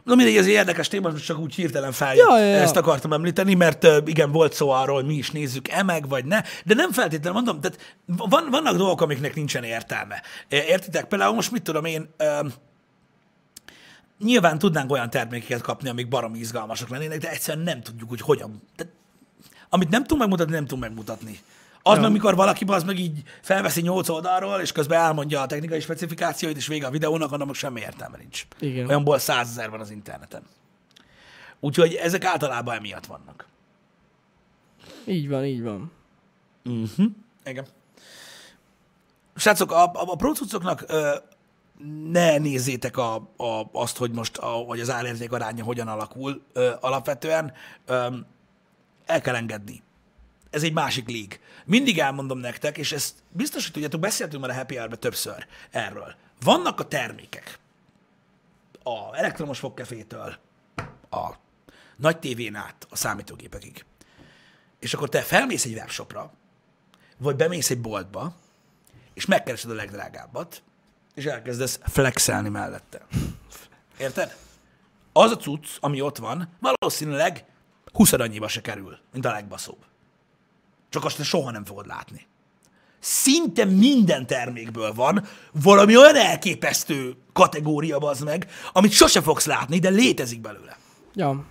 na 0.04 0.14
mindegy, 0.14 0.36
ez 0.36 0.44
egy 0.44 0.50
érdekes 0.50 0.88
téma, 0.88 1.10
most 1.10 1.24
csak 1.24 1.38
úgy 1.38 1.54
hirtelen 1.54 1.92
feljött. 1.92 2.28
Ja, 2.28 2.38
ja, 2.38 2.44
ja. 2.44 2.56
Ezt 2.56 2.76
akartam 2.76 3.12
említeni, 3.12 3.54
mert 3.54 3.86
igen, 4.04 4.32
volt 4.32 4.52
szó 4.52 4.70
arról, 4.70 4.94
hogy 4.94 5.06
mi 5.06 5.14
is 5.14 5.30
nézzük-e 5.30 5.82
meg, 5.82 6.08
vagy 6.08 6.24
ne, 6.24 6.42
de 6.64 6.74
nem 6.74 6.92
feltétlenül 6.92 7.32
mondom, 7.32 7.60
tehát 7.60 7.96
van, 8.06 8.46
vannak 8.50 8.76
dolgok, 8.76 9.00
amiknek 9.00 9.34
nincsen 9.34 9.64
értelme. 9.64 10.22
Értitek? 10.48 11.04
Például 11.04 11.34
most 11.34 11.50
mit 11.50 11.62
tudom 11.62 11.84
én, 11.84 12.14
nyilván 14.18 14.58
tudnánk 14.58 14.90
olyan 14.92 15.10
termékeket 15.10 15.60
kapni, 15.60 15.88
amik 15.88 16.08
baromi 16.08 16.38
izgalmasak 16.38 16.88
lennének, 16.88 17.18
de 17.18 17.30
egyszerűen 17.30 17.64
nem 17.64 17.82
tudjuk, 17.82 18.08
hogy 18.08 18.20
hogyan. 18.20 18.62
Tehát, 18.76 18.92
amit 19.68 19.88
nem 19.88 20.02
tudunk 20.02 20.20
megmutatni, 20.20 20.52
nem 20.52 20.62
tudunk 20.62 20.82
megmutatni. 20.82 21.40
Az 21.82 21.98
meg, 21.98 22.12
mikor 22.12 22.34
valaki 22.34 22.64
az 22.66 22.84
meg 22.84 22.98
így 22.98 23.22
felveszi 23.40 23.80
nyolc 23.80 24.08
oldalról, 24.08 24.60
és 24.60 24.72
közben 24.72 25.00
elmondja 25.00 25.40
a 25.40 25.46
technikai 25.46 25.80
specifikációit, 25.80 26.56
és 26.56 26.66
vége 26.66 26.86
a 26.86 26.90
videónak, 26.90 27.32
annak 27.32 27.54
semmi 27.54 27.80
értelme 27.80 28.16
nincs. 28.16 28.46
Igen. 28.58 28.86
Olyanból 28.86 29.18
százezer 29.18 29.70
van 29.70 29.80
az 29.80 29.90
interneten. 29.90 30.42
Úgyhogy 31.60 31.94
ezek 31.94 32.24
általában 32.24 32.74
emiatt 32.74 33.06
vannak. 33.06 33.46
Így 35.06 35.28
van, 35.28 35.44
így 35.44 35.62
van. 35.62 35.92
Igen. 37.44 37.66
srácok, 39.36 39.72
a, 39.72 39.84
a, 39.84 39.90
a 39.92 40.16
pro 40.16 40.32
cuccoknak 40.32 40.84
ö, 40.86 41.14
ne 42.10 42.38
nézzétek 42.38 42.96
a, 42.96 43.14
a, 43.36 43.68
azt, 43.72 43.96
hogy 43.96 44.10
most 44.10 44.36
a, 44.36 44.46
hogy 44.46 44.80
az 44.80 44.90
árérték 44.90 45.32
aránya 45.32 45.64
hogyan 45.64 45.88
alakul 45.88 46.42
ö, 46.52 46.70
alapvetően. 46.80 47.52
Ö, 47.86 48.06
el 49.06 49.20
kell 49.20 49.34
engedni. 49.34 49.82
Ez 50.52 50.62
egy 50.62 50.72
másik 50.72 51.08
lég. 51.08 51.40
Mindig 51.64 51.98
elmondom 51.98 52.38
nektek, 52.38 52.78
és 52.78 52.92
ezt 52.92 53.14
biztos, 53.30 53.62
hogy 53.62 53.72
tudjátok, 53.72 54.00
beszéltünk 54.00 54.42
már 54.42 54.50
a 54.50 54.54
Happy 54.54 54.76
hour 54.76 54.98
többször 54.98 55.46
erről. 55.70 56.14
Vannak 56.42 56.80
a 56.80 56.88
termékek. 56.88 57.58
A 58.82 59.16
elektromos 59.16 59.58
fogkefétől, 59.58 60.36
a 61.10 61.30
nagy 61.96 62.18
tévén 62.18 62.54
át, 62.54 62.86
a 62.90 62.96
számítógépekig. 62.96 63.84
És 64.78 64.94
akkor 64.94 65.08
te 65.08 65.22
felmész 65.22 65.64
egy 65.64 65.74
webshopra, 65.74 66.32
vagy 67.18 67.36
bemész 67.36 67.70
egy 67.70 67.80
boltba, 67.80 68.34
és 69.14 69.26
megkeresed 69.26 69.70
a 69.70 69.74
legdrágábbat, 69.74 70.62
és 71.14 71.24
elkezdesz 71.24 71.80
flexelni 71.82 72.48
mellette. 72.48 73.06
Érted? 73.98 74.36
Az 75.12 75.30
a 75.30 75.36
cucc, 75.36 75.68
ami 75.80 76.00
ott 76.00 76.18
van, 76.18 76.48
valószínűleg 76.60 77.44
20 77.92 78.12
annyiba 78.12 78.48
se 78.48 78.60
kerül, 78.60 78.98
mint 79.12 79.24
a 79.24 79.32
legbaszóbb. 79.32 79.84
Csak 80.92 81.04
azt 81.04 81.24
soha 81.24 81.50
nem 81.50 81.64
fogod 81.64 81.86
látni. 81.86 82.26
Szinte 83.00 83.64
minden 83.64 84.26
termékből 84.26 84.92
van 84.92 85.26
valami 85.62 85.96
olyan 85.96 86.16
elképesztő 86.16 87.16
kategória, 87.32 87.96
az 87.96 88.20
meg, 88.20 88.46
amit 88.72 88.92
sose 88.92 89.20
fogsz 89.20 89.46
látni, 89.46 89.78
de 89.78 89.88
létezik 89.88 90.40
belőle. 90.40 90.76
Ja. 91.14 91.44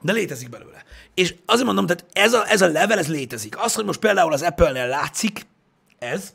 De 0.00 0.12
létezik 0.12 0.48
belőle. 0.48 0.84
És 1.14 1.34
azért 1.46 1.66
mondom, 1.66 1.86
tehát 1.86 2.04
ez 2.12 2.32
a, 2.32 2.50
ez 2.50 2.62
a 2.62 2.68
level, 2.68 2.98
ez 2.98 3.08
létezik. 3.08 3.58
Az, 3.58 3.74
hogy 3.74 3.84
most 3.84 4.00
például 4.00 4.32
az 4.32 4.42
Apple-nél 4.42 4.86
látszik 4.86 5.46
ez, 5.98 6.34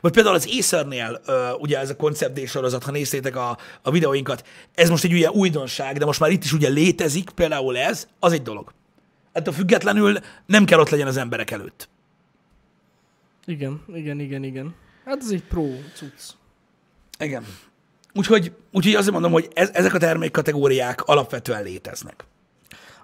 vagy 0.00 0.12
például 0.12 0.34
az 0.34 0.48
Acer-nél, 0.58 1.20
uh, 1.26 1.60
ugye 1.60 1.78
ez 1.78 1.90
a 1.90 1.96
Concept 1.96 2.34
Day 2.34 2.46
sorozat, 2.46 2.84
ha 2.84 2.90
néztétek 2.90 3.36
a, 3.36 3.58
a 3.82 3.90
videóinkat, 3.90 4.46
ez 4.74 4.88
most 4.88 5.04
egy 5.04 5.12
ugye 5.12 5.30
újdonság, 5.30 5.98
de 5.98 6.04
most 6.04 6.20
már 6.20 6.30
itt 6.30 6.44
is 6.44 6.52
ugye 6.52 6.68
létezik, 6.68 7.30
például 7.30 7.78
ez, 7.78 8.06
az 8.18 8.32
egy 8.32 8.42
dolog. 8.42 8.72
Ettől 9.32 9.54
függetlenül 9.54 10.18
nem 10.46 10.64
kell 10.64 10.78
ott 10.78 10.88
legyen 10.88 11.06
az 11.06 11.16
emberek 11.16 11.50
előtt. 11.50 11.88
Igen, 13.44 13.82
igen, 13.94 14.20
igen, 14.20 14.42
igen. 14.42 14.74
Hát 15.04 15.18
ez 15.20 15.30
egy 15.30 15.44
pro 15.44 15.66
cucc. 15.94 16.30
Igen. 17.18 17.44
Úgyhogy, 18.14 18.52
úgyhogy 18.72 18.94
azért 18.94 19.12
mondom, 19.12 19.32
hogy 19.32 19.48
ez, 19.54 19.70
ezek 19.70 19.94
a 19.94 19.98
termékkategóriák 19.98 21.02
alapvetően 21.02 21.62
léteznek. 21.62 22.24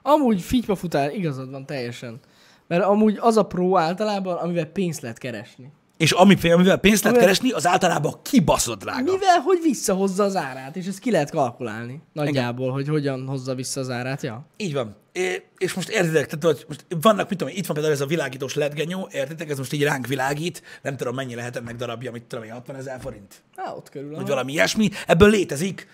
Amúgy 0.03 0.41
figypa 0.41 0.75
futál, 0.75 1.11
igazad 1.11 1.51
van 1.51 1.67
teljesen. 1.67 2.21
Mert 2.67 2.85
amúgy 2.85 3.17
az 3.21 3.37
a 3.37 3.47
pro 3.47 3.77
általában, 3.77 4.37
amivel 4.37 4.67
pénzt 4.67 5.01
lehet 5.01 5.19
keresni. 5.19 5.73
És 5.99 6.13
ami, 6.13 6.51
amivel 6.51 6.77
pénzt 6.77 7.05
lehet 7.05 7.19
keresni, 7.19 7.51
az 7.51 7.67
általában 7.67 8.23
kibaszott 8.23 8.81
drága. 8.81 9.13
Mivel, 9.13 9.41
hogy 9.41 9.59
visszahozza 9.63 10.25
az 10.25 10.37
árát, 10.37 10.77
és 10.77 10.87
ezt 10.87 10.99
ki 10.99 11.11
lehet 11.11 11.31
kalkulálni. 11.31 12.03
Nagyjából, 12.13 12.73
hogy 12.73 12.89
hogyan 12.89 13.27
hozza 13.27 13.55
vissza 13.55 13.81
az 13.81 13.91
árát, 13.91 14.23
ja. 14.23 14.47
Így 14.57 14.73
van. 14.73 14.97
É, 15.13 15.43
és 15.57 15.75
most 15.75 15.89
értitek, 15.89 16.27
tehát, 16.27 16.57
hogy 16.57 16.65
most 16.69 16.87
vannak, 17.01 17.29
mit 17.29 17.39
tudom, 17.39 17.55
itt 17.57 17.67
van 17.67 17.75
például 17.75 17.95
ez 17.95 18.01
a 18.01 18.07
világítós 18.07 18.55
ledgenyó, 18.55 19.09
értitek, 19.13 19.51
ez 19.51 19.59
most 19.59 19.73
így 19.73 19.83
ránk 19.83 20.07
világít, 20.07 20.63
nem 20.83 20.97
tudom, 20.97 21.15
mennyi 21.15 21.35
lehet 21.35 21.57
ennek 21.57 21.77
darabja, 21.77 22.11
mit 22.11 22.23
tudom 22.23 22.45
én, 22.45 22.53
60 22.53 22.77
ezer 22.77 23.01
forint, 23.01 23.35
Á, 23.57 23.73
ott 23.73 23.89
körül. 23.89 24.15
vagy 24.15 24.27
valami 24.27 24.53
ilyesmi. 24.53 24.89
Ebből 25.07 25.31
létezik, 25.31 25.87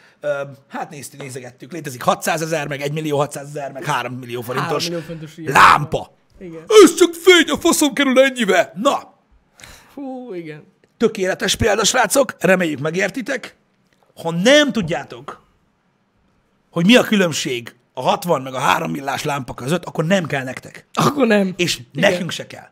hát 0.69 0.91
néztük, 0.91 1.21
nézegettük, 1.21 1.73
létezik 1.73 2.03
600 2.03 2.43
ezer, 2.43 2.67
meg 2.67 2.81
1 2.81 2.93
millió 2.93 3.19
600 3.19 3.47
ezer, 3.49 3.73
meg 3.73 3.85
3 3.85 4.13
millió 4.13 4.41
forintos 4.41 4.89
millió 4.89 5.01
forintos 5.01 5.35
lámpa. 5.45 6.15
Igen. 6.39 6.65
Ez 6.83 6.95
csak 6.95 7.15
fény, 7.15 7.49
a 7.51 7.57
faszom 7.57 7.93
kerül 7.93 8.21
ennyibe. 8.21 8.73
Na, 8.77 9.14
Hú, 9.95 10.35
igen. 10.35 10.65
tökéletes 10.97 11.55
példa, 11.55 11.85
srácok, 11.85 12.37
reméljük 12.39 12.79
megértitek. 12.79 13.57
Ha 14.23 14.31
nem 14.31 14.73
tudjátok, 14.73 15.43
hogy 16.71 16.87
mi 16.87 16.97
a 16.97 17.03
különbség 17.03 17.75
a 17.93 18.03
60 18.03 18.43
meg 18.43 18.55
a 18.55 18.59
3 18.59 18.91
millás 18.91 19.23
lámpa 19.23 19.55
között, 19.55 19.85
akkor 19.85 20.05
nem 20.05 20.27
kell 20.27 20.45
nektek. 20.45 20.87
Akkor 20.93 21.27
nem. 21.27 21.55
És 21.57 21.79
Igen. 21.93 22.11
nekünk 22.11 22.31
se 22.31 22.47
kell. 22.47 22.69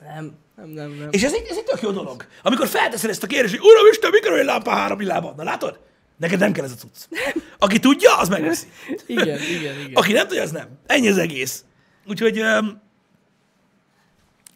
Nem, 0.00 0.32
nem, 0.56 0.68
nem, 0.68 0.90
nem. 0.98 1.08
És 1.10 1.22
ez 1.22 1.32
egy, 1.32 1.46
ez 1.50 1.56
egy 1.56 1.64
tök 1.64 1.80
jó 1.82 1.90
dolog. 1.90 2.26
Amikor 2.42 2.68
felteszed 2.68 3.10
ezt 3.10 3.22
a 3.22 3.26
kérdést, 3.26 3.56
hogy 3.56 3.70
Uram 3.70 3.86
Isten, 3.90 4.10
mikor 4.10 4.38
egy 4.38 4.44
lámpa 4.44 4.70
három 4.70 4.98
villában? 4.98 5.34
Na 5.36 5.42
látod? 5.42 5.80
Neked 6.16 6.38
nem 6.38 6.52
kell 6.52 6.64
ez 6.64 6.72
a 6.72 6.74
cucc. 6.74 7.20
Aki 7.58 7.78
tudja, 7.78 8.18
az 8.18 8.28
megveszi. 8.28 8.66
Igen, 9.06 9.40
igen, 9.40 9.78
igen. 9.80 9.90
Aki 9.94 10.12
nem 10.12 10.26
tudja, 10.26 10.42
az 10.42 10.50
nem. 10.50 10.68
Ennyi 10.86 11.08
az 11.08 11.18
egész. 11.18 11.64
Úgyhogy, 12.06 12.40
um, 12.40 12.82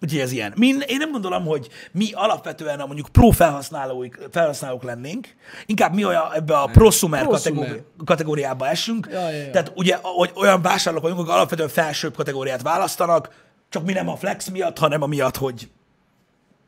úgyhogy 0.02 0.20
ez 0.20 0.32
ilyen. 0.32 0.52
Mi, 0.56 0.66
én 0.66 0.96
nem 0.98 1.10
gondolom, 1.10 1.44
hogy 1.44 1.68
mi 1.92 2.12
alapvetően 2.12 2.80
a 2.80 2.86
mondjuk 2.86 3.08
pro 3.08 3.30
felhasználóik, 3.30 4.18
felhasználók 4.30 4.82
lennénk, 4.82 5.28
inkább 5.66 5.94
mi 5.94 6.04
olyan 6.04 6.24
ebbe 6.34 6.58
a 6.58 6.66
prosumer 6.66 7.26
kategóri, 7.26 7.82
kategóriába 8.04 8.68
esünk. 8.68 9.08
Ja, 9.12 9.30
ja, 9.30 9.36
ja. 9.36 9.50
Tehát 9.50 9.72
ugye, 9.74 9.96
hogy 10.02 10.30
olyan 10.34 10.62
vásárlók 10.62 11.02
vagyunk, 11.02 11.20
akik 11.20 11.32
alapvetően 11.32 11.68
felsőbb 11.68 12.14
kategóriát 12.16 12.62
választanak, 12.62 13.44
csak 13.68 13.84
mi 13.84 13.92
nem 13.92 14.08
a 14.08 14.16
flex 14.16 14.48
miatt, 14.48 14.78
hanem 14.78 15.02
amiatt, 15.02 15.36
hogy, 15.36 15.68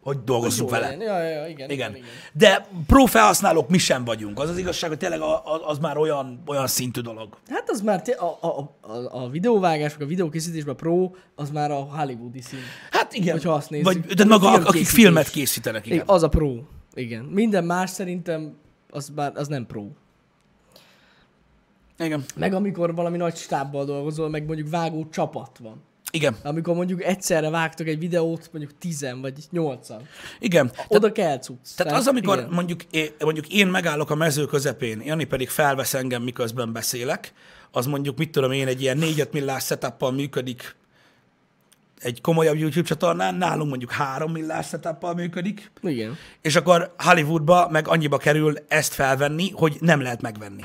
hogy 0.02 0.24
dolgozzunk 0.24 0.70
vele. 0.70 0.96
Ja, 0.96 1.22
ja, 1.22 1.46
igen, 1.46 1.48
Igen. 1.48 1.70
igen, 1.70 1.90
igen. 1.94 2.08
De 2.32 2.66
pro 2.86 3.04
felhasználók 3.06 3.68
mi 3.68 3.78
sem 3.78 4.04
vagyunk. 4.04 4.38
Az 4.40 4.48
az 4.48 4.58
igazság, 4.58 4.88
hogy 4.90 4.98
tényleg 4.98 5.20
a- 5.20 5.34
a- 5.44 5.68
az 5.68 5.78
már 5.78 5.96
olyan, 5.96 6.42
olyan 6.46 6.66
szintű 6.66 7.00
dolog. 7.00 7.36
Hát 7.48 7.70
az 7.70 7.80
már 7.80 8.02
té- 8.02 8.18
a, 8.18 8.38
a, 8.40 8.46
a, 8.80 9.22
a 9.22 9.28
videóvágás, 9.28 9.92
meg 9.92 10.02
a 10.02 10.06
videókészítésben 10.06 10.76
pro, 10.76 11.10
az 11.34 11.50
már 11.50 11.70
a 11.70 11.74
hollywoodi 11.74 12.40
szín. 12.40 12.58
Hát 12.90 12.97
igen. 13.14 13.32
Hogyha 13.32 13.52
azt 13.52 13.70
nézzük. 13.70 13.86
Vagy, 13.86 14.00
de 14.00 14.24
maga, 14.24 14.48
akik 14.48 14.62
filmkészítés. 14.62 14.90
filmet 14.90 15.30
készítenek, 15.30 15.86
igen. 15.86 15.96
Igen. 15.96 16.08
Az 16.08 16.22
a 16.22 16.28
pro. 16.28 16.54
Igen. 16.94 17.24
Minden 17.24 17.64
más 17.64 17.90
szerintem 17.90 18.56
az, 18.90 19.12
már, 19.14 19.32
az 19.34 19.48
nem 19.48 19.66
pro. 19.66 19.86
Igen. 21.98 22.24
Meg 22.36 22.52
amikor 22.52 22.94
valami 22.94 23.16
nagy 23.16 23.36
stábbal 23.36 23.84
dolgozol, 23.84 24.28
meg 24.28 24.46
mondjuk 24.46 24.70
vágó 24.70 25.08
csapat 25.08 25.58
van. 25.62 25.82
Igen. 26.10 26.36
Amikor 26.42 26.74
mondjuk 26.74 27.02
egyszerre 27.04 27.50
vágtok 27.50 27.86
egy 27.86 27.98
videót, 27.98 28.48
mondjuk 28.52 28.78
tizen 28.78 29.20
vagy 29.20 29.34
nyolcan. 29.50 30.02
Igen. 30.38 30.72
Oda 30.88 31.12
kell 31.12 31.38
cucc. 31.38 31.76
Tehát 31.76 31.92
az, 31.94 32.06
amikor 32.06 32.38
igen. 32.38 32.50
mondjuk 32.50 32.82
én, 32.90 33.10
mondjuk 33.20 33.48
én 33.48 33.66
megállok 33.66 34.10
a 34.10 34.14
mező 34.14 34.44
közepén, 34.44 35.02
Jani 35.04 35.24
pedig 35.24 35.48
felvesz 35.48 35.94
engem, 35.94 36.22
miközben 36.22 36.72
beszélek, 36.72 37.32
az 37.70 37.86
mondjuk, 37.86 38.18
mit 38.18 38.30
tudom 38.30 38.52
én, 38.52 38.66
egy 38.66 38.80
ilyen 38.80 38.98
4 38.98 39.28
millás 39.32 39.64
setuppal 39.64 40.12
működik 40.12 40.76
egy 42.00 42.20
komolyabb 42.20 42.56
YouTube 42.56 42.88
csatornán, 42.88 43.34
nálunk 43.34 43.68
mondjuk 43.68 43.92
3 43.92 44.32
millás 44.32 44.68
setuppal 44.68 45.14
működik, 45.14 45.70
Igen. 45.82 46.16
és 46.42 46.56
akkor 46.56 46.94
Hollywoodba 46.98 47.68
meg 47.70 47.88
annyiba 47.88 48.16
kerül 48.16 48.54
ezt 48.68 48.94
felvenni, 48.94 49.50
hogy 49.50 49.76
nem 49.80 50.00
lehet 50.00 50.20
megvenni. 50.20 50.64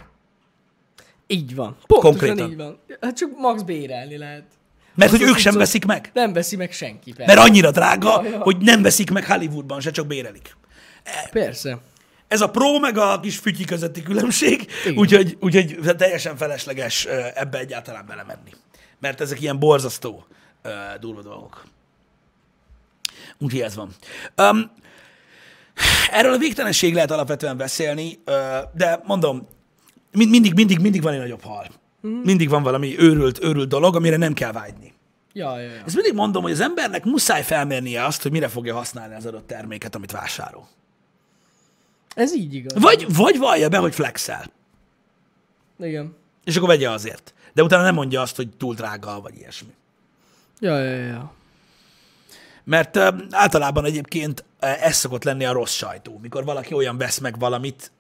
Így 1.28 1.56
van. 1.56 1.78
Pontosan 1.88 2.18
Konkrétan. 2.18 2.50
így 2.52 2.58
van. 2.58 2.80
Hát 3.02 3.18
csak 3.18 3.30
max 3.38 3.62
bérelni 3.62 4.18
lehet. 4.18 4.44
Mert 4.96 5.12
Azt 5.12 5.22
hogy 5.22 5.30
ők 5.32 5.38
sem 5.38 5.56
veszik 5.58 5.86
meg. 5.86 6.10
Nem 6.14 6.34
veszi 6.34 6.56
meg 6.56 6.72
senki. 6.72 7.14
Persze. 7.14 7.34
Mert 7.36 7.48
annyira 7.48 7.72
drága, 7.72 8.22
Ja, 8.24 8.30
ja. 8.30 8.40
hogy 8.40 8.58
nem 8.58 8.82
veszik 8.82 9.12
meg 9.12 9.26
Hollywoodban, 9.26 9.80
se 9.80 9.92
csak 9.92 10.08
bérelik. 10.08 10.56
Persze. 11.32 11.78
Ez 12.28 12.42
a 12.42 12.50
pro 12.50 12.80
meg 12.80 12.98
a 12.98 13.20
kis 13.20 13.38
fütyi 13.38 13.64
közötti 13.64 14.04
különbség, 14.04 14.68
úgyhogy, 14.96 15.38
úgyhogy 15.40 15.96
teljesen 15.98 16.38
felesleges 16.38 17.06
ebbe 17.36 17.60
egyáltalán 17.60 18.06
belemenni. 18.08 18.52
Mert 19.00 19.22
ezek 19.22 19.42
ilyen 19.42 19.60
borzasztó 19.60 20.26
ö, 20.64 20.70
durva 21.00 21.22
dolgok. 21.22 21.64
Úgyhogy 23.38 23.62
ez 23.62 23.76
van. 23.76 23.90
Um, 24.38 24.72
erről 26.12 26.34
a 26.34 26.38
végtelenség 26.38 26.94
lehet 26.94 27.12
alapvetően 27.12 27.58
beszélni, 27.58 28.20
ö, 28.26 28.58
de 28.74 29.02
mondom, 29.06 29.48
mind, 30.12 30.30
mindig, 30.30 30.54
mindig, 30.54 30.80
mindig 30.80 31.02
van 31.02 31.14
egy 31.14 31.20
nagyobb 31.20 31.42
hal. 31.42 31.68
Mhm. 32.02 32.14
Mindig 32.14 32.50
van 32.50 32.64
valami 32.64 33.00
őrült, 33.00 33.44
őrült 33.44 33.70
dolog, 33.70 33.96
amire 33.96 34.18
nem 34.18 34.34
kell 34.34 34.52
vágyni. 34.52 34.94
Ja, 35.34 35.60
ja, 35.60 35.70
ja. 35.70 35.82
Ezt 35.86 35.96
mindig 35.96 36.14
mondom, 36.14 36.44
hogy 36.44 36.52
az 36.52 36.60
embernek 36.60 37.04
muszáj 37.04 37.44
felmérnie 37.44 38.06
azt, 38.06 38.22
hogy 38.22 38.32
mire 38.32 38.48
fogja 38.48 38.76
használni 38.76 39.16
az 39.16 39.26
adott 39.26 39.48
terméket, 39.48 39.96
amit 39.96 40.12
vásárol. 40.12 40.68
Ez 42.16 42.36
így 42.36 42.54
igaz. 42.54 42.82
Vagy, 42.82 43.16
vagy 43.16 43.38
vallja 43.38 43.70
be, 43.70 43.78
hogy 43.78 43.94
flexel. 43.94 44.52
Igen. 45.80 46.16
És 46.44 46.56
akkor 46.56 46.68
vegye 46.68 46.90
azért. 46.90 47.34
De 47.54 47.64
utána 47.64 47.84
nem 47.84 47.94
mondja 47.94 48.22
azt, 48.22 48.36
hogy 48.36 48.50
túl 48.50 48.74
drága, 48.74 49.22
vagy 49.22 49.38
ilyesmi. 49.38 49.74
Ja, 50.64 50.80
ja, 50.80 51.06
ja. 51.06 51.34
Mert 52.64 52.96
uh, 52.96 53.08
általában 53.30 53.86
egyébként 53.86 54.44
uh, 54.62 54.86
ez 54.86 54.96
szokott 54.96 55.24
lenni 55.24 55.46
a 55.46 55.52
rossz 55.52 55.74
sajtó. 55.74 56.20
Mikor 56.22 56.44
valaki 56.44 56.74
olyan 56.74 56.98
vesz 56.98 57.20
meg 57.20 57.40
valamit, 57.40 57.92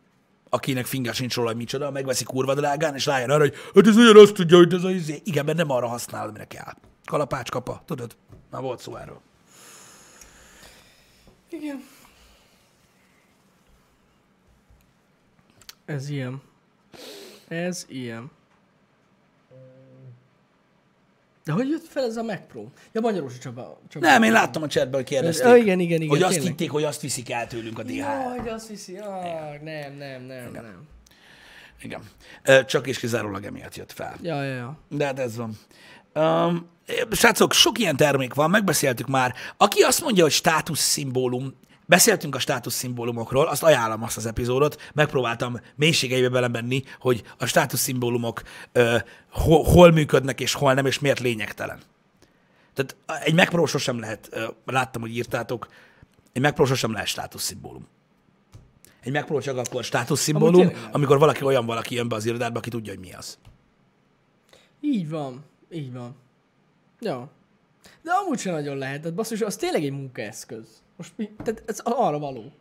akinek 0.49 0.85
finga 0.85 1.13
sincs 1.13 1.35
róla, 1.35 1.47
hogy 1.47 1.57
micsoda, 1.57 1.91
megveszi 1.91 2.23
kurva 2.23 2.53
drágán, 2.53 2.95
és 2.95 3.05
rájön 3.05 3.29
arra, 3.29 3.39
hogy 3.39 3.55
hát 3.75 3.87
ez 3.87 3.97
olyan 3.97 4.17
azt 4.17 4.33
tudja, 4.33 4.57
hogy 4.57 4.73
ez 4.73 4.83
a 4.83 4.89
izé. 4.89 5.21
Igen, 5.23 5.45
mert 5.45 5.57
nem 5.57 5.69
arra 5.69 5.87
használod, 5.87 6.29
amire 6.29 6.45
kell. 6.45 6.73
Kalapács 7.05 7.49
kapa, 7.49 7.83
tudod? 7.85 8.15
Már 8.51 8.61
volt 8.61 8.79
szó 8.79 8.95
erről. 8.95 9.21
Igen. 11.49 11.83
Ez 15.85 16.09
ilyen. 16.09 16.41
Ez 17.47 17.85
ilyen. 17.89 18.31
De 21.45 21.51
hogy 21.51 21.69
jött 21.69 21.87
fel 21.89 22.03
ez 22.03 22.17
a 22.17 22.23
Mac 22.23 22.39
Pro? 22.47 22.65
Ja, 22.91 23.01
Magyarosi 23.01 23.37
Csaba. 23.37 23.81
Csaba. 23.89 24.05
Nem, 24.05 24.23
én 24.23 24.31
láttam 24.31 24.63
a 24.63 24.67
chatben, 24.67 24.93
hogy 24.93 25.03
kérdezték. 25.09 25.45
Ö, 25.45 25.55
igen, 25.55 25.79
igen, 25.79 25.97
igen, 25.97 26.09
Hogy 26.09 26.21
azt 26.21 26.31
tényleg. 26.33 26.49
hitték, 26.49 26.71
hogy 26.71 26.83
azt 26.83 27.01
viszik 27.01 27.31
el 27.31 27.47
tőlünk 27.47 27.79
a 27.79 27.83
DHL. 27.83 28.43
De 28.43 28.51
azt 28.53 28.67
hiszi, 28.67 28.97
ah, 28.97 29.23
nem, 29.63 29.93
nem, 29.97 30.23
nem, 30.23 30.51
nem. 30.51 30.87
Igen. 31.81 32.01
Csak 32.65 32.87
és 32.87 32.99
kizárólag 32.99 33.45
emiatt 33.45 33.75
jött 33.75 33.91
fel. 33.91 34.15
Ja, 34.21 34.43
ja, 34.43 34.53
ja. 34.55 34.77
De 34.89 35.05
hát 35.05 35.19
ez 35.19 35.35
van. 35.35 35.57
Um, 36.15 36.69
srácok, 37.11 37.53
sok 37.53 37.79
ilyen 37.79 37.95
termék 37.95 38.33
van, 38.33 38.49
megbeszéltük 38.49 39.07
már. 39.07 39.33
Aki 39.57 39.81
azt 39.81 40.01
mondja, 40.01 40.23
hogy 40.23 40.31
státuszszimbólum, 40.31 41.53
beszéltünk 41.85 42.35
a 42.35 42.39
státuszszimbólumokról, 42.39 43.47
azt 43.47 43.63
ajánlom 43.63 44.03
azt 44.03 44.17
az 44.17 44.25
epizódot, 44.25 44.81
megpróbáltam 44.93 45.59
mélységeibe 45.75 46.29
belemenni, 46.29 46.83
hogy 46.99 47.23
a 47.37 47.45
státuszszimbólumok 47.45 48.41
hol, 49.29 49.63
hol 49.63 49.91
működnek 49.91 50.39
és 50.39 50.53
hol 50.53 50.73
nem, 50.73 50.85
és 50.85 50.99
miért 50.99 51.19
lényegtelen. 51.19 51.79
Tehát 52.73 52.95
egy 53.23 53.33
Mac 53.33 53.49
Pro 53.49 53.65
sosem 53.65 53.99
lehet, 53.99 54.29
uh, 54.31 54.43
láttam, 54.65 55.01
hogy 55.01 55.15
írtátok, 55.15 55.67
egy 56.31 56.41
Mac 56.41 56.53
Pro 56.53 56.65
sosem 56.65 56.91
lehet 56.91 57.07
státuszszimbólum. 57.07 57.87
Egy 59.01 59.11
Mac 59.11 59.25
Pro 59.25 59.41
csak 59.41 59.57
akkor 59.57 59.83
státuszszimbólum, 59.83 60.71
amikor 60.91 61.17
valaki 61.19 61.43
olyan 61.43 61.65
valaki 61.65 61.95
jön 61.95 62.07
be 62.07 62.15
az 62.15 62.25
irodádba, 62.25 62.57
aki 62.57 62.69
tudja, 62.69 62.93
hogy 62.93 63.01
mi 63.01 63.13
az. 63.13 63.37
Így 64.81 65.09
van, 65.09 65.43
így 65.71 65.93
van. 65.93 66.15
Ja. 66.99 67.29
De 68.01 68.11
amúgy 68.11 68.39
sem 68.39 68.53
nagyon 68.53 68.77
lehet, 68.77 69.01
tehát 69.01 69.15
basszus, 69.15 69.41
az 69.41 69.55
tényleg 69.55 69.83
egy 69.83 69.91
munkaeszköz. 69.91 70.81
Most 71.03 71.15
mi, 71.17 71.29
tehát 71.43 71.63
ez 71.65 71.79
arra 71.83 72.19
való. 72.19 72.51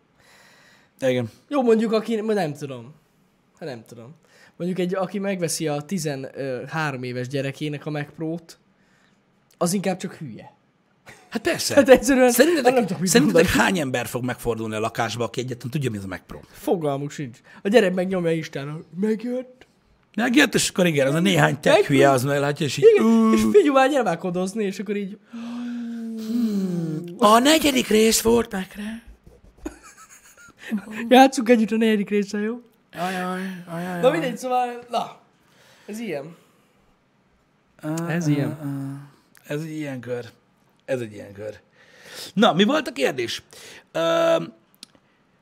Igen. 1.01 1.31
Jó, 1.49 1.63
mondjuk 1.63 1.93
aki, 1.93 2.15
nem 2.15 2.53
tudom. 2.53 2.95
Nem 3.59 3.85
tudom. 3.87 4.15
Mondjuk 4.57 4.79
egy, 4.81 4.95
aki 4.95 5.19
megveszi 5.19 5.69
a 5.69 5.81
13 5.83 7.03
éves 7.03 7.29
gyerekének 7.29 7.87
a 7.87 7.91
Mac 7.91 8.07
Pro-t, 8.17 8.59
az 9.59 9.73
inkább 9.73 9.97
csak 9.97 10.15
hülye. 10.15 10.53
Hát 11.29 11.43
persze. 11.43 11.75
Hát 11.75 11.89
egyszerűen 11.89 12.25
nem 12.25 12.33
Szerintetek, 12.35 12.75
tudok 12.75 12.99
mit 13.01 13.09
szerintetek 13.11 13.45
mondani. 13.45 13.63
hány 13.65 13.79
ember 13.79 14.07
fog 14.07 14.25
megfordulni 14.25 14.75
a 14.75 14.81
lakásba, 14.81 15.25
aki 15.25 15.41
egyetlen 15.41 15.71
tudja, 15.71 15.91
mi 15.91 15.97
az 15.97 16.05
a 16.05 16.09
Mac 16.09 16.21
Pro? 16.27 16.41
Fogalmuk 16.51 17.11
sincs. 17.11 17.39
A 17.63 17.69
gyerek 17.69 17.95
megnyomja 17.95 18.33
Isten, 18.33 18.85
megjött. 19.01 19.67
Megjött, 20.15 20.55
és 20.55 20.69
akkor 20.69 20.87
igen, 20.87 21.07
az 21.07 21.15
a 21.15 21.21
néhány 21.21 21.61
tech 21.61 21.87
hülye, 21.89 22.11
az 22.11 22.23
meglátja, 22.25 22.67
és 22.67 22.77
így, 22.77 22.85
Igen, 22.95 23.05
"Ú, 23.05 23.33
és 23.33 23.41
figyelj 23.41 23.69
már, 23.69 23.91
gyere 23.91 24.63
és 24.63 24.79
akkor 24.79 24.97
így, 24.97 25.19
a 27.23 27.39
negyedik 27.39 27.89
rész 27.89 28.21
volt 28.21 28.53
megre. 28.53 29.03
játsszunk 31.09 31.49
együtt 31.49 31.71
a 31.71 31.77
negyedik 31.77 32.09
része, 32.09 32.39
jó? 32.39 32.61
Ajaj, 32.97 33.41
ajaj, 33.67 34.01
Na 34.01 34.11
mindegy, 34.11 34.39
szóval, 34.39 34.85
na, 34.91 35.21
ez 35.87 35.99
ilyen. 35.99 36.37
Ez 38.09 38.27
ilyen. 38.27 38.59
Ez 39.47 39.61
egy 39.61 39.71
ilyen 39.77 40.01
kör. 40.01 40.25
Ez 40.85 41.01
egy 41.01 41.13
ilyen 41.13 41.33
kör. 41.33 41.61
Na, 42.35 42.53
mi 42.53 42.65
volt 42.65 42.89
a 42.89 42.93
kérdés? 42.93 43.43
Uh, 43.95 44.45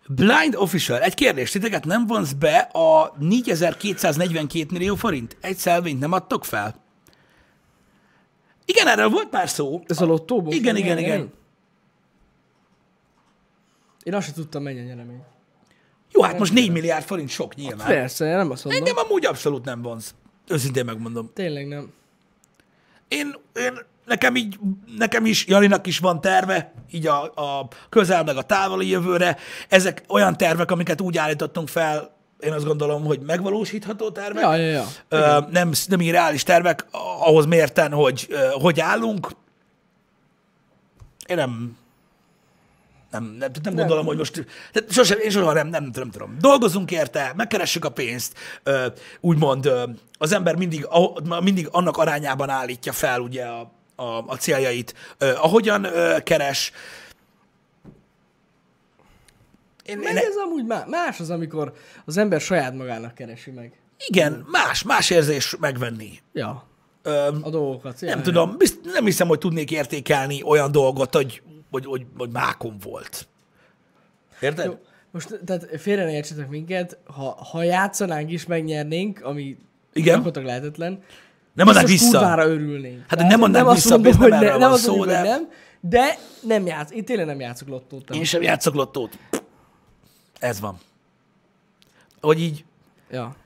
Blind 0.09 0.55
Official, 0.55 1.01
egy 1.01 1.15
kérdés, 1.15 1.51
titeket 1.51 1.85
nem 1.85 2.07
vonz 2.07 2.33
be 2.33 2.59
a 2.59 3.15
4242 3.19 4.67
millió 4.71 4.95
forint? 4.95 5.37
Egy 5.41 5.57
szelvényt 5.57 6.01
nem 6.01 6.13
adtok 6.13 6.45
fel? 6.45 6.75
Igen, 8.65 8.87
erről 8.87 9.09
volt 9.09 9.31
már 9.31 9.49
szó. 9.49 9.83
Ez 9.87 10.01
a 10.01 10.05
lottóból? 10.05 10.53
Igen, 10.53 10.77
igen, 10.77 10.99
igen. 10.99 11.39
Én 14.03 14.15
azt 14.15 14.25
sem 14.25 14.35
tudtam, 14.35 14.63
mennyi 14.63 14.81
a 14.81 14.83
nyeremény. 14.83 15.23
Jó, 16.13 16.23
hát 16.23 16.39
most 16.39 16.53
4 16.53 16.71
milliárd 16.71 17.05
forint 17.05 17.29
sok 17.29 17.55
nyilván. 17.55 17.87
Persze, 17.87 18.37
nem 18.37 18.51
azt 18.51 18.65
mondom. 18.65 18.83
Engem 18.83 19.05
amúgy 19.05 19.27
abszolút 19.27 19.65
nem 19.65 19.83
vonz. 19.83 20.15
Őszintén 20.49 20.85
megmondom. 20.85 21.31
Tényleg 21.35 21.69
nem. 21.69 21.93
Én, 23.09 23.35
én 23.55 23.79
nekem 24.07 24.37
így, 24.37 24.59
nekem 24.97 25.27
is, 25.27 25.47
Janinak 25.47 25.87
is 25.87 25.99
van 25.99 26.21
terve, 26.21 26.73
így 26.91 27.07
a, 27.07 27.23
a 27.23 27.69
közel 27.89 28.25
meg 28.25 28.37
a 28.37 28.43
távoli 28.43 28.89
jövőre. 28.89 29.37
Ezek 29.69 30.03
olyan 30.09 30.37
tervek, 30.37 30.71
amiket 30.71 31.01
úgy 31.01 31.19
állítottunk 31.19 31.69
fel, 31.69 32.19
én 32.41 32.53
azt 32.53 32.65
gondolom, 32.65 33.05
hogy 33.05 33.21
megvalósítható 33.21 34.11
tervek. 34.11 34.43
Ja, 34.43 34.55
ja, 34.55 34.71
ja. 34.71 34.85
Ö, 35.09 35.39
nem, 35.51 35.71
nem 35.87 36.01
irreális 36.01 36.43
tervek, 36.43 36.87
ahhoz 37.21 37.47
mérten, 37.47 37.93
hogy 37.93 38.29
hogy 38.53 38.81
állunk. 38.81 39.29
Én 41.27 41.37
nem, 41.37 41.77
nem, 43.11 43.25
nem, 43.39 43.51
nem 43.63 43.75
gondolom, 43.75 44.07
hogy 44.07 44.17
most, 44.17 44.47
tehát 44.73 44.93
sosem, 44.93 45.19
én 45.19 45.31
soha 45.31 45.53
nem, 45.53 45.67
nem, 45.69 45.91
nem 45.95 46.11
tudom. 46.11 46.37
Dolgozunk 46.41 46.91
érte, 46.91 47.33
megkeressük 47.37 47.85
a 47.85 47.89
pénzt, 47.91 48.39
ö, 48.63 48.87
úgymond 49.21 49.67
ö, 49.67 49.85
az 50.19 50.33
ember 50.33 50.57
mindig, 50.57 50.87
aho- 50.87 51.41
mindig 51.43 51.69
annak 51.71 51.97
arányában 51.97 52.49
állítja 52.49 52.93
fel 52.93 53.21
ugye 53.21 53.45
a, 53.45 53.71
a, 53.97 54.25
a 54.27 54.37
céljait, 54.37 54.95
ö, 55.19 55.33
ahogyan 55.37 55.85
ö, 55.85 56.17
keres. 56.23 56.73
Én, 59.85 59.97
én, 59.97 60.03
Meg 60.03 60.17
ez 60.17 60.37
amúgy 60.47 60.67
má- 60.67 60.87
más 60.89 61.21
az, 61.21 61.31
amikor 61.31 61.73
az 62.05 62.17
ember 62.17 62.41
saját 62.41 62.75
magának 62.75 63.15
keresi 63.15 63.51
meg. 63.51 63.73
igen, 64.07 64.45
más, 64.51 64.83
más 64.83 65.11
érzés 65.11 65.57
megvenni. 65.61 66.19
Ja, 66.33 66.65
Ö, 67.03 67.27
a 67.43 67.51
dolgokat. 67.51 68.01
Nem 68.01 68.19
ja. 68.19 68.25
tudom, 68.25 68.57
bizt, 68.59 68.79
nem 68.93 69.05
hiszem, 69.05 69.29
hogy 69.29 69.39
tudnék 69.39 69.71
értékelni 69.71 70.43
olyan 70.43 70.73
dolgot, 70.73 71.15
hogy, 71.15 71.43
hogy, 71.71 71.85
hogy, 71.85 72.07
hogy 72.17 72.31
mákom 72.31 72.77
volt. 72.83 73.27
Érted? 74.41 74.65
Jó, 74.67 74.79
most 75.11 75.41
tehát 75.45 75.81
félre 75.81 76.05
ne 76.05 76.13
értsetek 76.13 76.49
minket, 76.49 76.99
ha, 77.05 77.45
ha 77.51 77.63
játszanánk 77.63 78.31
is, 78.31 78.47
megnyernénk, 78.47 79.21
ami 79.25 79.43
Igen. 79.93 80.05
gyakorlatilag 80.15 80.47
lehetetlen, 80.47 81.03
Nem 81.53 81.67
biztos 81.67 81.91
vissza. 81.91 82.19
kurvára 82.19 82.47
örülnénk. 82.47 83.05
Hát, 83.09 83.29
nem 83.29 83.43
adnám 83.43 83.67
azt 83.67 83.83
vissza, 83.83 83.99
mondom, 83.99 84.13
nem 84.13 84.21
hogy 84.21 84.33
erről 84.33 84.47
ne, 84.47 84.51
van 84.51 84.61
nem 84.61 84.73
azt 84.73 84.87
hogy 84.87 85.07
de- 85.09 85.23
nem, 85.23 85.49
de 85.81 86.19
nem 86.43 86.67
játsz, 86.67 86.91
én 86.91 87.05
tényleg 87.05 87.27
nem 87.27 87.41
játszok 87.41 87.69
lottót. 87.69 88.11
Én 88.11 88.25
sem 88.25 88.43
játszok 88.43 88.75
lottót. 88.75 89.19
Ez 90.39 90.61
van. 90.61 90.79
Hogy 92.21 92.41
így, 92.41 92.65
Ja. 93.11 93.37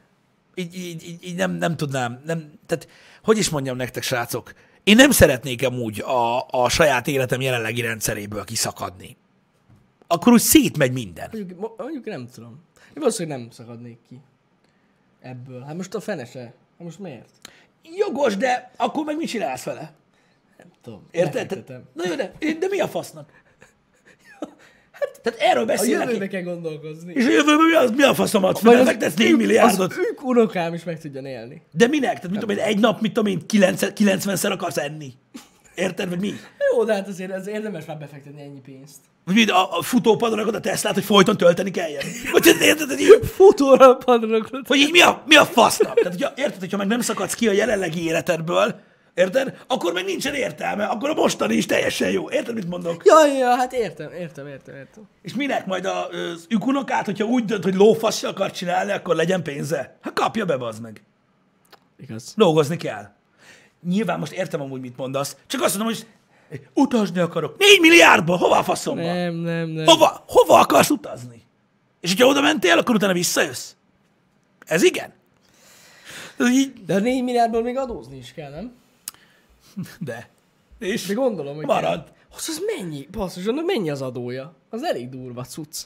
így, 0.55 0.75
így, 0.77 1.07
így, 1.07 1.25
így 1.25 1.37
nem, 1.37 1.51
nem 1.51 1.77
tudnám, 1.77 2.21
nem, 2.25 2.53
tehát 2.67 2.89
hogy 3.23 3.39
is 3.39 3.49
mondjam 3.49 3.77
nektek, 3.77 4.03
srácok, 4.03 4.55
én 4.85 4.97
nem 4.97 5.11
szeretnék 5.11 5.67
amúgy 5.67 6.01
a, 6.01 6.49
a 6.49 6.69
saját 6.69 7.07
életem 7.07 7.41
jelenlegi 7.41 7.81
rendszeréből 7.81 8.45
kiszakadni. 8.45 9.17
Akkor 10.07 10.33
úgy 10.33 10.41
szétmegy 10.41 10.93
minden. 10.93 11.29
Mondjuk, 11.33 11.61
mo- 11.61 11.79
mondjuk 11.79 12.05
nem 12.05 12.29
tudom. 12.29 12.63
Én 12.87 12.95
valószínűleg 12.95 13.39
nem 13.39 13.51
szakadnék 13.51 13.99
ki 14.09 14.21
ebből. 15.21 15.63
Hát 15.63 15.77
most 15.77 15.95
a 15.95 16.01
fenese. 16.01 16.41
Hát 16.41 16.53
most 16.79 16.99
miért? 16.99 17.29
Jogos, 17.97 18.37
de 18.37 18.71
akkor 18.77 19.05
meg 19.05 19.17
mit 19.17 19.29
csinálsz 19.29 19.65
vele? 19.65 19.93
Nem 20.59 20.67
tudom. 20.83 21.07
Érted? 21.11 21.65
Na 21.93 22.07
jó, 22.09 22.15
de, 22.15 22.33
de 22.59 22.67
mi 22.71 22.81
a 22.81 22.89
fasznak? 22.89 23.43
Hát, 25.01 25.21
tehát 25.23 25.39
erről 25.41 25.63
A 25.63 25.67
beszélnek. 25.67 26.07
jövőbe 26.07 26.27
kell 26.29 26.43
gondolkozni. 26.43 27.13
És 27.13 27.25
a 27.27 27.31
jövőben 27.31 27.67
mi, 27.71 27.75
az, 27.77 27.91
mi 27.91 28.03
a 28.03 28.15
faszomat? 28.15 28.63
Befektetsz 28.63 29.15
4 29.15 29.31
ők- 29.31 29.37
milliárdot. 29.39 29.91
Az 29.91 29.99
ők 29.99 30.25
unokám 30.25 30.75
is 30.75 30.85
meg 30.85 31.01
tudjon 31.01 31.25
élni. 31.27 31.63
De 31.73 31.87
minek? 31.87 32.15
Tehát 32.15 32.31
mit 32.31 32.41
tudom 32.41 32.57
én, 32.57 32.63
egy 32.63 32.79
nap, 32.79 33.01
mit 33.01 33.13
tudom 33.13 33.33
én, 33.33 33.41
90-szer 33.49 34.51
akarsz 34.53 34.77
enni. 34.77 35.13
Érted, 35.75 36.09
vagy 36.09 36.21
mi? 36.21 36.33
Jó, 36.73 36.85
de 36.85 36.95
hát 36.95 37.09
azért 37.09 37.31
ez 37.31 37.47
érdemes 37.47 37.85
már 37.85 37.99
befektetni 37.99 38.43
ennyi 38.43 38.61
pénzt. 38.61 38.97
Vagy 39.25 39.35
mit, 39.35 39.51
a, 39.51 39.79
a 39.79 39.83
futópadon 39.83 40.39
rakod 40.39 40.55
a 40.55 40.61
Teslát, 40.61 40.95
hogy 40.95 41.05
folyton 41.05 41.37
tölteni 41.37 41.71
kelljen? 41.71 42.03
Vagy 42.33 42.47
érted, 42.61 42.89
hogy 42.91 43.01
így, 43.01 43.19
Futóra 43.35 43.99
hogy 44.67 44.79
így 44.79 44.91
mi, 44.91 45.01
a, 45.01 45.23
mi 45.27 45.37
a 45.37 45.45
fasznak? 45.45 45.95
Tehát, 45.95 46.13
hogyha, 46.13 46.33
érted, 46.37 46.59
hogyha 46.61 46.77
meg 46.77 46.87
nem 46.87 47.01
szakadsz 47.01 47.35
ki 47.35 47.49
a 47.49 47.53
jelenlegi 47.53 48.05
életedből, 48.05 48.81
érted? 49.15 49.63
Akkor 49.67 49.93
meg 49.93 50.05
nincsen 50.05 50.35
értelme, 50.35 50.85
akkor 50.85 51.11
a 51.11 51.15
mostani 51.15 51.55
is 51.55 51.67
teljesen 51.67 52.11
jó. 52.11 52.31
Érted, 52.31 52.55
mit 52.55 52.69
mondok? 52.69 53.03
Ja, 53.05 53.27
ja, 53.27 53.57
hát 53.57 53.73
értem, 53.73 54.13
értem, 54.13 54.47
értem, 54.47 54.75
értem. 54.75 55.03
És 55.23 55.35
minek 55.35 55.67
majd 55.67 55.85
a- 55.85 56.09
az 56.09 56.47
ükunokát, 56.49 57.05
hogyha 57.05 57.25
úgy 57.25 57.45
dönt, 57.45 57.65
hogy 57.65 57.75
lófasz 57.75 58.23
akar 58.23 58.51
csinálni, 58.51 58.93
akkor 58.93 59.17
legyen 59.17 59.43
pénze? 59.43 59.97
Hát 60.01 60.13
kapja 60.13 60.45
be, 60.45 60.57
bazd 60.57 60.83
meg. 60.83 61.03
Igaz. 61.99 62.35
Dolgozni 62.37 62.77
kell. 62.77 63.09
Nyilván 63.89 64.19
most 64.19 64.33
értem 64.33 64.61
amúgy, 64.61 64.81
mit 64.81 64.97
mondasz, 64.97 65.37
csak 65.47 65.63
azt 65.63 65.79
mondom, 65.79 65.95
hogy 65.95 66.07
utazni 66.75 67.19
akarok. 67.21 67.59
4 67.59 67.81
milliárdba, 67.81 68.37
hova 68.37 68.59
a 68.59 68.63
faszomba? 68.63 69.03
Nem, 69.03 69.35
nem, 69.35 69.69
nem. 69.69 69.85
Hova, 69.87 70.25
hova 70.29 70.59
akarsz 70.59 70.91
utazni? 70.91 71.43
És 72.01 72.11
hogyha 72.11 72.27
oda 72.27 72.41
mentél, 72.41 72.79
akkor 72.79 72.95
utána 72.95 73.13
visszajössz? 73.13 73.73
Ez 74.67 74.83
igen? 74.83 75.13
Ez 76.39 76.49
így, 76.51 76.73
De 76.87 76.95
a 76.95 76.99
4 76.99 77.23
milliárdból 77.23 77.63
még 77.63 77.77
adózni 77.77 78.17
is 78.17 78.33
kell, 78.33 78.51
nem? 78.51 78.73
de. 80.01 80.29
És 80.79 81.07
De 81.07 81.15
gondolom, 81.15 81.57
hogy 81.57 81.67
marad. 81.67 82.13
Az, 82.37 82.49
az 82.49 82.61
mennyi? 82.77 83.09
Basszus, 83.11 83.47
annak 83.47 83.65
mennyi 83.65 83.91
az 83.91 84.03
adója? 84.03 84.55
Az 84.71 84.83
elég 84.83 85.09
durva 85.09 85.45
cucc. 85.45 85.83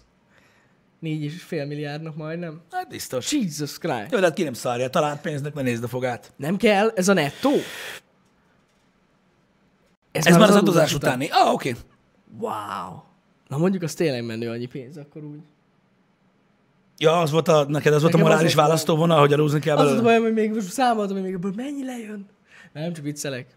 Négy 0.98 1.22
és 1.22 1.42
fél 1.42 1.66
milliárdnak 1.66 2.16
majdnem. 2.16 2.60
Hát 2.70 2.88
biztos. 2.88 3.32
Jesus 3.32 3.78
Christ. 3.78 4.10
Jó, 4.12 4.18
de 4.18 4.24
hát 4.24 4.34
ki 4.34 4.42
nem 4.42 4.52
szárja, 4.52 4.90
talált 4.90 5.20
pénznek, 5.20 5.54
ne 5.54 5.62
nézd 5.62 5.84
a 5.84 5.88
fogát. 5.88 6.32
Nem 6.36 6.56
kell, 6.56 6.92
ez 6.94 7.08
a 7.08 7.12
nettó? 7.12 7.50
Ez 10.12 10.26
már 10.36 10.48
az 10.48 10.54
adózás 10.56 10.94
utáni. 10.94 11.28
Ah, 11.30 11.52
oké. 11.52 11.68
Okay. 11.70 11.82
Wow. 12.38 13.00
Na 13.48 13.56
mondjuk 13.58 13.82
az 13.82 13.94
tényleg 13.94 14.24
menő 14.24 14.50
annyi 14.50 14.66
pénz, 14.66 14.96
akkor 14.96 15.24
úgy. 15.24 15.38
Ja, 16.98 17.20
az 17.20 17.30
volt 17.30 17.48
a, 17.48 17.64
neked 17.68 17.92
az 17.92 18.00
volt 18.02 18.14
a 18.14 18.16
Nekem 18.16 18.20
az 18.20 18.32
morális 18.32 18.54
volt 18.54 18.66
a- 18.66 18.68
választóvonal, 18.68 19.18
hogy 19.20 19.32
adózni 19.32 19.60
kell 19.60 19.76
Az 19.76 19.82
volt 19.84 19.98
a 19.98 20.02
belőle. 20.02 20.18
bajom, 20.18 20.34
hogy 20.34 20.42
még 20.44 20.54
most 20.54 20.72
számoltam, 20.72 21.14
hogy 21.14 21.24
még 21.24 21.34
ebből 21.34 21.52
mennyi 21.56 21.84
lejön. 21.84 22.28
Nem, 22.72 22.92
csak 22.92 23.04
viccelek. 23.04 23.56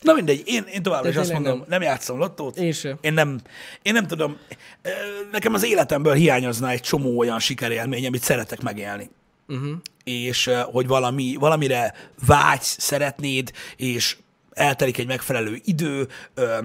Na 0.00 0.12
mindegy, 0.12 0.42
én, 0.44 0.64
én 0.72 0.82
továbbra 0.82 1.08
is 1.08 1.16
azt 1.16 1.32
mondom, 1.32 1.58
nem. 1.58 1.66
nem 1.68 1.82
játszom 1.82 2.18
lottót. 2.18 2.56
Én 2.56 2.72
sem. 2.72 2.98
Én 3.00 3.12
nem, 3.12 3.40
én 3.82 3.92
nem 3.92 4.06
tudom, 4.06 4.36
ö, 4.82 4.88
nekem 5.32 5.54
az 5.54 5.64
életemből 5.64 6.14
hiányozna 6.14 6.70
egy 6.70 6.80
csomó 6.80 7.18
olyan 7.18 7.38
sikerélmény, 7.38 8.06
amit 8.06 8.22
szeretek 8.22 8.62
megélni. 8.62 9.10
Uh-huh. 9.48 9.70
És 10.04 10.46
ö, 10.46 10.60
hogy 10.72 10.86
valami, 10.86 11.36
valamire 11.38 11.94
vágysz, 12.26 12.76
szeretnéd, 12.80 13.52
és 13.76 14.16
eltelik 14.50 14.98
egy 14.98 15.06
megfelelő 15.06 15.60
idő, 15.64 16.08
ö, 16.34 16.58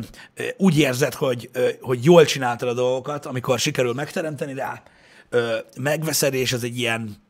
úgy 0.57 0.77
érzed, 0.77 1.13
hogy, 1.13 1.49
hogy 1.81 2.03
jól 2.03 2.25
csináltad 2.25 2.69
a 2.69 2.73
dolgokat, 2.73 3.25
amikor 3.25 3.59
sikerül 3.59 3.93
megteremteni 3.93 4.53
rá, 4.53 4.83
megveszed, 5.77 6.33
és 6.33 6.53
ez 6.53 6.63
egy 6.63 6.79
ilyen, 6.79 7.24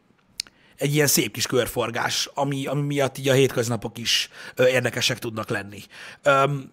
egy 0.77 0.93
ilyen 0.93 1.07
szép 1.07 1.33
kis 1.33 1.47
körforgás, 1.47 2.29
ami, 2.33 2.65
ami 2.65 2.81
miatt 2.81 3.17
így 3.17 3.29
a 3.29 3.33
hétköznapok 3.33 3.97
is 3.97 4.29
ö, 4.55 4.67
érdekesek 4.67 5.19
tudnak 5.19 5.49
lenni. 5.49 5.81
Öm, 6.23 6.71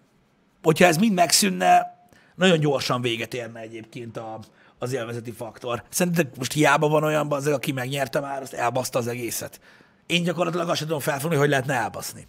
hogyha 0.63 0.85
ez 0.85 0.97
mind 0.97 1.13
megszűnne, 1.13 2.01
nagyon 2.35 2.59
gyorsan 2.59 3.01
véget 3.01 3.33
érne 3.33 3.59
egyébként 3.59 4.17
a, 4.17 4.39
az 4.79 4.93
élvezeti 4.93 5.31
faktor. 5.31 5.83
Szerintetek 5.89 6.37
most 6.37 6.53
hiába 6.53 6.87
van 6.87 7.03
olyan 7.03 7.31
az, 7.31 7.47
aki 7.47 7.71
megnyerte 7.71 8.19
már, 8.19 8.41
azt 8.41 8.53
elbaszta 8.53 8.99
az 8.99 9.07
egészet. 9.07 9.59
Én 10.05 10.23
gyakorlatilag 10.23 10.69
azt 10.69 10.77
sem 10.77 10.87
tudom 10.87 11.01
felfogni, 11.01 11.37
hogy 11.37 11.49
lehetne 11.49 11.73
elbaszni. 11.73 12.27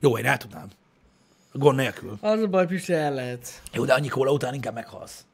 Jó, 0.00 0.18
én 0.18 0.26
el 0.26 0.36
tudnám. 0.36 0.68
Gond 1.52 1.76
nélkül. 1.76 2.18
Az 2.20 2.40
a 2.40 2.46
baj, 2.46 2.66
Pisti, 2.66 2.92
el 2.92 3.14
lehet. 3.14 3.62
Jó, 3.72 3.84
de 3.84 3.92
annyi 3.92 4.08
kóla 4.08 4.32
után 4.32 4.54
inkább 4.54 4.74
meghalsz. 4.74 5.24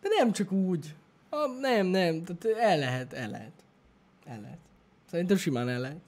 De 0.00 0.08
nem 0.18 0.32
csak 0.32 0.52
úgy. 0.52 0.94
A, 1.30 1.46
nem, 1.60 1.86
nem. 1.86 2.24
Tehát 2.24 2.58
el 2.58 2.78
lehet, 2.78 3.12
el 3.12 3.28
lehet. 3.28 3.52
El 4.26 4.40
lehet. 4.40 4.58
Szerintem 5.14 5.36
simán 5.36 5.68
el 5.68 5.80
lehet. 5.80 6.00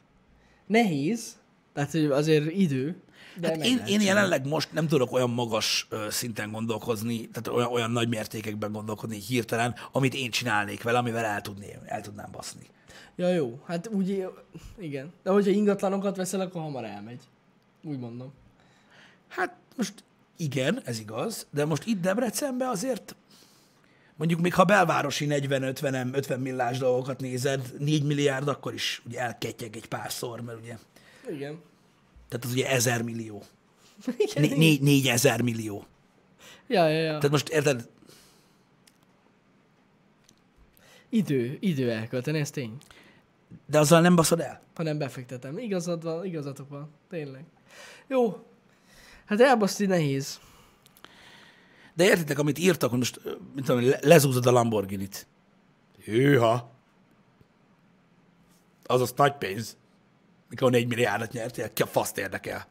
Nehéz. 0.67 1.37
Tehát 1.73 1.91
hogy 1.91 2.05
azért 2.05 2.51
idő. 2.53 2.97
De 3.41 3.49
Hát 3.49 3.65
én, 3.65 3.83
én 3.87 4.01
jelenleg 4.01 4.47
most 4.47 4.73
nem 4.73 4.87
tudok 4.87 5.13
olyan 5.13 5.31
magas 5.31 5.89
szinten 6.09 6.51
gondolkozni, 6.53 7.29
tehát 7.29 7.59
olyan, 7.59 7.73
olyan 7.73 7.91
nagy 7.91 8.09
mértékekben 8.09 8.73
gondolkodni 8.73 9.17
hirtelen, 9.17 9.75
amit 9.93 10.15
én 10.15 10.31
csinálnék 10.31 10.83
vele, 10.83 10.99
amivel 10.99 11.25
el, 11.25 11.41
tudném, 11.41 11.79
el 11.85 12.01
tudnám 12.01 12.29
baszni. 12.33 12.67
Ja, 13.17 13.29
jó. 13.29 13.61
Hát 13.67 13.89
úgy, 13.89 14.29
igen. 14.79 15.13
De 15.23 15.31
hogyha 15.31 15.51
ingatlanokat 15.51 16.17
veszel, 16.17 16.41
akkor 16.41 16.63
hamar 16.63 16.85
elmegy. 16.85 17.21
Úgy 17.83 17.99
mondom. 17.99 18.33
Hát 19.29 19.55
most 19.77 20.05
igen, 20.37 20.81
ez 20.85 20.99
igaz, 20.99 21.47
de 21.51 21.65
most 21.65 21.87
itt 21.87 22.01
Debrecenben 22.01 22.69
azért 22.69 23.17
mondjuk 24.17 24.41
még 24.41 24.55
ha 24.55 24.65
belvárosi 24.65 25.27
40-50 25.31 26.15
50 26.15 26.41
millás 26.41 26.79
dolgokat 26.79 27.21
nézed, 27.21 27.73
4 27.79 28.05
milliárd 28.05 28.49
akkor 28.49 28.75
is 28.75 29.03
ugye 29.07 29.21
elketyeg 29.21 29.77
egy 29.77 29.87
párszor, 29.87 30.41
mert 30.41 30.59
ugye, 30.59 30.77
Igen. 31.31 31.61
tehát 32.29 32.45
az 32.45 32.53
ugye 32.53 32.69
1000 32.69 33.03
millió. 33.03 33.43
Igen. 34.19 34.43
Né- 34.43 34.57
né- 34.57 34.81
4000 34.81 35.41
millió. 35.43 35.87
Ja, 36.67 36.89
ja, 36.89 36.99
ja. 37.01 37.07
Tehát 37.07 37.31
most 37.31 37.49
érted, 37.49 37.89
Idő, 41.09 41.57
idő 41.61 41.91
elkölteni, 41.91 42.39
ez 42.39 42.51
tény. 42.51 42.77
de 43.67 43.79
azzal 43.79 44.01
nem 44.01 44.17
baszod 44.17 44.41
el. 44.41 44.61
Ha 44.75 44.83
nem 44.83 44.99
befektetem. 44.99 45.59
Igazad 45.59 46.03
van, 46.03 46.25
igazatok 46.25 46.69
van. 46.69 46.91
Tényleg. 47.11 47.45
Jó. 48.07 48.47
Hát 49.25 49.41
elbaszti 49.41 49.87
nehéz. 49.87 50.41
De 51.97 52.05
értitek, 52.05 52.39
amit 52.39 52.59
írtak, 52.59 52.91
hogy 52.91 52.99
most, 52.99 53.21
ö, 53.25 53.31
mit 53.55 53.65
tudom, 53.65 53.89
le- 53.89 53.99
lezúzod 54.03 54.47
a 54.47 54.51
Lamborghini-t. 54.51 55.27
Hűha. 56.05 56.71
Az 58.85 59.01
az 59.01 59.13
nagy 59.17 59.33
pénz. 59.37 59.77
Mikor 60.49 60.71
4 60.71 60.87
milliárdot 60.89 61.33
nyertél, 61.33 61.73
ki 61.73 61.83
a 61.83 61.87
faszt 61.87 62.19
érdekel. 62.19 62.67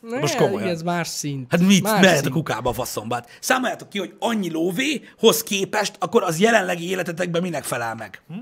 Most 0.00 0.32
Ne, 0.32 0.38
komolyan. 0.38 0.60
Igen, 0.60 0.74
ez 0.74 0.82
más 0.82 1.08
szint. 1.08 1.50
Hát 1.50 1.60
mit, 1.60 1.82
más 1.82 2.00
mehet 2.00 2.16
a 2.18 2.20
szint. 2.20 2.32
kukába 2.34 2.70
a 2.70 2.72
faszombát. 2.72 3.30
Számoljátok 3.40 3.88
ki, 3.88 3.98
hogy 3.98 4.16
annyi 4.18 4.50
lóvéhoz 4.50 5.42
képest, 5.42 5.96
akkor 5.98 6.22
az 6.22 6.38
jelenlegi 6.38 6.88
életetekben 6.88 7.42
minek 7.42 7.64
felel 7.64 7.94
meg? 7.94 8.22
Hm? 8.28 8.38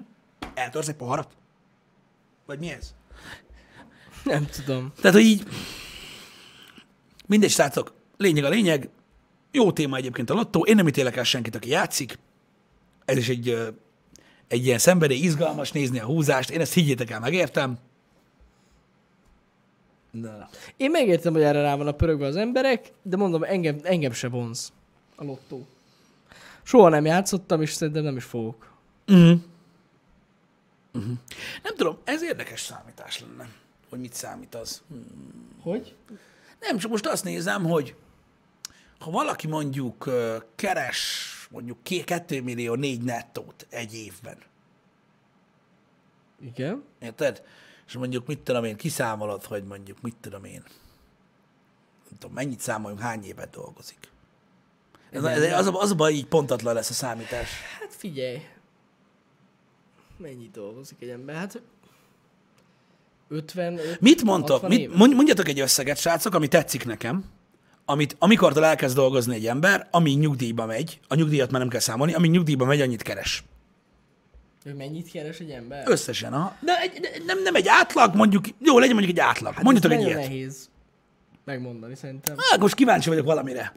Eltörsz 0.55 0.89
egy 0.89 0.95
poharat? 0.95 1.33
Vagy 2.47 2.59
mi 2.59 2.71
ez? 2.71 2.95
Nem 4.25 4.47
tudom. 4.47 4.93
Tehát, 4.97 5.17
hogy 5.17 5.25
így... 5.27 5.47
Mindegy, 7.27 7.51
srácok. 7.51 7.93
Lényeg 8.17 8.45
a 8.45 8.49
lényeg. 8.49 8.89
Jó 9.53 9.73
téma 9.73 9.97
egyébként 9.97 10.31
a 10.31 10.35
lottó. 10.35 10.65
Én 10.65 10.77
nem 10.77 10.89
ítélek 10.89 11.17
el 11.17 11.25
senkit, 11.25 11.55
aki 11.55 11.69
játszik. 11.69 12.19
Ez 13.05 13.17
is 13.17 13.29
egy, 13.29 13.75
egy 14.49 14.67
ilyen 14.67 14.79
szenvedély, 14.79 15.19
izgalmas 15.19 15.73
nézni 15.73 15.99
a 15.99 16.05
húzást. 16.05 16.51
Én 16.51 16.61
ezt 16.61 16.73
higgyétek 16.73 17.11
el, 17.11 17.21
megértem. 17.21 17.79
De. 20.11 20.49
Én 20.77 20.91
megértem, 20.91 21.33
hogy 21.33 21.43
erre 21.43 21.61
rá 21.61 21.77
van 21.77 21.87
a 21.87 21.93
pörögve 21.93 22.27
az 22.27 22.37
emberek, 22.37 22.93
de 23.03 23.17
mondom, 23.17 23.43
engem, 23.43 23.79
engem 23.83 24.13
se 24.13 24.29
vonz 24.29 24.73
a 25.17 25.25
lottó. 25.25 25.67
Soha 26.63 26.89
nem 26.89 27.05
játszottam, 27.05 27.63
és 27.63 27.73
szerintem 27.73 28.03
nem 28.03 28.17
is 28.17 28.25
fogok. 28.25 28.73
Uh-huh. 29.07 29.39
Uh-huh. 30.93 31.13
Nem 31.63 31.75
tudom, 31.77 31.99
ez 32.05 32.23
érdekes 32.23 32.61
számítás 32.61 33.21
lenne, 33.21 33.49
hogy 33.89 33.99
mit 33.99 34.15
számít 34.15 34.55
az. 34.55 34.83
Hm. 34.89 34.97
Hogy? 35.61 35.95
Nem, 36.61 36.79
csak 36.79 36.91
most 36.91 37.07
azt 37.07 37.25
nézem, 37.25 37.65
hogy 37.65 37.95
ha 38.99 39.11
valaki 39.11 39.47
mondjuk 39.47 40.11
keres 40.55 41.33
mondjuk 41.51 41.79
2 42.05 42.43
millió 42.43 42.75
4 42.75 43.03
nettót 43.03 43.67
egy 43.71 43.95
évben, 43.95 44.39
Igen. 46.41 46.85
érted? 46.99 47.43
És 47.87 47.95
mondjuk 47.95 48.27
mit 48.27 48.39
tudom 48.39 48.65
én, 48.65 48.77
kiszámolod, 48.77 49.45
hogy 49.45 49.65
mondjuk 49.65 50.01
mit 50.01 50.17
tudom 50.21 50.45
én, 50.45 50.63
nem 52.09 52.19
tudom, 52.19 52.35
mennyit 52.35 52.61
számoljunk, 52.61 53.03
hány 53.03 53.25
évet 53.25 53.51
dolgozik. 53.51 53.99
Ez, 55.11 55.25
ez, 55.25 55.53
az, 55.53 55.67
a, 55.67 55.81
az 55.81 55.91
a 55.91 55.95
baj, 55.95 56.13
így 56.13 56.27
pontatlan 56.27 56.75
lesz 56.75 56.91
a 56.91 56.93
számítás. 56.93 57.51
Hát 57.81 57.95
figyelj. 57.95 58.43
Mennyit 60.17 60.51
dolgozik 60.51 60.97
egy 61.01 61.09
ember? 61.09 61.35
Hát 61.35 61.63
50, 63.29 63.81
Mit 64.01 64.23
mondtok? 64.23 64.61
60 64.61 64.81
Mit, 64.81 65.15
mondjatok 65.15 65.49
egy 65.49 65.61
összeget, 65.61 65.99
srácok, 65.99 66.35
ami 66.35 66.49
tetszik 66.49 66.85
nekem, 66.85 67.25
amit 67.91 68.17
amikor 68.19 68.63
elkezd 68.65 68.97
dolgozni 68.97 69.35
egy 69.35 69.47
ember, 69.47 69.89
ami 69.91 70.11
nyugdíjba 70.11 70.67
megy, 70.67 71.01
a 71.09 71.15
nyugdíjat 71.15 71.51
már 71.51 71.61
nem 71.61 71.71
kell 71.71 71.81
számolni, 71.81 72.15
ami 72.15 72.29
nyugdíjba 72.29 72.65
megy, 72.65 72.81
annyit 72.81 73.03
keres. 73.03 73.45
Hogy 74.63 74.75
mennyit 74.75 75.11
keres 75.11 75.39
egy 75.39 75.51
ember? 75.51 75.83
Összesen, 75.87 76.33
ha. 76.33 76.57
De 76.61 76.81
egy, 76.81 77.01
de 77.01 77.09
nem, 77.27 77.43
nem 77.43 77.55
egy 77.55 77.69
átlag, 77.69 78.15
mondjuk, 78.15 78.45
jó, 78.59 78.79
legyen 78.79 78.95
mondjuk 78.95 79.17
egy 79.19 79.25
átlag. 79.25 79.55
Hát 79.55 79.63
Mondjatok 79.63 79.93
egy 79.93 80.01
ilyet. 80.01 80.15
nehéz 80.17 80.69
megmondani 81.45 81.95
szerintem. 81.95 82.35
Hát 82.51 82.61
most 82.61 82.75
kíváncsi 82.75 83.09
vagyok 83.09 83.25
valamire. 83.27 83.73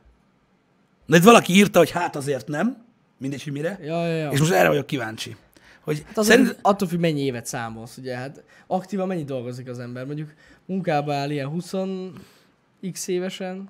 De 1.06 1.18
itt 1.18 1.24
valaki 1.24 1.54
írta, 1.54 1.80
hogy 1.80 1.92
hát 1.92 2.16
azért 2.16 2.48
nem, 2.48 2.86
mindegy, 3.18 3.44
hogy 3.44 3.54
mire, 3.54 3.80
Ja, 3.82 4.06
ja, 4.08 4.16
ja. 4.16 4.30
és 4.32 4.40
most 4.40 4.52
erre 4.52 4.68
vagyok 4.68 4.86
kíváncsi. 4.86 5.36
Hogy 5.82 6.04
Hát 6.08 6.18
az. 6.18 6.26
Szerint... 6.26 6.58
attól 6.62 6.88
függ, 6.88 7.00
mennyi 7.00 7.22
évet 7.22 7.46
számolsz, 7.46 7.98
ugye? 7.98 8.16
Hát 8.16 8.44
aktívan 8.68 9.08
mennyi 9.08 9.24
dolgozik 9.24 9.68
az 9.68 9.80
ember? 9.80 10.06
Mondjuk 10.06 10.34
munkába 10.66 11.14
áll 11.14 11.30
ilyen 11.30 11.48
20 11.48 11.72
x 12.92 13.08
évesen, 13.08 13.70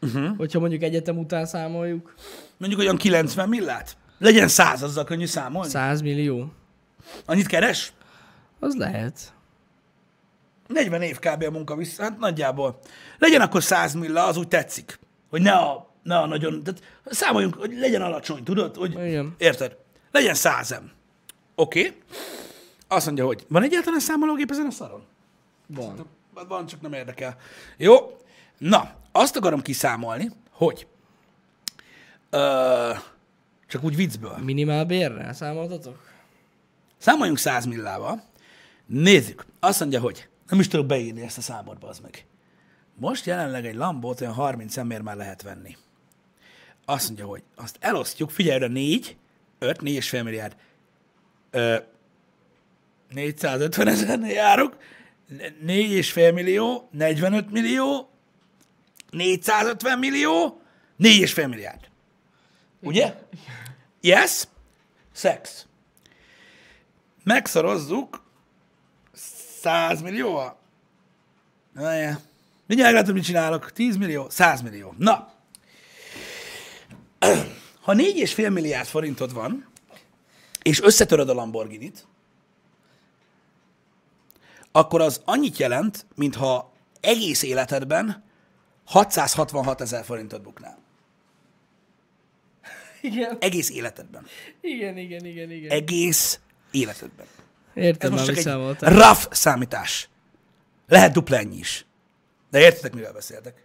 uh-huh. 0.00 0.36
hogyha 0.36 0.58
mondjuk 0.58 0.82
egyetem 0.82 1.18
után 1.18 1.46
számoljuk, 1.46 2.14
mondjuk 2.56 2.80
olyan 2.80 2.96
90 2.96 3.48
millát? 3.48 3.96
Legyen 4.18 4.48
100, 4.48 4.82
azzal 4.82 5.04
könnyű 5.04 5.26
számolni. 5.26 5.70
100 5.70 6.00
millió. 6.00 6.52
Annyit 7.26 7.46
keres? 7.46 7.92
Az 8.60 8.74
lehet. 8.74 9.32
40 10.66 11.02
év 11.02 11.18
kb. 11.18 11.42
a 11.42 11.50
munka 11.50 11.76
vissza, 11.76 12.02
hát 12.02 12.18
nagyjából. 12.18 12.78
Legyen 13.18 13.40
akkor 13.40 13.62
100 13.62 13.94
milla, 13.94 14.24
az 14.24 14.36
úgy 14.36 14.48
tetszik. 14.48 14.98
Hogy 15.30 15.42
ne 15.42 15.52
a, 15.52 15.90
ne 16.02 16.18
a 16.18 16.26
nagyon, 16.26 16.62
tehát 16.62 16.82
számoljunk, 17.04 17.54
hogy 17.54 17.72
legyen 17.78 18.02
alacsony, 18.02 18.42
tudod? 18.42 18.76
Hogy, 18.76 18.92
Igen. 18.92 19.34
Érted? 19.38 19.76
Legyen 20.10 20.34
100 20.34 20.72
em. 20.72 20.90
Oké. 21.54 21.80
Okay. 21.80 21.96
Azt 22.88 23.06
mondja, 23.06 23.26
hogy 23.26 23.44
van 23.48 23.62
egyáltalán 23.62 24.00
számológép 24.00 24.50
ezen 24.50 24.66
a 24.66 24.70
szaron? 24.70 25.02
Van. 25.66 26.06
Van, 26.48 26.66
csak 26.66 26.80
nem 26.80 26.92
érdekel. 26.92 27.36
Jó. 27.76 28.18
Na, 28.58 28.94
azt 29.12 29.36
akarom 29.36 29.62
kiszámolni, 29.62 30.30
hogy 30.50 30.86
ö, 32.30 32.92
csak 33.66 33.84
úgy 33.84 33.96
viccből. 33.96 34.36
Minimál 34.42 34.84
bérrel 34.84 35.32
számoltatok? 35.32 36.08
Számoljunk 36.98 37.38
100 37.38 37.64
millával. 37.64 38.22
Nézzük. 38.86 39.44
Azt 39.60 39.80
mondja, 39.80 40.00
hogy 40.00 40.28
nem 40.48 40.60
is 40.60 40.68
tudok 40.68 40.86
beírni 40.86 41.22
ezt 41.22 41.38
a 41.38 41.40
számot, 41.40 41.84
az 41.84 41.98
meg. 41.98 42.26
Most 42.94 43.26
jelenleg 43.26 43.66
egy 43.66 43.74
lambót 43.74 44.20
olyan 44.20 44.32
30 44.32 44.76
ember 44.76 45.00
már 45.00 45.16
lehet 45.16 45.42
venni. 45.42 45.76
Azt 46.84 47.06
mondja, 47.06 47.26
hogy 47.26 47.42
azt 47.56 47.76
elosztjuk, 47.80 48.30
figyelj, 48.30 48.56
oda 48.56 48.68
4, 48.72 49.16
5, 49.58 49.78
4,5 49.82 50.24
milliárd. 50.24 50.56
Ö, 51.50 51.76
450 53.08 53.88
ezernél 53.88 54.32
járok, 54.32 54.76
4,5 55.66 56.34
millió, 56.34 56.88
45 56.92 57.50
millió, 57.50 58.10
450 59.10 59.98
millió, 59.98 60.60
4,5 60.98 61.48
milliárd. 61.48 61.88
Ugye? 62.80 63.14
Yes? 64.00 64.44
Sex 65.14 65.66
megszorozzuk 67.28 68.22
100 69.60 70.00
millióval. 70.02 70.58
Mindjárt 71.72 72.20
meglátod, 72.66 73.14
mit 73.14 73.24
csinálok. 73.24 73.72
10 73.72 73.96
millió, 73.96 74.28
100 74.28 74.60
millió. 74.60 74.94
Na, 74.98 75.32
ha 77.80 77.94
4,5 77.94 78.52
milliárd 78.52 78.86
forintod 78.86 79.32
van, 79.32 79.66
és 80.62 80.82
összetöröd 80.82 81.28
a 81.28 81.34
Lamborghini-t, 81.34 82.06
akkor 84.72 85.00
az 85.00 85.20
annyit 85.24 85.56
jelent, 85.56 86.06
mintha 86.14 86.72
egész 87.00 87.42
életedben 87.42 88.24
666 88.88 89.80
ezer 89.80 90.04
forintot 90.04 90.42
buknál. 90.42 90.78
Igen. 93.00 93.36
Egész 93.40 93.70
életedben. 93.70 94.26
Igen, 94.60 94.96
igen, 94.96 95.24
igen, 95.24 95.50
igen. 95.50 95.70
Egész 95.70 96.40
életedben. 96.70 97.26
Ez 97.74 97.84
Értem, 97.84 98.12
most 98.12 98.26
már 98.26 98.36
csak 98.36 98.82
egy 98.82 98.92
rough 98.92 99.26
számítás. 99.30 100.08
Lehet 100.86 101.12
dupla 101.12 101.36
ennyi 101.36 101.56
is. 101.56 101.86
De 102.50 102.60
értitek, 102.60 102.94
mivel 102.94 103.12
beszéltek? 103.12 103.64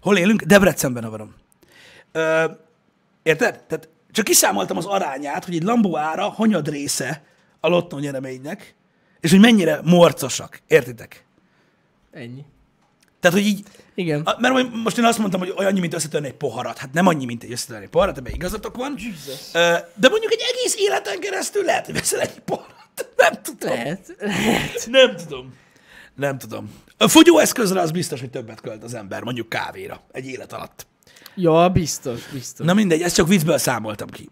Hol 0.00 0.16
élünk? 0.16 0.42
Debrecenben 0.42 1.04
avarom. 1.04 1.34
Ö, 2.12 2.50
érted? 3.22 3.62
Tehát 3.64 3.88
csak 4.10 4.24
kiszámoltam 4.24 4.76
az 4.76 4.86
arányát, 4.86 5.44
hogy 5.44 5.54
egy 5.54 5.62
Lambó 5.62 5.96
ára 5.96 6.28
hanyad 6.28 6.68
része 6.68 7.24
a 7.60 7.68
lottó 7.68 7.98
nyereménynek, 7.98 8.74
és 9.20 9.30
hogy 9.30 9.40
mennyire 9.40 9.80
morcosak. 9.84 10.60
Értitek? 10.66 11.24
Ennyi. 12.10 12.44
Tehát, 13.20 13.36
hogy 13.36 13.46
így, 13.46 13.66
Igen. 13.94 14.20
a- 14.20 14.36
mert 14.40 14.72
most 14.82 14.98
én 14.98 15.04
azt 15.04 15.18
mondtam, 15.18 15.40
hogy 15.40 15.52
annyi, 15.56 15.80
mint 15.80 15.94
összetörni 15.94 16.26
egy 16.26 16.34
poharat. 16.34 16.78
Hát 16.78 16.92
nem 16.92 17.06
annyi, 17.06 17.24
mint 17.24 17.42
egy 17.42 17.52
összetörni 17.52 17.84
egy 17.84 17.90
poharat, 17.90 18.18
ebben 18.18 18.32
igazatok 18.32 18.76
van. 18.76 18.94
Jesus. 18.98 19.50
De 19.94 20.08
mondjuk 20.08 20.32
egy 20.32 20.42
egész 20.54 20.74
életen 20.78 21.20
keresztül 21.20 21.64
lehet, 21.64 21.84
hogy 21.86 21.94
veszel 21.94 22.20
egy 22.20 22.38
poharat. 22.40 22.70
Nem 23.16 23.32
tudom. 23.42 23.74
Lehet. 23.74 24.14
Lehet. 24.18 24.86
Nem 24.90 25.16
tudom. 25.16 25.54
Nem 26.16 26.38
tudom. 26.38 26.70
A 26.98 27.08
fogyóeszközre 27.08 27.80
az 27.80 27.90
biztos, 27.90 28.20
hogy 28.20 28.30
többet 28.30 28.60
költ 28.60 28.82
az 28.82 28.94
ember, 28.94 29.22
mondjuk 29.22 29.48
kávéra, 29.48 30.00
egy 30.12 30.26
élet 30.26 30.52
alatt. 30.52 30.86
Ja, 31.34 31.68
biztos, 31.68 32.20
biztos. 32.32 32.66
Na 32.66 32.74
mindegy, 32.74 33.02
ezt 33.02 33.14
csak 33.14 33.28
viccből 33.28 33.58
számoltam 33.58 34.08
ki. 34.08 34.28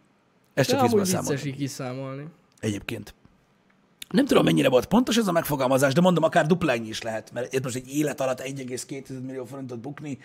Ezt 0.54 0.68
De 0.68 0.74
csak 0.74 0.82
viccből 0.82 1.00
amúgy 1.00 1.12
számoltam. 1.14 1.46
így 1.46 1.56
kiszámolni. 1.56 2.24
Egyébként. 2.60 3.14
Nem 4.10 4.26
tudom, 4.26 4.44
mennyire 4.44 4.68
volt 4.68 4.86
pontos 4.86 5.16
ez 5.16 5.26
a 5.28 5.32
megfogalmazás, 5.32 5.92
de 5.92 6.00
mondom, 6.00 6.24
akár 6.24 6.46
dupla 6.46 6.72
ennyi 6.72 6.88
is 6.88 7.02
lehet, 7.02 7.32
mert 7.32 7.54
itt 7.54 7.62
most 7.62 7.76
egy 7.76 7.94
élet 7.96 8.20
alatt 8.20 8.40
1,2 8.40 9.22
millió 9.26 9.44
forintot 9.44 9.78
bukni, 9.80 10.18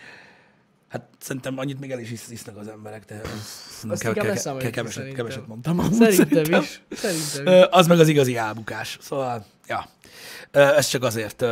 hát 0.88 1.08
szerintem 1.18 1.58
annyit 1.58 1.80
még 1.80 1.90
el 1.90 1.98
is 2.00 2.10
isz- 2.10 2.30
isznak 2.30 2.56
az 2.56 2.68
emberek, 2.68 3.04
de 3.04 3.20
leszámoljuk 4.28 4.70
ki, 4.70 4.76
keveset, 4.76 4.92
szerintem. 4.92 5.24
keveset 5.24 5.46
mondtam. 5.46 5.78
amúgy 5.78 5.92
Szerintem 5.92 6.60
is. 6.60 6.82
Szerintem 6.90 7.60
is. 7.60 7.66
az 7.70 7.86
meg 7.86 7.98
az 8.00 8.08
igazi 8.08 8.36
álbukás. 8.36 8.98
Szóval, 9.00 9.44
ja. 9.66 9.88
Ez 10.50 10.86
csak 10.86 11.02
azért. 11.02 11.44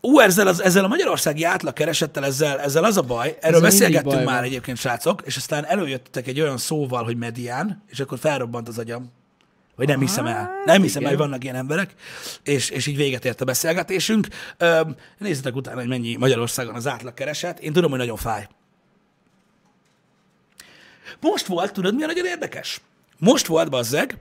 Ú, 0.00 0.20
ezzel, 0.20 0.46
az, 0.46 0.62
ezzel 0.62 0.84
a 0.84 0.88
magyarországi 0.88 1.44
átlagkeresettel, 1.44 2.24
ezzel, 2.24 2.60
ezzel 2.60 2.84
az 2.84 2.96
a 2.96 3.02
baj, 3.02 3.36
erről 3.40 3.60
mindig 3.60 3.78
beszélgettünk 3.78 4.14
baj 4.14 4.24
már 4.24 4.34
van. 4.34 4.44
egyébként, 4.44 4.78
srácok, 4.78 5.22
és 5.24 5.36
aztán 5.36 5.66
előjöttetek 5.66 6.26
egy 6.26 6.40
olyan 6.40 6.58
szóval, 6.58 7.04
hogy 7.04 7.16
medián, 7.16 7.82
és 7.86 8.00
akkor 8.00 8.18
felrobbant 8.18 8.68
az 8.68 8.78
agyam. 8.78 9.12
Vagy 9.76 9.86
nem 9.86 10.00
hiszem 10.00 10.26
el. 10.26 10.34
Hát, 10.34 10.64
Nem 10.64 10.82
hiszem 10.82 11.02
el, 11.02 11.08
hogy 11.08 11.18
vannak 11.18 11.44
ilyen 11.44 11.56
emberek, 11.56 11.94
és, 12.42 12.70
és 12.70 12.86
így 12.86 12.96
véget 12.96 13.24
ért 13.24 13.40
a 13.40 13.44
beszélgetésünk. 13.44 14.28
Nézzetek 15.18 15.56
utána, 15.56 15.78
hogy 15.78 15.88
mennyi 15.88 16.16
Magyarországon 16.16 16.74
az 16.74 16.86
átlagkereset. 16.86 17.58
Én 17.58 17.72
tudom, 17.72 17.90
hogy 17.90 17.98
nagyon 17.98 18.16
fáj. 18.16 18.48
Most 21.20 21.46
volt, 21.46 21.72
tudod, 21.72 21.94
mi 21.94 22.02
a 22.02 22.06
nagyon 22.06 22.26
érdekes? 22.26 22.80
Most 23.18 23.46
volt, 23.46 23.70
bazzeg, 23.70 24.18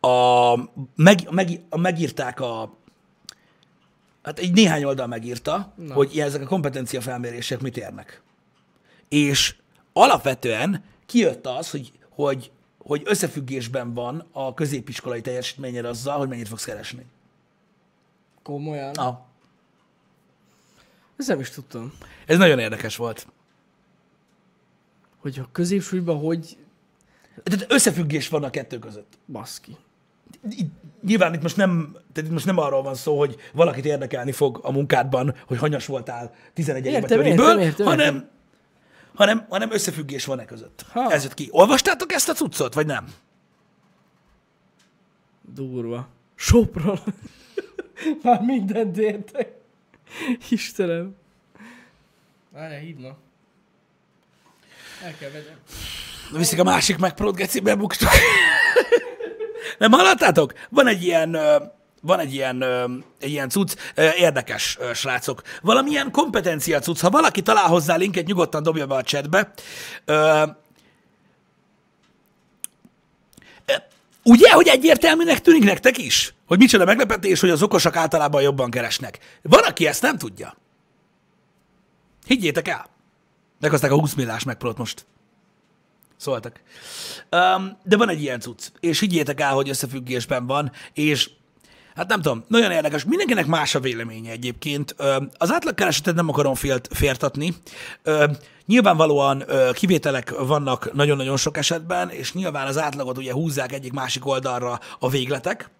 a, 0.00 0.56
meg, 0.96 1.28
meg, 1.30 1.60
a, 1.68 1.78
megírták 1.78 2.40
a, 2.40 2.78
hát 4.24 4.38
egy 4.38 4.52
néhány 4.52 4.84
oldal 4.84 5.06
megírta, 5.06 5.72
Na. 5.76 5.94
Hogy 5.94 6.18
ezek 6.18 6.42
a 6.42 6.46
kompetencia 6.46 7.00
felmérések 7.00 7.60
mit 7.60 7.76
érnek. 7.76 8.22
És 9.08 9.56
alapvetően 9.92 10.84
kijött 11.06 11.46
az, 11.46 11.70
hogy, 11.70 11.92
hogy, 12.08 12.50
hogy 12.78 13.02
összefüggésben 13.04 13.94
van 13.94 14.26
a 14.32 14.54
középiskolai 14.54 15.20
teljesítményed 15.20 15.84
azzal, 15.84 16.18
hogy 16.18 16.28
mennyit 16.28 16.48
fogsz 16.48 16.64
keresni. 16.64 17.04
Komolyan. 18.42 18.90
Na, 18.92 19.26
Ezt 21.16 21.28
nem 21.28 21.40
is 21.40 21.50
tudtam. 21.50 21.92
ez 22.26 22.38
nagyon 22.38 22.58
érdekes 22.58 22.96
volt. 22.96 23.26
Hogy 25.18 25.38
a 25.38 25.48
középsúlyban 25.52 26.18
hogy 26.18 26.56
Tehát 27.42 27.72
összefüggés 27.72 28.28
van 28.28 28.44
a 28.44 28.50
kettő 28.50 28.78
között. 28.78 29.18
baszki. 29.26 29.76
Itt- 30.50 30.82
Nyilván 31.02 31.34
itt 31.34 31.42
most 31.42 31.56
nem, 31.56 31.92
tehát 31.92 32.28
itt 32.28 32.34
most 32.34 32.46
nem 32.46 32.58
arról 32.58 32.82
van 32.82 32.94
szó, 32.94 33.18
hogy 33.18 33.36
valakit 33.52 33.84
érdekelni 33.84 34.32
fog 34.32 34.60
a 34.62 34.72
munkádban, 34.72 35.34
hogy 35.46 35.58
hanyas 35.58 35.86
voltál 35.86 36.34
11 36.52 36.84
Értem, 36.86 37.02
értem, 37.02 37.20
értem, 37.20 37.36
töréből, 37.36 37.60
értem, 37.64 37.86
hanem, 37.86 38.14
értem. 38.14 38.30
hanem, 39.14 39.46
hanem 39.48 39.72
összefüggés 39.72 40.24
van 40.24 40.40
e 40.40 40.44
között. 40.44 40.84
Ha. 40.92 41.10
Ez 41.12 41.22
jött 41.22 41.34
ki. 41.34 41.48
Olvastátok 41.50 42.12
ezt 42.12 42.28
a 42.28 42.32
cuccot, 42.32 42.74
vagy 42.74 42.86
nem? 42.86 43.06
Durva. 45.54 46.08
Sopron. 46.34 46.98
Már 48.22 48.40
mindent 48.40 48.96
értek. 48.98 49.52
Istenem. 50.50 51.14
Várjál, 52.52 52.80
hívna. 52.80 53.16
El 55.04 55.16
kell 55.18 55.30
vegyem. 55.30 55.56
Viszik 56.32 56.58
a 56.58 56.64
másik 56.64 56.98
megprót, 56.98 57.36
geci, 57.36 57.60
bebuktuk. 57.60 58.08
nem 59.78 59.92
hallottátok? 59.92 60.52
Van 60.68 60.86
egy 60.86 61.02
ilyen, 61.02 61.38
van 62.02 62.18
egy 62.18 62.34
ilyen, 62.34 62.62
egy 63.20 63.30
ilyen 63.30 63.48
cucc, 63.48 63.76
érdekes, 63.96 64.78
srácok. 64.94 65.42
Valamilyen 65.62 66.10
kompetencia 66.10 66.78
cucc. 66.78 67.00
Ha 67.00 67.10
valaki 67.10 67.42
talál 67.42 67.66
hozzá 67.66 67.96
linket, 67.96 68.26
nyugodtan 68.26 68.62
dobja 68.62 68.86
be 68.86 68.94
a 68.94 69.02
chatbe. 69.02 69.52
Ugye, 74.22 74.52
hogy 74.52 74.68
egyértelműnek 74.68 75.40
tűnik 75.40 75.64
nektek 75.64 75.98
is? 75.98 76.34
Hogy 76.46 76.58
micsoda 76.58 76.84
meglepetés, 76.84 77.40
hogy 77.40 77.50
az 77.50 77.62
okosak 77.62 77.96
általában 77.96 78.42
jobban 78.42 78.70
keresnek. 78.70 79.18
Van, 79.42 79.62
aki 79.62 79.86
ezt 79.86 80.02
nem 80.02 80.18
tudja. 80.18 80.56
Higgyétek 82.26 82.68
el. 82.68 82.86
Meghozták 83.60 83.90
a 83.90 83.98
20 83.98 84.14
millás 84.14 84.44
megprót 84.44 84.78
most. 84.78 85.06
Szóltak. 86.24 86.60
Um, 87.30 87.78
de 87.82 87.96
van 87.96 88.08
egy 88.08 88.20
ilyen 88.20 88.40
cucc, 88.40 88.70
és 88.80 89.00
higgyétek 89.00 89.40
el, 89.40 89.52
hogy 89.52 89.68
összefüggésben 89.68 90.46
van, 90.46 90.72
és 90.92 91.30
hát 91.94 92.08
nem 92.08 92.22
tudom, 92.22 92.44
nagyon 92.48 92.70
érdekes. 92.70 93.04
Mindenkinek 93.04 93.46
más 93.46 93.74
a 93.74 93.80
véleménye 93.80 94.30
egyébként. 94.30 94.94
Az 95.36 95.52
átlagkeresetet 95.52 96.14
nem 96.14 96.28
akarom 96.28 96.54
félt, 96.54 96.88
fértatni. 96.92 97.54
Nyilvánvalóan 98.66 99.44
kivételek 99.72 100.30
vannak 100.38 100.92
nagyon-nagyon 100.92 101.36
sok 101.36 101.56
esetben, 101.56 102.10
és 102.10 102.32
nyilván 102.32 102.66
az 102.66 102.78
átlagot 102.78 103.18
ugye 103.18 103.32
húzzák 103.32 103.72
egyik 103.72 103.92
másik 103.92 104.26
oldalra 104.26 104.80
a 104.98 105.08
végletek, 105.08 105.70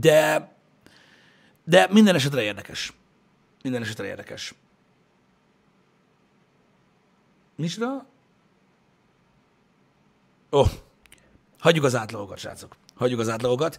de, 0.00 0.52
de 1.64 1.88
minden 1.90 2.14
esetre 2.14 2.42
érdekes. 2.42 2.92
Minden 3.62 3.82
esetre 3.82 4.06
érdekes. 4.06 4.54
Micsoda? 7.56 8.12
Ó, 10.54 10.58
oh, 10.58 10.68
hagyjuk 11.58 11.84
az 11.84 11.96
átlagokat, 11.96 12.38
srácok. 12.38 12.76
Hagyjuk 12.94 13.20
az 13.20 13.28
átlagokat. 13.28 13.78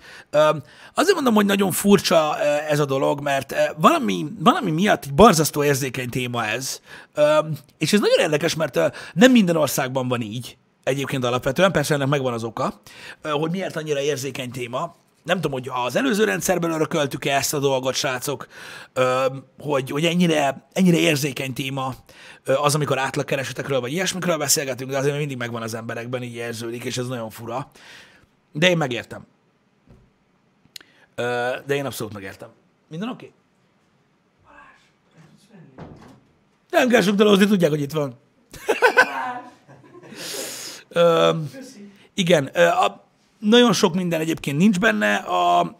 Azért 0.93 1.15
mondom, 1.15 1.33
hogy 1.33 1.45
nagyon 1.45 1.71
furcsa 1.71 2.39
ez 2.69 2.79
a 2.79 2.85
dolog, 2.85 3.21
mert 3.21 3.55
valami, 3.77 4.25
valami 4.39 4.71
miatt 4.71 5.03
egy 5.03 5.13
barzasztó 5.13 5.63
érzékeny 5.63 6.09
téma 6.09 6.45
ez. 6.45 6.81
És 7.77 7.93
ez 7.93 7.99
nagyon 7.99 8.19
érdekes, 8.19 8.55
mert 8.55 8.79
nem 9.13 9.31
minden 9.31 9.55
országban 9.55 10.07
van 10.07 10.21
így. 10.21 10.57
Egyébként 10.83 11.23
alapvetően, 11.23 11.71
persze 11.71 11.93
ennek 11.93 12.07
megvan 12.07 12.33
az 12.33 12.43
oka, 12.43 12.81
hogy 13.21 13.51
miért 13.51 13.75
annyira 13.75 14.01
érzékeny 14.01 14.51
téma. 14.51 14.95
Nem 15.25 15.41
tudom, 15.41 15.51
hogy 15.51 15.69
az 15.85 15.95
előző 15.95 16.23
rendszerben 16.23 16.71
örököltük-e 16.71 17.35
ezt 17.35 17.53
a 17.53 17.59
dolgot, 17.59 17.93
srácok, 17.93 18.47
hogy, 19.59 19.89
hogy 19.89 20.05
ennyire, 20.05 20.67
ennyire 20.71 20.97
érzékeny 20.97 21.53
téma 21.53 21.95
az, 22.45 22.75
amikor 22.75 22.99
átlagkeresetekről 22.99 23.79
vagy 23.79 23.91
ilyesmikről 23.91 24.37
beszélgetünk, 24.37 24.91
de 24.91 24.97
azért 24.97 25.17
mindig 25.17 25.37
megvan 25.37 25.61
az 25.61 25.73
emberekben, 25.73 26.23
így 26.23 26.35
érződik, 26.35 26.83
és 26.83 26.97
ez 26.97 27.07
nagyon 27.07 27.29
fura. 27.29 27.69
De 28.51 28.69
én 28.69 28.77
megértem. 28.77 29.25
De 31.15 31.75
én 31.75 31.85
abszolút 31.85 32.13
megértem. 32.13 32.49
Minden 32.89 33.09
oké? 33.09 33.25
Okay? 33.25 33.33
Nem 36.69 36.89
kell 36.89 37.01
sugdalózni, 37.01 37.45
tudják, 37.45 37.69
hogy 37.69 37.81
itt 37.81 37.91
van. 37.91 38.19
Ö, 40.87 41.31
igen, 42.13 42.45
a, 42.45 43.04
nagyon 43.45 43.73
sok 43.73 43.93
minden 43.93 44.19
egyébként 44.19 44.57
nincs 44.57 44.79
benne 44.79 45.15
a 45.15 45.75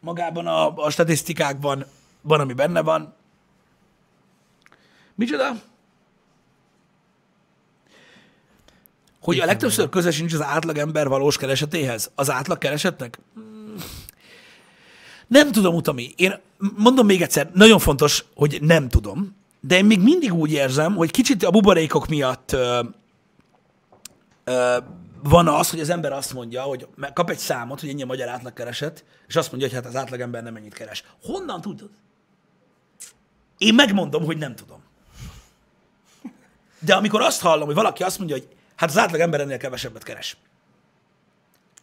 magában 0.00 0.46
a, 0.46 0.74
a 0.76 0.90
statisztikákban, 0.90 1.84
van, 2.20 2.40
ami 2.40 2.52
benne 2.52 2.80
van. 2.82 3.14
Micsoda? 5.14 5.52
hogy 9.20 9.38
a 9.38 9.44
legtöbbször 9.44 9.88
köze 9.88 10.10
sincs 10.10 10.34
az 10.34 10.42
átlagember 10.42 11.08
valós 11.08 11.36
keresetéhez, 11.36 12.10
az 12.14 12.30
átlag 12.30 12.58
keresetnek? 12.58 13.18
Hmm. 13.34 13.74
Nem 15.26 15.52
tudom, 15.52 15.74
Utami. 15.74 16.12
Én 16.16 16.40
mondom 16.76 17.06
még 17.06 17.22
egyszer, 17.22 17.50
nagyon 17.54 17.78
fontos, 17.78 18.24
hogy 18.34 18.58
nem 18.60 18.88
tudom, 18.88 19.36
de 19.60 19.76
én 19.76 19.84
még 19.84 20.00
mindig 20.00 20.34
úgy 20.34 20.52
érzem, 20.52 20.94
hogy 20.94 21.10
kicsit 21.10 21.44
a 21.44 21.50
buborékok 21.50 22.08
miatt 22.08 22.52
ö, 22.52 22.82
ö, 24.44 24.76
van 25.22 25.48
az, 25.48 25.70
hogy 25.70 25.80
az 25.80 25.90
ember 25.90 26.12
azt 26.12 26.32
mondja, 26.34 26.62
hogy 26.62 26.86
kap 27.14 27.30
egy 27.30 27.38
számot, 27.38 27.80
hogy 27.80 27.88
ennyi 27.88 28.02
a 28.02 28.06
magyar 28.06 28.28
átlagkereset, 28.28 29.04
és 29.28 29.36
azt 29.36 29.50
mondja, 29.50 29.68
hogy 29.68 29.76
hát 29.76 29.86
az 29.86 29.96
átlagember 29.96 30.42
nem 30.42 30.56
ennyit 30.56 30.74
keres. 30.74 31.04
Honnan 31.22 31.60
tudod? 31.60 31.90
Én 33.58 33.74
megmondom, 33.74 34.24
hogy 34.24 34.38
nem 34.38 34.54
tudom. 34.54 34.82
De 36.78 36.94
amikor 36.94 37.20
azt 37.20 37.40
hallom, 37.40 37.66
hogy 37.66 37.74
valaki 37.74 38.02
azt 38.02 38.18
mondja, 38.18 38.36
hogy 38.36 38.48
hát 38.76 38.88
az 38.88 38.98
átlagember 38.98 39.40
ennél 39.40 39.56
kevesebbet 39.56 40.02
keres. 40.02 40.36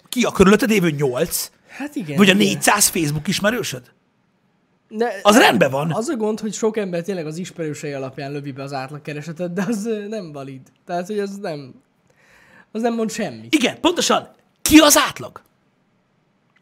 Ki 0.10 0.24
a 0.24 0.32
körülötted 0.32 0.70
évő 0.70 0.90
8? 0.90 1.52
Hát 1.68 1.96
igen. 1.96 2.18
Vagy 2.18 2.30
a 2.30 2.34
igen. 2.34 2.48
400 2.48 2.88
Facebook 2.88 3.28
ismerősöd? 3.28 3.92
De 4.90 5.20
Az 5.22 5.38
rendben 5.38 5.72
van. 5.72 5.92
az 5.94 6.08
a 6.08 6.16
gond, 6.16 6.40
hogy 6.40 6.54
sok 6.54 6.78
ember 6.78 7.02
tényleg 7.02 7.26
az 7.26 7.38
ismerősei 7.38 7.94
alapján 7.94 8.32
lövi 8.32 8.52
be 8.52 8.64
az 8.64 8.74
átlagkeresetet, 8.74 9.54
de 9.54 9.66
az 9.68 9.90
nem 10.10 10.32
valid. 10.32 10.62
Tehát, 10.86 11.08
hogy 11.08 11.20
az 11.20 11.38
nem... 11.38 11.74
Az 12.78 12.84
nem 12.84 12.94
mond 12.94 13.12
semmit. 13.12 13.56
Igen, 13.56 13.80
pontosan. 13.80 14.30
Ki 14.62 14.78
az 14.78 14.98
átlag? 14.98 15.42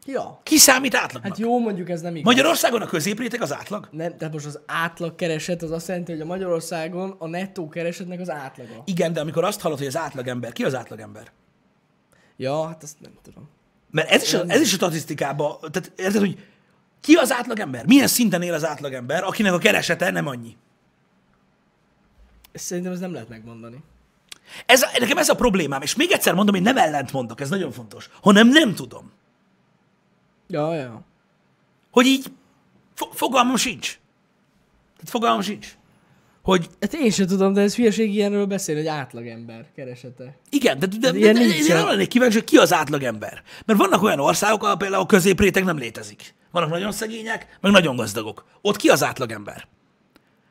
Ja. 0.06 0.40
Ki 0.42 0.56
számít 0.56 0.94
átlagnak? 0.94 1.30
Hát 1.30 1.38
jó, 1.38 1.58
mondjuk 1.58 1.90
ez 1.90 2.00
nem 2.00 2.16
igaz. 2.16 2.24
Magyarországon 2.24 2.82
a 2.82 2.86
középréteg 2.86 3.42
az 3.42 3.54
átlag? 3.54 3.88
Nem, 3.90 4.16
tehát 4.16 4.32
most 4.32 4.46
az 4.46 4.58
átlagkereset 4.66 5.62
az 5.62 5.70
azt 5.70 5.88
jelenti, 5.88 6.12
hogy 6.12 6.20
a 6.20 6.24
Magyarországon 6.24 7.14
a 7.18 7.26
nettó 7.26 7.68
keresetnek 7.68 8.20
az 8.20 8.30
átlaga. 8.30 8.82
Igen, 8.84 9.12
de 9.12 9.20
amikor 9.20 9.44
azt 9.44 9.60
hallod, 9.60 9.78
hogy 9.78 9.86
az 9.86 9.96
átlagember, 9.96 10.52
ki 10.52 10.64
az 10.64 10.74
átlagember? 10.74 11.30
Ja, 12.36 12.66
hát 12.66 12.82
azt 12.82 12.96
nem 13.00 13.12
tudom. 13.22 13.48
Mert 13.90 14.10
ez 14.10 14.22
is 14.22 14.34
a, 14.34 14.44
ez 14.46 14.60
is 14.60 14.72
a 14.72 14.76
statisztikában, 14.76 15.58
tehát 15.60 15.92
érted, 15.96 16.20
hogy 16.20 16.38
ki 17.00 17.14
az 17.14 17.32
átlagember? 17.32 17.86
Milyen 17.86 18.06
szinten 18.06 18.42
él 18.42 18.54
az 18.54 18.64
átlagember, 18.64 19.24
akinek 19.24 19.52
a 19.52 19.58
keresete 19.58 20.10
nem 20.10 20.26
annyi? 20.26 20.56
Szerintem 22.52 22.92
ez 22.92 23.00
nem 23.00 23.12
lehet 23.12 23.28
megmondani. 23.28 23.82
Ez, 24.66 24.84
nekem 24.98 25.18
ez 25.18 25.28
a 25.28 25.34
problémám, 25.34 25.82
és 25.82 25.94
még 25.94 26.10
egyszer 26.12 26.34
mondom, 26.34 26.54
én 26.54 26.62
nem 26.62 26.76
ellent 26.76 27.12
mondok, 27.12 27.40
ez 27.40 27.48
nagyon 27.48 27.72
fontos, 27.72 28.10
hanem 28.22 28.48
nem 28.48 28.74
tudom. 28.74 29.12
Ja, 30.48 30.74
ja. 30.74 31.02
Hogy 31.90 32.06
így 32.06 32.26
fo- 32.94 33.14
fogalmam 33.14 33.56
sincs. 33.56 33.98
Tehát 34.96 35.10
fogalmam 35.10 35.40
sincs. 35.40 35.76
Hogy 36.42 36.68
Hát 36.80 36.94
én 36.94 37.10
sem 37.10 37.26
tudom, 37.26 37.52
de 37.52 37.60
ez 37.60 37.74
hülyeség 37.76 38.14
ilyenről 38.14 38.46
beszélni, 38.46 38.80
hogy 38.80 38.90
átlagember 38.90 39.66
keresete. 39.74 40.36
igen, 40.50 40.78
de, 40.78 40.86
de, 40.86 41.10
de, 41.10 41.18
ilyen 41.18 41.34
de 41.34 41.40
én 41.40 41.76
arra 41.76 41.90
lennék 41.90 42.08
kíváncsi, 42.08 42.34
hogy 42.34 42.44
ki 42.44 42.56
az 42.56 42.72
átlagember. 42.72 43.42
Mert 43.64 43.78
vannak 43.78 44.02
olyan 44.02 44.20
országok, 44.20 44.62
ahol 44.62 44.76
például 44.76 45.02
a 45.02 45.06
középréteg 45.06 45.64
nem 45.64 45.78
létezik. 45.78 46.34
Vannak 46.50 46.70
nagyon 46.70 46.92
szegények, 46.92 47.58
meg 47.60 47.72
nagyon 47.72 47.96
gazdagok. 47.96 48.44
Ott 48.60 48.76
ki 48.76 48.88
az 48.88 49.02
átlagember? 49.02 49.66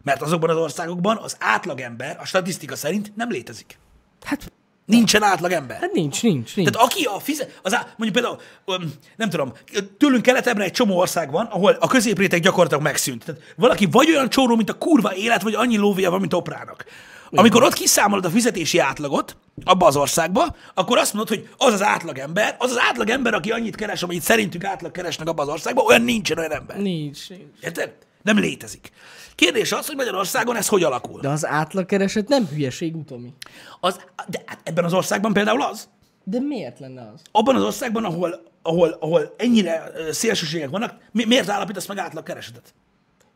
Mert 0.04 0.22
azokban 0.22 0.50
az 0.50 0.58
országokban 0.58 1.18
az 1.18 1.36
átlagember 1.40 2.18
a 2.20 2.26
statisztika 2.26 2.76
szerint 2.76 3.16
nem 3.16 3.30
létezik. 3.30 3.78
Hát, 4.26 4.52
Nincsen 4.86 5.24
átlagember. 5.24 5.78
hát 5.82 5.92
nincs, 5.92 6.24
nincs, 6.24 6.56
nincs. 6.56 6.70
Tehát 6.70 6.88
aki 6.88 7.04
a 7.04 7.20
fizet, 7.20 7.60
az 7.62 7.74
á, 7.74 7.80
mondjuk 7.98 8.12
például, 8.12 8.42
öm, 8.66 8.94
nem 9.16 9.30
tudom, 9.30 9.54
tőlünk 9.98 10.22
keletebbre 10.22 10.64
egy 10.64 10.72
csomó 10.72 10.98
ország 10.98 11.32
van, 11.32 11.46
ahol 11.46 11.78
a 11.80 11.88
középréteg 11.88 12.42
gyakorlatilag 12.42 12.84
megszűnt. 12.84 13.26
Tehát 13.26 13.42
valaki 13.56 13.86
vagy 13.92 14.10
olyan 14.10 14.30
csóró, 14.30 14.56
mint 14.56 14.70
a 14.70 14.74
kurva 14.74 15.16
élet, 15.16 15.42
vagy 15.42 15.54
annyi 15.54 15.78
lóvéja 15.78 16.10
van, 16.10 16.20
mint 16.20 16.34
oprának. 16.34 16.86
Amikor 17.30 17.64
ott 17.64 17.74
kiszámolod 17.74 18.26
a 18.26 18.30
fizetési 18.30 18.80
átlagot 18.80 19.36
abba 19.64 19.86
az 19.86 19.96
országba, 19.96 20.56
akkor 20.74 20.98
azt 20.98 21.14
mondod, 21.14 21.36
hogy 21.36 21.50
az 21.58 21.74
az 21.74 21.84
átlagember, 21.84 22.56
az 22.60 22.72
az 22.72 22.80
átlagember, 22.80 23.34
aki 23.34 23.52
annyit 23.52 23.76
keres, 23.76 24.04
amennyit 24.04 24.22
szerintünk 24.24 24.64
átlag 24.64 24.92
keresnek 24.92 25.28
abba 25.28 25.42
az 25.42 25.48
országba, 25.48 25.82
olyan 25.82 26.02
nincsen 26.02 26.38
olyan 26.38 26.52
ember. 26.52 26.78
Nincs, 26.78 27.30
nincs. 27.30 27.42
Érted? 27.62 27.94
Nem 28.26 28.38
létezik. 28.40 28.92
Kérdés 29.36 29.72
az, 29.72 29.88
hogy 29.88 29.96
Magyarországon 29.96 30.56
ez 30.56 30.68
hogy 30.68 30.84
alakul. 30.84 31.22
De 31.22 31.30
az 31.30 31.46
átlagkereset 31.46 32.28
nem 32.28 32.46
hülyeség 32.46 32.96
utomi. 32.96 33.34
Az, 33.80 34.00
de 34.28 34.44
hát 34.46 34.60
ebben 34.64 34.84
az 34.84 34.94
országban 34.94 35.34
például 35.34 35.62
az, 35.62 35.90
De 36.24 36.40
miért 36.40 36.80
lenne 36.80 37.12
az? 37.14 37.22
abban 37.32 37.56
az 37.56 37.64
országban, 37.64 38.06
ahol, 38.06 38.42
ahol, 38.62 38.98
ahol 39.00 39.34
ennyire 39.38 39.92
szélsőségek 40.12 40.70
vannak, 40.70 40.94
mi, 41.12 41.26
miért 41.26 41.50
állapítasz 41.50 41.88
meg 41.88 41.98
átlag 41.98 42.24
keresetet? 42.24 42.74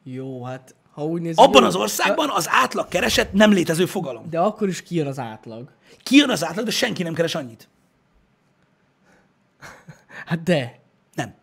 Jó, 0.03 0.43
hát 0.43 0.75
ha 0.91 1.05
úgy 1.05 1.21
nézzük... 1.21 1.39
Abban 1.39 1.61
jó, 1.61 1.67
az 1.67 1.75
országban 1.75 2.29
az 2.29 2.47
átlag 2.49 2.87
kereset 2.87 3.33
nem 3.33 3.51
létező 3.51 3.85
fogalom. 3.85 4.29
De 4.29 4.39
akkor 4.39 4.67
is 4.67 4.81
kijön 4.83 5.07
az 5.07 5.19
átlag. 5.19 5.71
Kijön 6.03 6.29
az 6.29 6.45
átlag, 6.45 6.65
de 6.65 6.71
senki 6.71 7.03
nem 7.03 7.13
keres 7.13 7.35
annyit. 7.35 7.69
Hát 10.25 10.43
de. 10.43 10.79
Nem. 11.13 11.33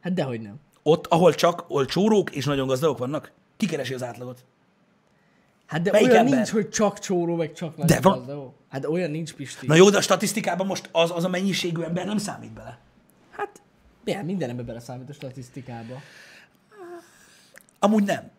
Hát 0.00 0.14
dehogy 0.14 0.40
nem. 0.40 0.60
Ott, 0.86 1.06
ahol 1.06 1.34
csak 1.34 1.60
ahol 1.68 1.84
csórók 1.86 2.30
és 2.30 2.44
nagyon 2.44 2.66
gazdagok 2.66 2.98
vannak, 2.98 3.32
ki 3.56 3.66
keresi 3.66 3.94
az 3.94 4.02
átlagot? 4.02 4.44
Hát 5.66 5.82
de 5.82 5.90
Melyik 5.90 6.08
olyan 6.08 6.18
ember? 6.20 6.34
nincs, 6.34 6.50
hogy 6.50 6.68
csak 6.68 6.98
csóró, 6.98 7.34
meg 7.36 7.52
csak 7.52 7.76
nagy 7.76 7.86
De 7.86 8.00
van. 8.00 8.18
gazdagok. 8.18 8.54
Hát 8.68 8.84
olyan 8.84 9.10
nincs, 9.10 9.32
Pisti. 9.34 9.66
Na 9.66 9.74
jó, 9.74 9.90
de 9.90 9.96
a 9.96 10.00
statisztikában 10.00 10.66
most 10.66 10.88
az, 10.92 11.10
az 11.10 11.24
a 11.24 11.28
mennyiségű 11.28 11.82
ember 11.82 12.06
nem 12.06 12.18
számít 12.18 12.52
bele. 12.52 12.78
Hát, 13.30 13.60
milyen, 14.04 14.24
minden 14.24 14.50
ember 14.50 14.64
beleszámít 14.64 15.08
a 15.08 15.12
statisztikába. 15.12 15.94
Amúgy 17.78 18.04
nem. 18.04 18.30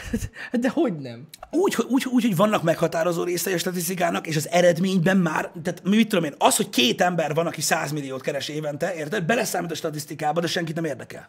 De 0.60 0.68
hogy 0.68 0.96
nem? 0.96 1.26
Úgy, 1.50 1.76
úgy, 1.88 2.06
úgy, 2.06 2.22
hogy 2.22 2.36
vannak 2.36 2.62
meghatározó 2.62 3.22
részei 3.22 3.52
a 3.52 3.58
statisztikának, 3.58 4.26
és 4.26 4.36
az 4.36 4.48
eredményben 4.48 5.16
már, 5.16 5.50
tehát 5.62 5.82
mit 5.84 6.08
tudom 6.08 6.24
én, 6.24 6.34
az, 6.38 6.56
hogy 6.56 6.70
két 6.70 7.00
ember 7.00 7.34
van, 7.34 7.46
aki 7.46 7.60
100 7.60 7.92
milliót 7.92 8.20
keres 8.20 8.48
évente, 8.48 8.94
érted? 8.94 9.24
Beleszámít 9.24 9.70
a 9.70 9.74
statisztikába, 9.74 10.40
de 10.40 10.46
senkit 10.46 10.74
nem 10.74 10.84
érdekel. 10.84 11.28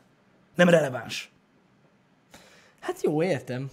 Nem 0.55 0.69
releváns. 0.69 1.31
Hát 2.79 3.01
jó, 3.01 3.23
értem. 3.23 3.69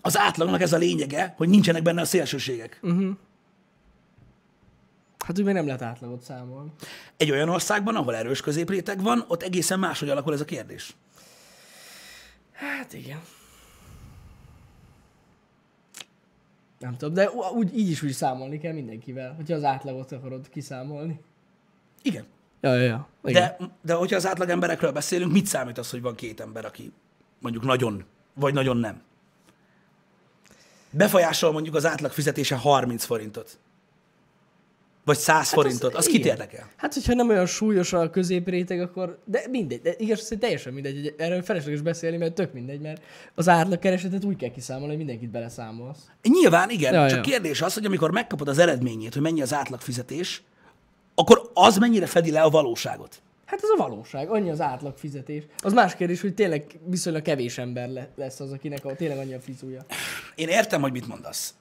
Az 0.00 0.18
átlagnak 0.18 0.60
ez 0.60 0.72
a 0.72 0.76
lényege, 0.76 1.34
hogy 1.36 1.48
nincsenek 1.48 1.82
benne 1.82 2.00
a 2.00 2.04
szélsőségek. 2.04 2.80
Hát 5.26 5.38
úgy 5.38 5.44
meg 5.44 5.54
nem 5.54 5.66
lehet 5.66 5.82
átlagot 5.82 6.22
számolni. 6.22 6.70
Egy 7.16 7.30
olyan 7.30 7.48
országban, 7.48 7.96
ahol 7.96 8.16
erős 8.16 8.40
középréteg 8.40 9.02
van, 9.02 9.24
ott 9.28 9.42
egészen 9.42 9.78
máshogy 9.78 10.08
alakul 10.08 10.32
ez 10.32 10.40
a 10.40 10.44
kérdés. 10.44 10.96
Hát 12.58 12.92
igen. 12.92 13.20
Nem 16.78 16.96
tudom, 16.96 17.14
de 17.14 17.30
úgy, 17.30 17.78
így 17.78 17.90
is 17.90 18.02
úgy 18.02 18.12
számolni 18.12 18.58
kell 18.58 18.72
mindenkivel, 18.72 19.34
hogyha 19.34 19.54
az 19.54 19.64
átlagot 19.64 20.12
akarod 20.12 20.48
kiszámolni. 20.48 21.20
Igen. 22.02 22.24
Ja, 22.60 22.74
ja, 22.74 22.82
ja. 22.82 23.08
Igen. 23.24 23.56
De, 23.58 23.68
de 23.82 23.94
hogyha 23.94 24.16
az 24.16 24.26
átlag 24.26 24.48
emberekről 24.48 24.92
beszélünk, 24.92 25.32
mit 25.32 25.46
számít 25.46 25.78
az, 25.78 25.90
hogy 25.90 26.02
van 26.02 26.14
két 26.14 26.40
ember, 26.40 26.64
aki 26.64 26.92
mondjuk 27.38 27.64
nagyon, 27.64 28.04
vagy 28.34 28.54
nagyon 28.54 28.76
nem? 28.76 29.02
Befolyásol 30.90 31.52
mondjuk 31.52 31.74
az 31.74 31.86
átlag 31.86 32.12
fizetése 32.12 32.56
30 32.56 33.04
forintot. 33.04 33.58
Vagy 35.08 35.18
100 35.18 35.48
forintot. 35.48 35.94
Az 35.94 36.06
kit 36.06 36.14
igen. 36.14 36.28
érdekel? 36.28 36.68
Hát, 36.76 36.94
hogyha 36.94 37.14
nem 37.14 37.28
olyan 37.28 37.46
súlyos 37.46 37.92
a 37.92 38.10
középréteg, 38.10 38.80
akkor... 38.80 39.18
De 39.24 39.42
mindegy, 39.50 39.80
de 39.80 39.94
igaz, 39.98 40.28
hogy 40.28 40.38
teljesen 40.38 40.72
mindegy, 40.72 41.14
erről 41.18 41.42
felesleges 41.42 41.80
beszélni, 41.80 42.16
mert 42.16 42.34
tök 42.34 42.52
mindegy, 42.52 42.80
mert 42.80 43.02
az 43.34 43.48
átlag 43.48 43.78
úgy 44.26 44.36
kell 44.36 44.50
kiszámolni, 44.50 44.88
hogy 44.88 44.96
mindenkit 44.96 45.30
beleszámolsz. 45.30 45.98
Nyilván 46.22 46.70
igen, 46.70 46.92
Ja, 46.92 47.08
csak 47.08 47.26
ja. 47.26 47.32
kérdés 47.32 47.62
az, 47.62 47.74
hogy 47.74 47.84
amikor 47.84 48.10
megkapod 48.10 48.48
az 48.48 48.58
eredményét, 48.58 49.12
hogy 49.12 49.22
mennyi 49.22 49.42
az 49.42 49.54
átlag 49.54 49.80
fizetés, 49.80 50.42
akkor 51.14 51.50
az 51.54 51.76
mennyire 51.76 52.06
fedi 52.06 52.30
le 52.30 52.40
a 52.40 52.50
valóságot. 52.50 53.22
Hát 53.48 53.60
ez 53.62 53.68
a 53.68 53.76
valóság, 53.76 54.30
annyi 54.30 54.50
az 54.50 54.60
átlag 54.60 54.96
fizetés. 54.96 55.42
Az 55.58 55.72
más 55.72 55.96
kérdés, 55.96 56.20
hogy 56.20 56.34
tényleg 56.34 56.78
viszonylag 56.84 57.22
kevés 57.22 57.58
ember 57.58 57.88
le- 57.88 58.08
lesz 58.16 58.40
az, 58.40 58.52
akinek 58.52 58.84
a, 58.84 58.94
tényleg 58.94 59.18
annyi 59.18 59.34
a 59.34 59.40
fizúja. 59.40 59.84
Én 60.34 60.48
értem, 60.48 60.80
hogy 60.80 60.92
mit 60.92 61.06
mondasz, 61.06 61.54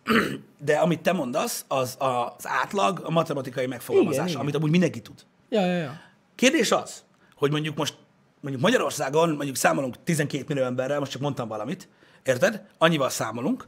de 0.66 0.76
amit 0.78 1.02
te 1.02 1.12
mondasz, 1.12 1.66
az 1.68 1.96
az 2.00 2.48
átlag, 2.48 3.00
a 3.04 3.10
matematikai 3.12 3.66
megfogalmazás, 3.66 4.18
Igen, 4.18 4.28
igen. 4.30 4.42
amit 4.42 4.56
amúgy 4.56 4.70
mindenki 4.70 5.00
tud. 5.02 5.26
Ja, 5.50 5.66
ja, 5.66 5.78
ja. 5.78 6.00
Kérdés 6.36 6.72
az, 6.72 7.04
hogy 7.36 7.52
mondjuk 7.52 7.76
most 7.76 7.98
mondjuk 8.40 8.64
Magyarországon 8.64 9.30
mondjuk 9.30 9.56
számolunk 9.56 10.04
12 10.04 10.44
millió 10.48 10.64
emberrel, 10.64 11.00
most 11.00 11.12
csak 11.12 11.22
mondtam 11.22 11.48
valamit, 11.48 11.90
érted? 12.24 12.66
Annyival 12.78 13.10
számolunk. 13.10 13.68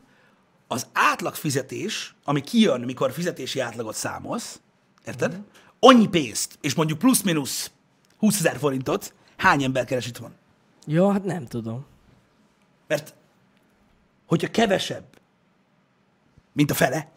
Az 0.68 0.88
átlag 0.94 1.36
fizetés, 1.36 2.16
ami 2.24 2.42
kijön, 2.42 2.82
mikor 2.82 3.12
fizetési 3.12 3.60
átlagot 3.60 3.96
számolsz, 3.96 4.60
érted? 5.06 5.32
Mhm. 5.32 5.42
Annyi 5.80 6.08
pénzt, 6.08 6.58
és 6.62 6.74
mondjuk 6.74 7.00
plusz-minusz 7.00 7.72
20 8.20 8.40
ezer 8.40 8.58
forintot, 8.58 9.14
hány 9.38 9.64
ember 9.64 9.86
keres 9.86 10.08
itt 10.08 10.18
van? 10.18 10.36
Ja, 10.86 11.12
hát 11.12 11.24
nem 11.24 11.46
tudom. 11.46 11.86
Mert 12.88 13.14
hogyha 14.26 14.52
kevesebb, 14.52 15.04
mint 16.54 16.72
a 16.72 16.74
fele, 16.74 17.12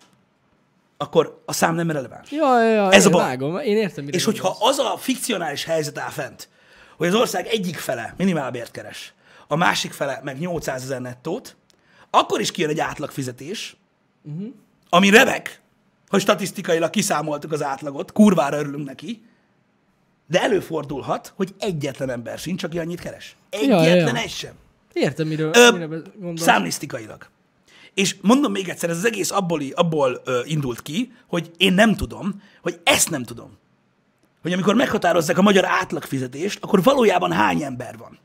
akkor 0.96 1.42
a 1.46 1.53
szám 1.53 1.74
nem 1.74 1.90
releváns. 1.90 2.30
Ja, 2.30 2.62
ja, 2.62 2.70
ja, 2.70 2.90
Ez 2.92 3.05
a 3.05 3.09
én 3.09 3.12
baj. 3.12 3.22
vágom. 3.22 3.59
Én 3.59 3.76
értem, 3.76 4.09
És 4.09 4.24
hogyha 4.24 4.48
gondolsz. 4.48 4.78
az 4.78 4.84
a 4.86 4.96
fikcionális 4.96 5.64
helyzet 5.64 5.98
áll 5.98 6.11
fent, 6.11 6.48
hogy 6.96 7.07
az 7.09 7.14
ország 7.14 7.46
egyik 7.46 7.76
fele 7.76 8.14
minimálbért 8.16 8.70
keres, 8.70 9.14
a 9.48 9.57
másik 9.57 9.92
fele 9.92 10.20
meg 10.22 10.38
800 10.38 10.82
ezer 10.82 11.00
nettót, 11.00 11.57
akkor 12.11 12.40
is 12.40 12.50
kijön 12.50 12.70
egy 12.70 12.80
átlag 12.80 13.11
fizetés, 13.11 13.76
uh-huh. 14.22 14.48
ami 14.88 15.11
remek, 15.11 15.61
hogy 16.09 16.20
statisztikailag 16.20 16.90
kiszámoltuk 16.90 17.53
az 17.53 17.62
átlagot, 17.62 18.12
kurvára 18.12 18.59
örülünk 18.59 18.86
neki, 18.86 19.22
de 20.32 20.42
előfordulhat, 20.42 21.32
hogy 21.36 21.54
egyetlen 21.58 22.10
ember 22.10 22.38
sincs, 22.38 22.62
aki 22.64 22.78
annyit 22.78 23.00
keres. 23.00 23.36
ja, 23.50 23.58
Egyetlen 23.60 24.14
ja. 24.14 24.20
egy 24.20 24.30
sem. 24.30 24.52
Értem, 24.92 25.26
miről, 25.26 25.50
Ö, 25.54 25.70
mire 25.70 25.86
be- 25.86 26.02
gondolsz. 26.14 26.42
Számlisztikailag. 26.42 27.28
És 27.94 28.16
mondom 28.20 28.52
még 28.52 28.68
egyszer, 28.68 28.90
ez 28.90 28.96
az 28.96 29.04
egész 29.04 29.30
abból, 29.30 29.60
abból 29.74 30.20
ö, 30.24 30.40
indult 30.44 30.82
ki, 30.82 31.12
hogy 31.26 31.50
én 31.56 31.72
nem 31.72 31.94
tudom, 31.94 32.42
hogy 32.62 32.80
ezt 32.84 33.10
nem 33.10 33.22
tudom. 33.22 33.58
Hogy 34.42 34.52
amikor 34.52 34.74
meghatározzák 34.74 35.38
a 35.38 35.42
magyar 35.42 35.64
átlagfizetést, 35.64 36.58
akkor 36.62 36.82
valójában 36.82 37.32
hány 37.32 37.62
ember 37.62 37.96
van. 37.96 38.18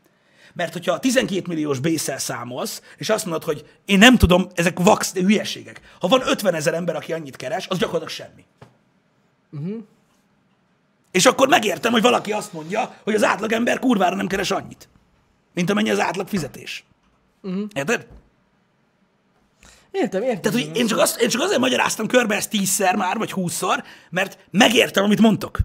Mert 0.53 0.73
hogyha 0.73 0.99
12 0.99 1.43
milliós 1.47 1.79
bészel 1.79 2.17
számolsz, 2.17 2.81
és 2.97 3.09
azt 3.09 3.25
mondod, 3.25 3.43
hogy 3.43 3.65
én 3.85 3.97
nem 3.97 4.17
tudom, 4.17 4.47
ezek 4.55 4.79
vax 4.79 5.13
hülyeségek. 5.13 5.81
Ha 5.99 6.07
van 6.07 6.21
50 6.25 6.53
ezer 6.53 6.73
ember, 6.73 6.95
aki 6.95 7.13
annyit 7.13 7.35
keres, 7.35 7.67
az 7.67 7.77
gyakorlatilag 7.77 8.13
semmi. 8.13 8.45
Uh-huh. 9.51 9.83
És 11.17 11.25
akkor 11.25 11.47
megértem, 11.47 11.91
hogy 11.91 12.01
valaki 12.01 12.31
azt 12.31 12.53
mondja, 12.53 12.95
hogy 13.03 13.15
az 13.15 13.23
átlagember 13.23 13.79
kurvára 13.79 14.15
nem 14.15 14.27
keres 14.27 14.51
annyit, 14.51 14.89
mint 15.53 15.69
amennyi 15.69 15.89
az 15.89 15.99
átlag 15.99 16.27
fizetés. 16.27 16.83
Uh-huh. 17.41 17.63
Érted? 17.75 18.07
Értem, 19.91 20.21
értem. 20.21 20.41
Tehát, 20.41 20.59
hogy 20.59 20.77
én 20.77 20.87
csak, 20.87 20.99
azt, 20.99 21.21
én 21.21 21.29
csak 21.29 21.41
azért 21.41 21.59
magyaráztam 21.59 22.07
körbe 22.07 22.35
ezt 22.35 22.49
tízszer 22.49 22.95
már, 22.95 23.17
vagy 23.17 23.31
húszszor, 23.31 23.83
mert 24.09 24.37
megértem, 24.51 25.03
amit 25.03 25.21
mondtok. 25.21 25.57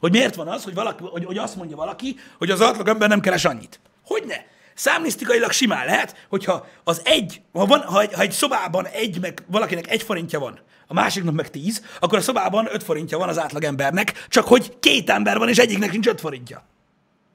Hogy 0.00 0.10
miért 0.10 0.34
van 0.34 0.48
az, 0.48 0.64
hogy, 0.64 0.74
valaki, 0.74 1.04
hogy, 1.04 1.24
hogy 1.24 1.38
azt 1.38 1.56
mondja 1.56 1.76
valaki, 1.76 2.16
hogy 2.38 2.50
az 2.50 2.62
átlagember 2.62 3.08
nem 3.08 3.20
keres 3.20 3.44
annyit. 3.44 3.80
Hogyne? 4.04 4.46
Számlisztikailag 4.74 5.50
simán 5.50 5.86
lehet, 5.86 6.26
hogyha 6.28 6.66
az 6.84 7.00
egy, 7.04 7.42
ha, 7.52 7.66
van, 7.66 7.80
ha, 7.80 8.00
egy, 8.00 8.12
ha 8.12 8.22
egy 8.22 8.32
szobában 8.32 8.86
egy, 8.86 9.20
meg 9.20 9.44
valakinek 9.46 9.90
egy 9.90 10.02
forintja 10.02 10.38
van, 10.38 10.60
a 10.90 10.94
másiknak 10.94 11.34
meg 11.34 11.50
tíz, 11.50 11.82
akkor 12.00 12.18
a 12.18 12.20
szobában 12.20 12.68
öt 12.72 12.82
forintja 12.82 13.18
van 13.18 13.28
az 13.28 13.38
átlagembernek, 13.38 14.26
csak 14.28 14.46
hogy 14.46 14.78
két 14.78 15.10
ember 15.10 15.38
van, 15.38 15.48
és 15.48 15.58
egyiknek 15.58 15.92
nincs 15.92 16.06
öt 16.06 16.20
forintja. 16.20 16.64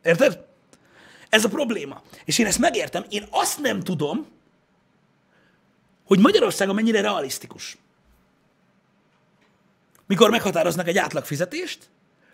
Érted? 0.04 0.45
Ez 1.30 1.43
a 1.43 1.49
probléma. 1.49 2.01
És 2.26 2.38
én 2.38 2.45
ezt 2.45 2.60
megértem, 2.60 3.06
én 3.10 3.28
azt 3.30 3.60
nem 3.60 3.80
tudom, 3.80 4.28
hogy 6.06 6.20
Magyarországon 6.20 6.76
mennyire 6.76 7.01
realisztikus. 7.01 7.78
Mikor 10.08 10.30
meghatároznak 10.30 10.88
egy 10.88 10.97
átlagfizetést, 10.97 11.89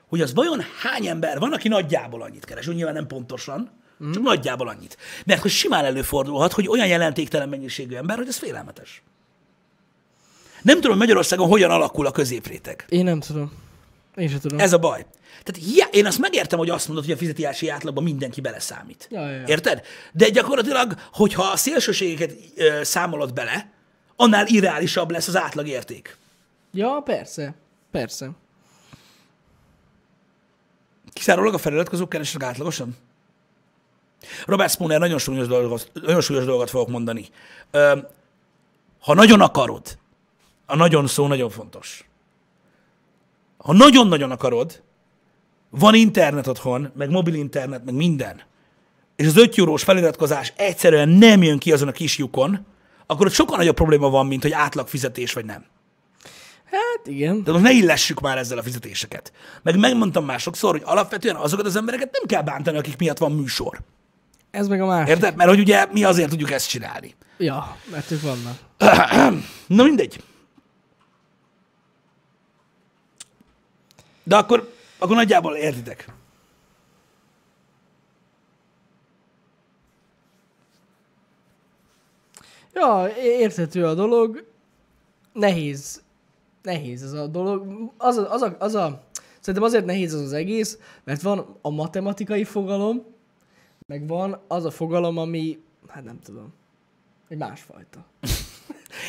hogy 0.07 0.22
az 0.22 0.34
vajon 0.34 0.61
hány 0.82 1.07
ember 1.07 1.39
van, 1.39 1.53
aki 1.53 1.67
nagyjából 1.67 2.22
annyit 2.22 2.45
keres. 2.45 2.67
Úgy 2.67 2.76
nyilván 2.76 2.93
nem 2.93 3.07
pontosan, 3.07 3.72
mm. 4.03 4.11
csak 4.11 4.24
nagyjából 4.24 4.67
annyit. 4.67 4.97
Mert 5.26 5.41
hogy 5.41 5.51
simán 5.51 5.86
előfordulhat, 5.86 6.51
hogy 6.51 6.67
olyan 6.67 6.88
jelentéktelen 6.88 7.49
mennyiségű 7.49 7.95
ember, 7.95 8.17
hogy 8.17 8.28
ez 8.28 8.38
félelmetes. 8.38 9.01
Nem 10.62 10.76
tudom, 10.76 10.91
hogy 10.91 10.99
Magyarországon 10.99 11.47
hogyan 11.47 11.72
alakul 11.72 12.05
a 12.05 12.12
középréteg. 12.12 12.86
Én 12.89 13.03
nem 13.03 13.20
tudom. 13.20 13.51
Én 14.16 14.30
sem 14.30 14.39
tudom. 14.39 14.60
Ez 14.60 14.74
a 14.74 14.78
baj. 14.78 15.05
Tehát 15.43 15.72
hiá, 15.72 15.88
én 15.91 16.05
azt 16.05 16.20
megértem, 16.20 16.60
hogy 16.60 16.70
azt 16.70 16.88
mondod, 16.88 17.05
hogy 17.05 17.14
a 17.14 17.18
fizetési 17.18 17.70
átlagban 17.70 18.03
mindenki 18.03 18.41
beleszámít. 18.41 19.07
Ja, 19.12 19.30
ja, 19.30 19.36
ja. 19.36 19.43
Érted? 19.47 19.82
De 20.12 20.30
gyakorlatilag, 20.30 20.95
hogyha 21.12 21.43
a 21.43 21.57
szélsőségeket 21.57 22.38
ö, 22.55 22.84
számolod 22.84 23.34
bele, 23.34 23.72
annál 24.16 24.47
irreálisabb 24.47 25.12
lesz 25.12 25.28
az 25.28 25.38
átlagérték. 25.38 26.18
Ja, 26.74 27.01
persze. 27.05 27.55
Persze. 27.91 28.30
Kizárólag 31.14 31.53
a 31.53 31.57
feliratkozók 31.57 32.10
keresnek 32.10 32.43
átlagosan? 32.43 32.97
Robert 34.45 34.72
Spooner 34.72 34.99
nagyon 34.99 35.18
súlyos 35.18 35.47
dolgot, 35.47 35.91
nagyon 35.93 36.22
súlyos 36.22 36.45
dolgot 36.45 36.70
fogok 36.70 36.89
mondani. 36.89 37.26
Ö, 37.72 37.97
ha 38.99 39.14
nagyon 39.14 39.41
akarod, 39.41 39.98
a 40.70 40.76
nagyon 40.76 41.07
szó 41.07 41.28
nagyon 41.28 41.49
fontos. 41.49 42.09
Ha 43.57 43.74
nagyon-nagyon 43.74 44.32
akarod, 44.32 44.82
van 45.70 45.93
internet 45.93 46.47
otthon, 46.47 46.91
meg 46.95 47.09
mobil 47.09 47.34
internet, 47.34 47.86
meg 47.86 47.93
minden, 47.93 48.41
és 49.15 49.28
az 49.28 49.38
5 49.38 49.57
eurós 49.57 49.84
feliratkozás 49.84 50.53
egyszerűen 50.55 51.09
nem 51.09 51.43
jön 51.43 51.57
ki 51.57 51.72
azon 51.72 51.88
a 51.88 51.91
kis 51.91 52.17
lyukon, 52.17 52.65
akkor 53.05 53.26
ott 53.26 53.34
sokkal 53.34 53.57
nagyobb 53.57 53.76
probléma 53.76 54.09
van, 54.09 54.26
mint 54.28 54.41
hogy 54.41 54.51
átlag 54.51 54.88
fizetés 54.88 55.34
vagy 55.34 55.45
nem. 55.45 55.65
Hát 56.63 57.07
igen. 57.07 57.43
De 57.43 57.51
most 57.51 57.63
ne 57.63 57.72
illessük 57.72 58.20
már 58.20 58.38
ezzel 58.38 58.57
a 58.57 58.63
fizetéseket. 58.63 59.32
Meg 59.63 59.80
megmondtam 59.80 60.26
már 60.26 60.39
sokszor, 60.39 60.72
hogy 60.72 60.82
alapvetően 60.86 61.36
azokat 61.36 61.65
az 61.65 61.76
embereket 61.76 62.11
nem 62.11 62.24
kell 62.26 62.41
bántani, 62.41 62.78
akik 62.78 62.97
miatt 62.97 63.17
van 63.17 63.32
műsor. 63.32 63.80
Ez 64.51 64.67
meg 64.67 64.82
a 64.82 64.86
másik. 64.86 65.09
Érted? 65.09 65.36
Mert 65.36 65.49
hogy 65.49 65.59
ugye 65.59 65.86
mi 65.91 66.03
azért 66.03 66.30
tudjuk 66.30 66.51
ezt 66.51 66.70
csinálni. 66.70 67.15
Ja, 67.38 67.78
mert 67.91 68.11
ők 68.11 68.22
vannak. 68.22 68.57
Na 69.67 69.84
mindegy. 69.84 70.24
De 74.30 74.36
akkor, 74.36 74.73
akkor 74.97 75.15
nagyjából 75.15 75.55
értitek. 75.55 76.13
Ja, 82.73 83.07
érthető 83.17 83.86
a 83.86 83.93
dolog. 83.93 84.45
Nehéz. 85.34 86.01
Nehéz 86.61 87.03
ez 87.03 87.11
a 87.11 87.27
dolog. 87.27 87.91
Az 87.97 88.17
a, 88.17 88.32
az 88.34 88.41
a, 88.41 88.55
az 88.59 88.75
a, 88.75 89.03
szerintem 89.39 89.63
azért 89.63 89.86
nehéz 89.86 90.13
az 90.13 90.21
az 90.21 90.34
egész, 90.34 90.80
mert 91.03 91.21
van 91.21 91.57
a 91.61 91.69
matematikai 91.69 92.43
fogalom, 92.43 93.05
meg 93.88 94.07
van 94.07 94.41
az 94.47 94.65
a 94.65 94.71
fogalom, 94.71 95.17
ami, 95.17 95.59
hát 95.88 96.03
nem 96.03 96.19
tudom, 96.19 96.53
egy 97.27 97.38
másfajta. 97.38 98.05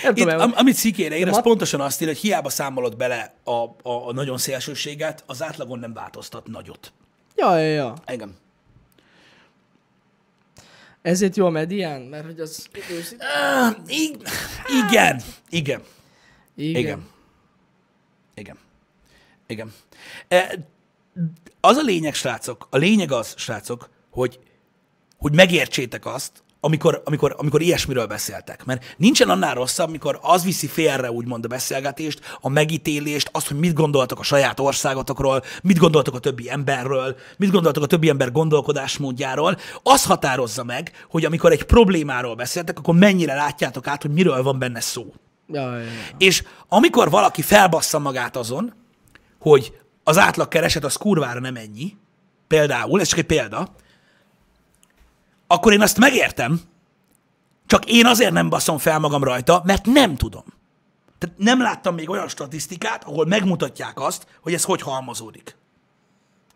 nem 0.03 0.14
Itt, 0.14 0.22
tudom, 0.24 0.41
am, 0.41 0.53
amit 0.57 0.74
szikére 0.74 1.16
ír, 1.16 1.26
az 1.28 1.35
mat- 1.35 1.43
pontosan 1.43 1.81
azt 1.81 2.01
ír, 2.01 2.07
hogy 2.07 2.18
hiába 2.18 2.49
számolod 2.49 2.97
bele 2.97 3.35
a, 3.45 3.51
a, 3.51 3.72
a 3.83 4.12
nagyon 4.12 4.39
szélsőséget, 4.39 5.22
az 5.26 5.43
átlagon 5.43 5.78
nem 5.78 5.93
változtat 5.93 6.47
nagyot. 6.47 6.93
ja, 7.37 7.59
ja, 7.59 7.72
ja. 7.72 7.95
Engem. 8.05 8.37
Ezért 11.03 11.37
jó 11.37 11.47
a 11.47 11.51
medián, 11.51 12.01
mert 12.01 12.24
hogy 12.24 12.41
az. 12.41 12.68
Uh, 12.78 13.76
igen. 13.87 14.20
Igen. 14.89 15.20
Igen. 15.49 15.83
Igen. 16.55 16.74
Igen. 16.74 17.09
Igen. 18.35 18.59
Igen. 19.47 19.72
E, 20.28 20.55
Az 21.61 21.76
a 21.76 21.83
lényeg, 21.83 22.14
srácok, 22.14 22.66
a 22.70 22.76
lényeg 22.76 23.12
az, 23.12 23.35
srácok, 23.37 23.89
hogy, 24.11 24.41
hogy 25.18 25.35
megértsétek 25.35 26.07
azt, 26.07 26.43
amikor, 26.61 27.03
amikor, 27.05 27.35
amikor 27.39 27.63
ilyesmiről 27.63 28.07
beszéltek. 28.07 28.65
Mert 28.65 28.95
nincsen 28.97 29.29
annál 29.29 29.55
rosszabb, 29.55 29.89
amikor 29.89 30.19
az 30.23 30.45
viszi 30.45 30.67
félre 30.67 31.11
úgymond 31.11 31.45
a 31.45 31.49
beszélgetést, 31.49 32.21
a 32.41 32.49
megítélést, 32.49 33.29
azt, 33.33 33.49
hogy 33.49 33.59
mit 33.59 33.73
gondoltok 33.75 34.19
a 34.19 34.23
saját 34.23 34.61
országotokról, 34.61 35.43
mit 35.63 35.79
gondoltok 35.79 36.15
a 36.15 36.19
többi 36.19 36.51
emberről, 36.51 37.17
mit 37.37 37.51
gondoltok 37.51 37.83
a 37.83 37.87
többi 37.87 38.09
ember 38.09 38.33
gondolkodásmódjáról, 38.33 39.59
az 39.83 40.05
határozza 40.05 40.65
meg, 40.65 41.07
hogy 41.09 41.25
amikor 41.25 41.53
egy 41.53 41.63
problémáról 41.63 42.35
beszéltek, 42.35 42.79
akkor 42.79 42.95
mennyire 42.95 43.35
látjátok 43.35 43.87
át, 43.87 44.03
hogy 44.03 44.13
miről 44.13 44.43
van 44.43 44.59
benne 44.59 44.81
szó. 44.81 45.15
Ja, 45.47 45.71
ja, 45.71 45.79
ja. 45.79 45.89
És 46.19 46.43
amikor 46.69 47.11
valaki 47.11 47.43
felbassza 47.43 47.99
magát 47.99 48.37
azon, 48.37 48.73
hogy 49.39 49.73
az 50.05 50.19
átlag 50.19 50.49
kereset 50.49 50.85
az 50.85 50.97
kurvára 50.97 51.41
nem 51.41 51.57
ennyi, 51.57 51.97
például, 52.47 53.01
ez 53.01 53.09
csak 53.09 53.19
egy 53.19 53.27
példa, 53.27 53.69
akkor 55.53 55.73
én 55.73 55.81
azt 55.81 55.99
megértem, 55.99 56.61
csak 57.67 57.85
én 57.85 58.07
azért 58.07 58.33
nem 58.33 58.49
baszom 58.49 58.79
fel 58.79 58.99
magam 58.99 59.25
rajta, 59.25 59.63
mert 59.65 59.87
nem 59.87 60.17
tudom. 60.17 60.45
Tehát 61.19 61.39
nem 61.39 61.63
láttam 61.63 61.95
még 61.95 62.11
olyan 62.11 62.29
statisztikát, 62.29 63.05
ahol 63.05 63.27
megmutatják 63.27 64.01
azt, 64.01 64.27
hogy 64.43 64.55
ez 64.55 64.65
hogy 64.65 64.83
halmozódik. 64.83 65.57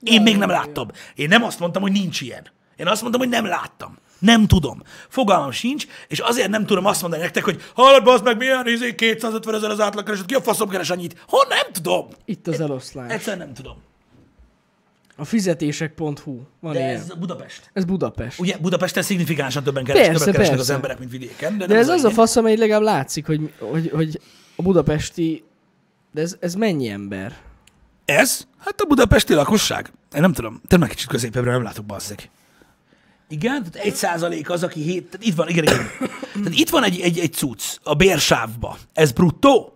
Én 0.00 0.22
még 0.22 0.36
nem 0.36 0.48
láttam. 0.48 0.88
Én 1.14 1.28
nem 1.28 1.42
azt 1.42 1.58
mondtam, 1.58 1.82
hogy 1.82 1.92
nincs 1.92 2.20
ilyen. 2.20 2.46
Én 2.76 2.86
azt 2.86 3.00
mondtam, 3.00 3.22
hogy 3.22 3.30
nem 3.30 3.46
láttam. 3.46 3.98
Nem 4.18 4.46
tudom. 4.46 4.82
Fogalmam 5.08 5.50
sincs, 5.50 5.86
és 6.08 6.18
azért 6.18 6.48
nem 6.48 6.66
tudom 6.66 6.84
azt 6.84 7.00
mondani 7.02 7.22
nektek, 7.22 7.44
hogy 7.44 7.62
hallod, 7.74 8.04
bazd 8.04 8.24
meg, 8.24 8.36
milyen 8.36 8.68
izé 8.68 8.94
250 8.94 9.54
ezer 9.54 9.70
az 9.70 9.80
átlagkereset, 9.80 10.26
ki 10.26 10.34
a 10.34 10.40
faszom 10.40 10.68
keres 10.68 10.90
annyit? 10.90 11.24
Hol 11.28 11.46
nem 11.48 11.72
tudom. 11.72 12.08
Itt 12.24 12.46
az 12.46 12.60
eloszlás. 12.60 13.12
Egyszerűen 13.12 13.46
nem 13.46 13.54
tudom. 13.54 13.82
A 15.16 15.24
fizetések.hu. 15.24 16.40
Van 16.60 16.72
De 16.72 16.78
ilyen. 16.78 16.94
ez 16.94 17.14
Budapest. 17.18 17.70
Ez 17.72 17.84
Budapest. 17.84 18.40
Ugye 18.40 18.56
Budapesten 18.58 19.02
szignifikánsan 19.02 19.62
többen 19.62 19.84
keres, 19.84 20.06
Persze, 20.06 20.24
keresnek 20.24 20.50
az 20.50 20.56
persze. 20.56 20.74
emberek, 20.74 20.98
mint 20.98 21.10
vidéken. 21.10 21.58
De, 21.58 21.66
De 21.66 21.74
ez 21.74 21.88
az 21.88 21.92
a 21.92 21.94
lényeg. 21.94 22.12
fasz, 22.12 22.36
amely 22.36 22.56
legalább 22.56 22.82
látszik, 22.82 23.26
hogy, 23.26 23.52
hogy, 23.58 23.90
hogy 23.90 24.20
a 24.56 24.62
budapesti... 24.62 25.44
De 26.12 26.20
ez, 26.20 26.36
ez 26.40 26.54
mennyi 26.54 26.88
ember? 26.88 27.36
Ez? 28.04 28.46
Hát 28.58 28.80
a 28.80 28.84
budapesti 28.84 29.34
lakosság. 29.34 29.92
Én 30.14 30.20
nem 30.20 30.32
tudom. 30.32 30.60
Te 30.68 30.76
meg 30.76 30.88
kicsit 30.88 31.08
középebbre 31.08 31.50
nem 31.50 31.62
látok, 31.62 31.84
bazzeg. 31.84 32.30
Igen, 33.28 33.62
tehát 33.64 33.86
egy 33.86 33.94
százalék 33.94 34.50
az, 34.50 34.62
aki 34.62 34.80
hét... 34.82 35.04
Tehát 35.10 35.26
itt 35.26 35.34
van, 35.34 35.48
igen, 35.48 35.64
igen. 35.64 35.78
Tehát 36.42 36.52
itt 36.58 36.68
van 36.70 36.84
egy, 36.84 37.00
egy, 37.00 37.18
egy 37.18 37.32
cucc 37.32 37.62
a 37.82 37.94
bérsávba. 37.94 38.76
Ez 38.92 39.12
bruttó? 39.12 39.73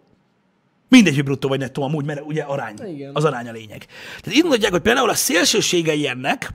Mindegy, 0.89 1.15
hogy 1.15 1.25
bruttó 1.25 1.49
vagy 1.49 1.59
nettó 1.59 1.83
amúgy, 1.83 2.05
mert 2.05 2.21
ugye 2.25 2.43
arány. 2.43 2.77
Igen. 2.87 3.11
Az 3.15 3.25
arány 3.25 3.49
a 3.49 3.53
lényeg. 3.53 3.87
Tehát 4.21 4.39
itt 4.39 4.45
mondják, 4.45 4.71
hogy 4.73 4.81
például 4.81 5.11
a 5.11 5.15
szélsőségei 5.15 6.09
ennek... 6.09 6.51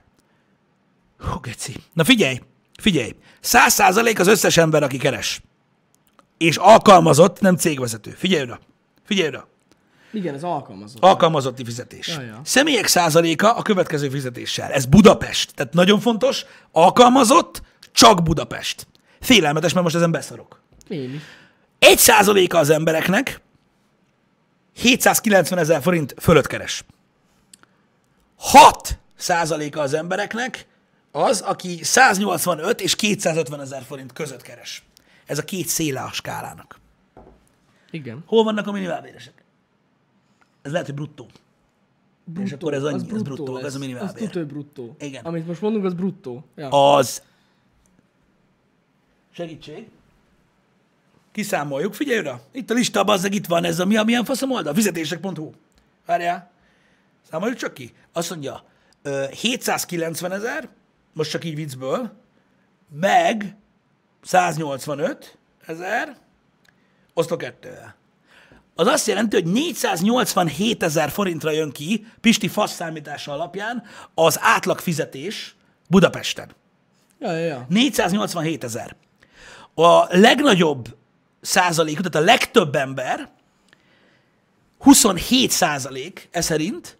Hú, 1.19 1.39
geci. 1.39 1.73
Na 1.93 2.03
figyelj, 2.03 2.41
figyelj. 2.81 3.15
Száz 3.39 3.73
százalék 3.73 4.19
az 4.19 4.27
összes 4.27 4.57
ember, 4.57 4.83
aki 4.83 4.97
keres. 4.97 5.41
és 6.37 6.57
alkalmazott, 6.57 7.39
nem 7.39 7.55
cégvezető. 7.55 8.13
Figyelj 8.17 8.43
oda! 8.43 8.59
Figyelj 9.05 9.27
oda! 9.27 9.47
Igen, 10.11 10.33
ez 10.33 10.43
alkalmazott. 10.43 11.03
Alkalmazotti 11.03 11.63
fizetés. 11.63 12.07
Ja, 12.07 12.21
ja. 12.21 12.41
Személyek 12.43 12.87
százaléka 12.87 13.55
a 13.55 13.61
következő 13.61 14.09
fizetéssel. 14.09 14.71
Ez 14.71 14.85
Budapest. 14.85 15.53
Tehát 15.53 15.73
nagyon 15.73 15.99
fontos. 15.99 16.45
Alkalmazott, 16.71 17.61
csak 17.91 18.23
Budapest. 18.23 18.87
Félelmetes, 19.21 19.73
mert 19.73 19.83
most 19.83 19.95
ezen 19.95 20.11
beszarok. 20.11 20.61
Némi. 20.87 21.19
Egy 21.79 21.97
százaléka 21.97 22.57
az 22.57 22.69
embereknek 22.69 23.41
790 24.73 25.57
ezer 25.59 25.81
forint 25.81 26.13
fölött 26.19 26.47
keres. 26.47 26.83
6 28.37 28.99
százaléka 29.15 29.81
az 29.81 29.93
embereknek 29.93 30.67
az, 31.11 31.41
aki 31.41 31.83
185 31.83 32.81
és 32.81 32.95
250 32.95 33.59
ezer 33.61 33.83
forint 33.83 34.13
között 34.13 34.41
keres. 34.41 34.83
Ez 35.25 35.37
a 35.37 35.43
két 35.43 35.67
széle 35.67 36.01
a 36.01 36.11
skálának. 36.11 36.79
Igen. 37.91 38.23
Hol 38.25 38.43
vannak 38.43 38.67
a 38.67 38.71
minimálbéresek? 38.71 39.43
Ez 40.61 40.71
lehet, 40.71 40.85
hogy 40.85 40.95
bruttó. 40.95 41.27
És 42.39 42.51
akkor 42.51 42.73
ez 42.73 42.83
annyi, 42.83 42.95
az 42.95 43.13
ez 43.13 43.21
bruttó, 43.21 43.53
lesz. 43.53 43.63
ez 43.63 43.73
a 43.73 43.75
Az 43.75 43.81
minimálbér. 43.81 44.23
tudja, 44.23 44.41
hogy 44.41 44.49
bruttó. 44.51 44.95
Igen. 44.99 45.25
Amit 45.25 45.47
most 45.47 45.61
mondunk, 45.61 45.85
az 45.85 45.93
bruttó. 45.93 46.43
Ja. 46.55 46.93
Az 46.95 47.21
segítség. 49.31 49.87
Kiszámoljuk, 51.33 51.93
figyelj 51.93 52.19
oda. 52.19 52.41
Itt 52.51 52.69
a 52.69 52.73
lista, 52.73 53.03
bazzeg, 53.03 53.33
itt 53.33 53.45
van 53.45 53.63
ez 53.63 53.79
a 53.79 53.85
mi, 53.85 53.97
a 53.97 54.03
milyen 54.03 54.25
faszom 54.25 54.51
oldal? 54.51 54.73
Fizetések.hu. 54.73 55.51
Várjál. 56.05 56.51
Számoljuk 57.29 57.57
csak 57.57 57.73
ki. 57.73 57.93
Azt 58.11 58.29
mondja, 58.29 58.63
ö, 59.01 59.25
790 59.41 60.31
ezer, 60.31 60.69
most 61.13 61.29
csak 61.31 61.45
így 61.45 61.55
viccből, 61.55 62.11
meg 62.99 63.55
185 64.21 65.37
ezer, 65.65 66.17
osztok 67.13 67.37
kettővel. 67.37 67.95
Az 68.75 68.87
azt 68.87 69.07
jelenti, 69.07 69.35
hogy 69.35 69.51
487 69.51 70.83
ezer 70.83 71.09
forintra 71.09 71.51
jön 71.51 71.71
ki 71.71 72.05
Pisti 72.21 72.47
fasz 72.47 72.73
számítása 72.73 73.31
alapján 73.31 73.83
az 74.13 74.37
átlag 74.41 74.79
fizetés 74.79 75.55
Budapesten. 75.89 76.51
ja, 77.19 77.31
ja, 77.31 77.45
ja. 77.45 77.65
487 77.69 78.63
ezer. 78.63 78.95
A 79.73 80.17
legnagyobb 80.17 80.95
százalék, 81.43 81.97
tehát 81.97 82.15
a 82.15 82.31
legtöbb 82.31 82.75
ember, 82.75 83.31
27 84.79 85.51
százalék, 85.51 86.27
ez 86.31 86.45
szerint 86.45 86.97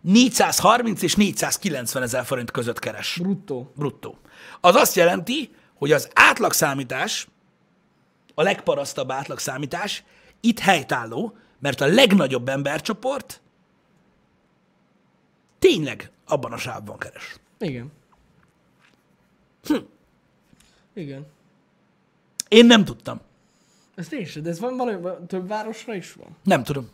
430 0.00 1.02
és 1.02 1.14
490 1.14 2.02
ezer 2.02 2.24
forint 2.24 2.50
között 2.50 2.78
keres. 2.78 3.18
Bruttó. 3.22 3.72
Bruttó. 3.74 4.18
Az 4.60 4.74
azt 4.74 4.94
jelenti, 4.94 5.54
hogy 5.74 5.92
az 5.92 6.08
átlagszámítás, 6.14 7.28
a 8.34 8.42
legparasztabb 8.42 9.10
átlagszámítás 9.10 10.04
itt 10.40 10.58
helytálló, 10.58 11.36
mert 11.58 11.80
a 11.80 11.86
legnagyobb 11.86 12.48
embercsoport 12.48 13.40
tényleg 15.58 16.10
abban 16.26 16.52
a 16.52 16.56
sávban 16.56 16.98
keres. 16.98 17.36
Igen. 17.58 17.92
Hm. 19.62 19.76
Igen. 20.94 21.26
Én 22.48 22.66
nem 22.66 22.84
tudtam. 22.84 23.20
Én 24.10 24.24
sem, 24.24 24.42
de 24.42 24.48
ez 24.50 24.60
van 24.60 24.76
valami, 24.76 25.08
több 25.26 25.48
városra 25.48 25.94
is 25.94 26.12
van. 26.12 26.36
Nem 26.42 26.64
tudom. 26.64 26.88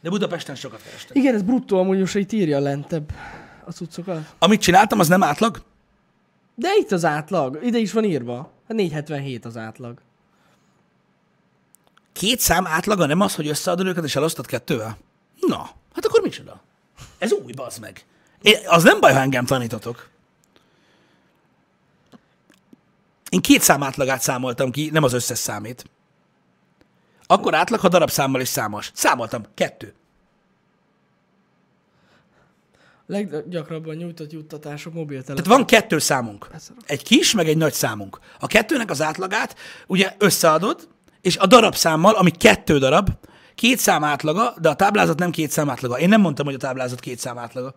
De 0.00 0.08
Budapesten 0.10 0.54
sokat 0.54 0.82
kerestem. 0.82 1.16
Igen, 1.16 1.34
ez 1.34 1.42
bruttó, 1.42 1.78
amúgy 1.78 1.98
most 1.98 2.14
itt 2.14 2.32
írja 2.32 2.58
lentebb 2.58 3.12
a 3.64 3.70
cuccokat. 3.70 4.34
Amit 4.38 4.60
csináltam, 4.60 4.98
az 4.98 5.08
nem 5.08 5.22
átlag? 5.22 5.62
De 6.54 6.68
itt 6.78 6.92
az 6.92 7.04
átlag. 7.04 7.58
Ide 7.62 7.78
is 7.78 7.92
van 7.92 8.04
írva. 8.04 8.50
A 8.68 8.72
477 8.72 9.44
az 9.44 9.56
átlag. 9.56 9.98
Két 12.12 12.40
szám 12.40 12.66
átlaga 12.66 13.06
nem 13.06 13.20
az, 13.20 13.34
hogy 13.34 13.48
összeadod 13.48 13.86
őket 13.86 14.04
és 14.04 14.16
elosztod 14.16 14.46
kettővel? 14.46 14.98
Na, 15.40 15.70
hát 15.94 16.04
akkor 16.04 16.20
micsoda? 16.22 16.62
Ez 17.18 17.32
új, 17.32 17.52
bazd 17.52 17.80
meg. 17.80 18.04
Én, 18.42 18.56
az 18.66 18.82
nem 18.82 19.00
baj, 19.00 19.12
ha 19.12 19.20
engem 19.20 19.44
tanítotok. 19.44 20.08
Én 23.28 23.40
két 23.40 23.62
szám 23.62 23.82
átlagát 23.82 24.20
számoltam 24.20 24.70
ki, 24.70 24.90
nem 24.92 25.02
az 25.02 25.12
összes 25.12 25.38
számét. 25.38 25.84
Akkor 27.26 27.54
átlag, 27.54 27.80
ha 27.80 27.88
darabszámmal 27.88 28.40
is 28.40 28.48
számos. 28.48 28.90
Számoltam. 28.94 29.42
Kettő. 29.54 29.94
Leggyakrabban 33.06 33.94
nyújtott 33.94 34.32
juttatások 34.32 34.92
mobiltelefon. 34.92 35.44
Tehát 35.44 35.58
van 35.58 35.66
kettő 35.66 35.98
számunk. 35.98 36.48
Egy 36.86 37.02
kis, 37.02 37.34
meg 37.34 37.48
egy 37.48 37.56
nagy 37.56 37.72
számunk. 37.72 38.18
A 38.40 38.46
kettőnek 38.46 38.90
az 38.90 39.02
átlagát 39.02 39.56
ugye 39.86 40.14
összeadod, 40.18 40.88
és 41.20 41.36
a 41.36 41.46
darabszámmal, 41.46 42.14
ami 42.14 42.30
kettő 42.30 42.78
darab, 42.78 43.10
két 43.54 43.78
szám 43.78 44.04
átlaga, 44.04 44.54
de 44.60 44.68
a 44.68 44.76
táblázat 44.76 45.18
nem 45.18 45.30
két 45.30 45.50
szám 45.50 45.70
átlaga. 45.70 45.98
Én 45.98 46.08
nem 46.08 46.20
mondtam, 46.20 46.46
hogy 46.46 46.54
a 46.54 46.58
táblázat 46.58 47.00
két 47.00 47.18
szám 47.18 47.38
átlaga. 47.38 47.74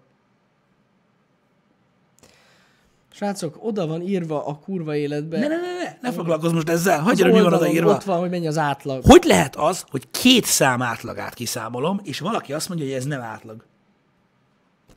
Srácok, 3.19 3.57
oda 3.59 3.87
van 3.87 4.01
írva 4.01 4.45
a 4.45 4.55
kurva 4.55 4.95
életbe. 4.95 5.39
Ne, 5.39 5.47
ne, 5.47 5.55
ne, 5.55 5.83
ne, 5.83 5.97
ne 6.01 6.11
foglalkozz 6.11 6.51
most 6.51 6.69
ezzel. 6.69 7.01
Hagyj 7.01 7.23
mi 7.23 7.29
van 7.29 7.37
oldalon 7.37 7.59
odaírva. 7.59 7.91
Ott 7.91 8.03
van, 8.03 8.19
hogy 8.19 8.29
mennyi 8.29 8.47
az 8.47 8.57
átlag. 8.57 9.03
Hogy 9.05 9.23
lehet 9.23 9.55
az, 9.55 9.85
hogy 9.89 10.11
két 10.11 10.45
szám 10.45 10.81
átlagát 10.81 11.33
kiszámolom, 11.33 11.99
és 12.03 12.19
valaki 12.19 12.53
azt 12.53 12.67
mondja, 12.67 12.85
hogy 12.85 12.95
ez 12.95 13.05
nem 13.05 13.21
átlag? 13.21 13.65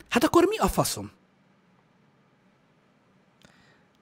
Hát 0.09 0.25
akkor 0.25 0.45
mi 0.45 0.57
a 0.57 0.69
faszom? 0.69 1.11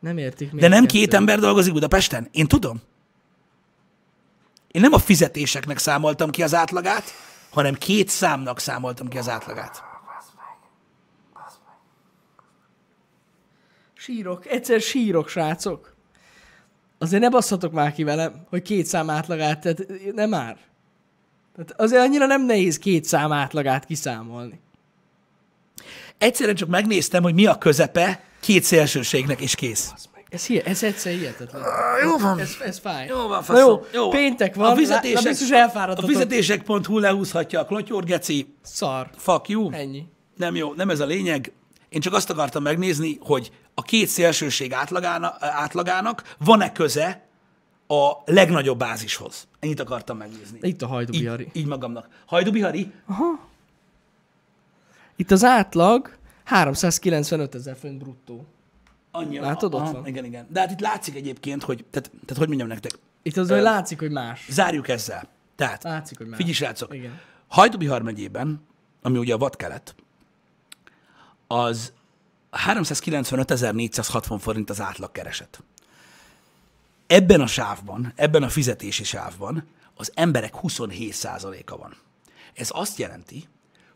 Nem 0.01 0.19
értik. 0.19 0.53
De 0.53 0.69
nem 0.69 0.87
két 0.87 1.15
ember 1.15 1.39
dolgozik 1.39 1.73
Budapesten? 1.73 2.29
Én 2.31 2.47
tudom. 2.47 2.81
Én 4.71 4.81
nem 4.81 4.93
a 4.93 4.99
fizetéseknek 4.99 5.79
számoltam 5.79 6.31
ki 6.31 6.43
az 6.43 6.55
átlagát, 6.55 7.05
hanem 7.51 7.75
két 7.75 8.09
számnak 8.09 8.59
számoltam 8.59 9.09
ki 9.09 9.19
az 9.19 9.29
átlagát. 9.29 9.90
Sírok. 14.03 14.47
Egyszer 14.47 14.81
sírok, 14.81 15.29
srácok. 15.29 15.95
Azért 16.99 17.23
ne 17.23 17.29
basszatok 17.29 17.73
már 17.73 17.93
ki 17.93 18.03
velem, 18.05 18.47
hogy 18.49 18.63
két 18.63 18.87
szám 18.87 19.11
átlagát, 19.11 19.61
tehát 19.61 19.87
nem 20.15 20.29
már. 20.29 20.57
Tehát 21.57 21.81
azért 21.81 22.03
annyira 22.03 22.27
nem 22.27 22.45
nehéz 22.47 22.79
két 22.79 23.05
szám 23.05 23.33
átlagát 23.33 23.85
kiszámolni. 23.85 24.61
Egyszerűen 26.19 26.55
csak 26.57 26.69
megnéztem, 26.69 27.23
hogy 27.23 27.35
mi 27.35 27.47
a 27.47 27.59
közepe 27.59 28.25
két 28.41 28.63
szélsőségnek, 28.63 29.41
és 29.41 29.55
kész. 29.55 29.93
Ez, 30.29 30.47
hihe, 30.47 30.63
ez 30.65 30.83
egyszer 30.83 31.13
hihetetlen. 31.13 31.63
Jó 32.03 32.19
van. 32.19 32.39
Ez, 32.39 32.57
ez 32.65 32.79
fáj. 32.79 33.07
Jó 33.07 33.17
van, 33.17 33.29
Na 33.29 33.43
faszom. 33.43 33.81
jó, 33.93 34.09
péntek 34.09 34.55
van, 34.55 34.71
A 34.71 34.75
fizetések, 34.75 35.15
lá- 35.17 35.25
biztos 35.29 35.51
a 35.51 35.57
elfáradtatok. 35.57 36.11
fizetések.hu 36.11 36.99
lehúzhatja 36.99 37.61
a 37.61 37.65
klotyor, 37.65 38.05
geci. 38.05 38.55
Szar. 38.63 39.11
Fuck 39.17 39.49
you. 39.49 39.71
Ennyi. 39.73 40.05
Nem 40.37 40.55
jó, 40.57 40.73
nem 40.75 40.91
ez 40.91 41.01
a 41.01 41.07
lényeg. 41.07 41.53
Én 41.89 42.01
csak 42.01 42.13
azt 42.13 42.31
akartam 42.31 42.63
megnézni, 42.63 43.19
hogy 43.21 43.51
a 43.75 43.83
két 43.83 44.09
szélsőség 44.09 44.73
átlagának, 44.73 45.37
átlagának 45.41 46.35
van-e 46.39 46.73
köze 46.73 47.25
a 47.87 48.13
legnagyobb 48.25 48.79
bázishoz. 48.79 49.49
Ennyit 49.59 49.81
akartam 49.81 50.17
megnézni. 50.17 50.59
Itt 50.63 50.83
a 50.83 50.87
Hajdu 50.87 51.13
Így, 51.13 51.49
így 51.53 51.67
magamnak. 51.67 52.09
Hajdu 52.27 52.51
Bihari? 52.51 52.93
Itt 55.17 55.31
az 55.31 55.45
átlag 55.45 56.17
395 56.45 57.55
ezer 57.55 57.77
főn 57.77 57.99
bruttó. 57.99 58.47
Annyi. 59.11 59.39
Látod, 59.39 59.75
ott 59.75 59.81
Aha, 59.81 59.93
van. 59.93 60.07
Igen, 60.07 60.25
igen. 60.25 60.47
De 60.51 60.61
hát 60.61 60.71
itt 60.71 60.81
látszik 60.81 61.15
egyébként, 61.15 61.63
hogy, 61.63 61.85
tehát, 61.91 62.11
tehát 62.11 62.37
hogy 62.37 62.47
mondjam 62.47 62.69
nektek, 62.69 62.93
Itt 63.23 63.37
az, 63.37 63.51
hogy 63.51 63.61
látszik, 63.61 63.99
hogy 63.99 64.11
más. 64.11 64.47
zárjuk 64.51 64.89
ezzel. 64.89 65.29
Tehát, 65.57 65.83
Látszik, 65.83 66.19
hogy 66.19 66.27
más. 66.27 66.37
figyelj 66.37 66.55
srácok, 66.55 66.95
Igen. 66.95 67.21
Hajdubihar 67.49 68.03
megyében, 68.03 68.67
ami 69.03 69.19
ugye 69.19 69.35
a 69.35 69.39
vadkelet, 69.39 69.95
az 71.47 71.93
395.460 72.53 74.39
forint 74.41 74.71
az 74.71 74.81
átlagkereset. 74.81 75.63
Ebben 77.07 77.41
a 77.41 77.47
sávban, 77.47 78.13
ebben 78.17 78.43
a 78.43 78.49
fizetési 78.49 79.05
sávban 79.05 79.67
az 79.95 80.13
emberek 80.15 80.55
27%-a 80.63 81.77
van. 81.77 81.97
Ez 82.55 82.69
azt 82.73 82.99
jelenti, 82.99 83.49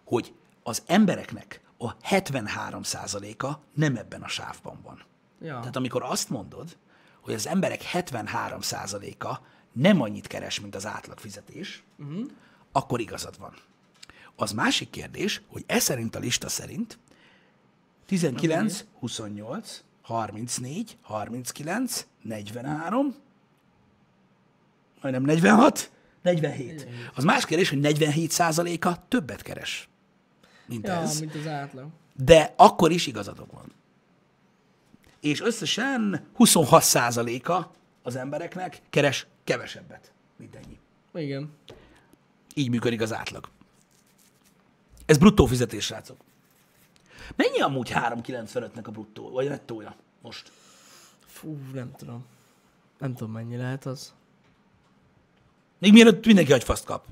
hogy 0.04 0.34
az 0.62 0.82
embereknek 0.86 1.60
a 1.78 1.96
73%-a 1.96 3.52
nem 3.74 3.96
ebben 3.96 4.22
a 4.22 4.28
sávban 4.28 4.80
van. 4.82 5.02
Ja. 5.40 5.58
Tehát 5.58 5.76
amikor 5.76 6.02
azt 6.02 6.30
mondod, 6.30 6.76
hogy 7.20 7.34
az 7.34 7.46
emberek 7.46 7.82
73%-a 7.92 9.38
nem 9.72 10.00
annyit 10.00 10.26
keres, 10.26 10.60
mint 10.60 10.74
az 10.74 10.86
átlagfizetés, 10.86 11.82
uh-huh. 11.98 12.26
akkor 12.72 13.00
igazad 13.00 13.38
van. 13.38 13.54
Az 14.36 14.52
másik 14.52 14.90
kérdés, 14.90 15.42
hogy 15.48 15.64
ez 15.66 15.82
szerint 15.82 16.16
a 16.16 16.18
lista 16.18 16.48
szerint 16.48 16.98
19, 18.06 18.84
28, 18.98 19.82
34, 20.02 20.96
39, 21.02 22.06
43, 22.22 23.14
majdnem 25.00 25.22
46, 25.22 25.90
47. 26.22 26.86
Az 27.14 27.24
más 27.24 27.44
kérdés, 27.44 27.68
hogy 27.68 27.78
47 27.78 28.30
százaléka 28.30 29.04
többet 29.08 29.42
keres, 29.42 29.88
mint 30.66 30.86
ja, 30.86 30.92
ez. 30.92 31.20
mint 31.20 31.34
az 31.34 31.46
átlag. 31.46 31.88
De 32.16 32.54
akkor 32.56 32.90
is 32.90 33.06
igazadok 33.06 33.52
van. 33.52 33.72
És 35.20 35.40
összesen 35.40 36.26
26 36.34 36.82
százaléka 36.82 37.70
az 38.02 38.16
embereknek 38.16 38.82
keres 38.90 39.26
kevesebbet. 39.44 40.12
mint 40.36 40.54
ennyi. 40.54 40.78
Igen. 41.14 41.52
Így 42.54 42.70
működik 42.70 43.00
az 43.00 43.12
átlag. 43.12 43.48
Ez 45.06 45.18
bruttó 45.18 45.46
fizetés, 45.46 45.84
srácok. 45.84 46.16
Mennyi 47.36 47.60
amúgy 47.60 47.90
3,95-nek 47.94 48.84
a 48.84 48.90
bruttó, 48.90 49.30
vagy 49.30 49.48
nettója 49.48 49.94
most? 50.22 50.50
Fú, 51.26 51.56
nem 51.74 51.90
tudom. 51.96 52.24
Nem 52.98 53.14
tudom, 53.14 53.32
mennyi 53.32 53.56
lehet 53.56 53.86
az. 53.86 54.12
Még 55.78 55.92
mielőtt 55.92 56.26
mindenki 56.26 56.52
agyfaszt 56.52 56.84
kap. 56.84 57.04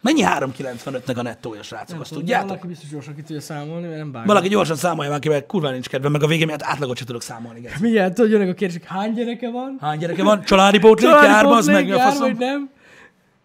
Mennyi 0.00 0.22
3,95-nek 0.24 1.16
a 1.16 1.22
nettója, 1.22 1.62
srácok? 1.62 1.88
Nem 1.88 2.00
Azt 2.00 2.08
tudom, 2.08 2.24
tudjátok? 2.24 2.48
Valaki 2.48 2.66
biztos 2.66 2.88
gyorsan 2.88 3.14
ki 3.14 3.22
tudja 3.22 3.40
számolni, 3.40 3.86
mert 3.86 3.98
nem 3.98 4.12
vágom. 4.12 4.26
Valaki 4.26 4.48
gyorsan 4.48 4.76
számolja 4.76 5.10
már 5.10 5.18
ki, 5.20 5.28
mert 5.28 5.46
kurva 5.46 5.70
nincs 5.70 5.88
kedve, 5.88 6.08
meg 6.08 6.22
a 6.22 6.26
végén 6.26 6.46
miatt 6.46 6.62
átlagot 6.62 6.96
sem 6.96 7.06
tudok 7.06 7.22
számolni. 7.22 7.60
Geci. 7.60 7.74
Mindjárt 7.80 8.14
tudod, 8.14 8.30
jönnek 8.30 8.48
a 8.48 8.54
kérdések, 8.54 8.84
hány 8.84 9.12
gyereke 9.12 9.50
van? 9.50 9.76
Hány 9.80 9.98
gyereke 9.98 10.22
van? 10.22 10.42
Családi 10.42 10.78
pótlék 10.78 11.10
Családi 11.10 11.26
jár, 11.26 11.44
az 11.44 11.66
meg 11.66 11.90
a 11.90 11.98
faszom? 11.98 12.20
vagy 12.20 12.36
nem? 12.36 12.70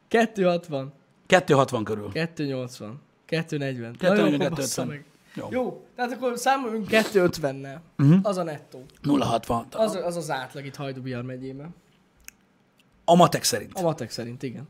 260, 0.08 0.94
260 1.26 1.84
körül. 1.84 2.12
280, 2.12 3.02
240. 3.26 3.94
240, 3.98 4.30
Na 4.30 4.38
jó, 4.38 4.46
akkor 4.46 4.58
bassza 4.58 4.82
250. 4.84 5.13
Jó. 5.36 5.48
Jó, 5.52 5.86
tehát 5.96 6.12
akkor 6.12 6.38
számoljunk 6.38 6.88
250-nel. 6.90 7.78
Uh-huh. 7.98 8.20
Az 8.22 8.38
a 8.38 8.44
nettó. 8.44 8.86
060. 9.20 9.68
Az, 9.72 9.96
az 9.96 10.16
az 10.16 10.30
átlag 10.30 10.66
itt 10.66 10.76
Hajdubihar 10.76 11.24
megyében. 11.24 11.76
A 13.06 13.16
matek 13.16 13.44
szerint. 13.44 13.72
A 13.74 13.82
matek 13.82 14.12
szerint, 14.12 14.44
igen. 14.44 14.68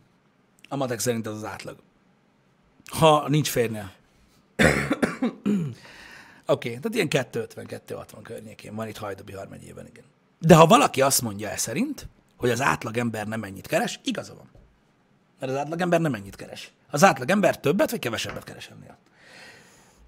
A 0.69 0.75
matek 0.75 0.99
szerint 0.99 1.27
az 1.27 1.33
az 1.35 1.45
átlag. 1.45 1.77
Ha 2.85 3.29
nincs 3.29 3.49
férnél. 3.49 3.91
Oké, 6.45 6.77
okay, 6.77 6.79
tehát 6.79 7.11
ilyen 7.11 7.27
250-260 7.31 8.05
környékén 8.23 8.75
van 8.75 8.87
itt 8.87 8.97
Hajdubihar 8.97 9.47
megyében, 9.47 9.87
igen. 9.87 10.03
De 10.39 10.55
ha 10.55 10.65
valaki 10.65 11.01
azt 11.01 11.21
mondja 11.21 11.49
e 11.49 11.57
szerint, 11.57 12.07
hogy 12.37 12.49
az 12.49 12.61
átlagember 12.61 13.27
nem 13.27 13.43
ennyit 13.43 13.67
keres, 13.67 13.99
igaza 14.03 14.33
van. 14.35 14.49
Mert 15.39 15.51
az 15.51 15.57
átlagember 15.57 16.01
nem 16.01 16.13
ennyit 16.13 16.35
keres. 16.35 16.71
Az 16.89 17.03
átlagember 17.03 17.59
többet 17.59 17.91
vagy 17.91 17.99
kevesebbet 17.99 18.43
keres 18.43 18.67
ennél. 18.67 18.97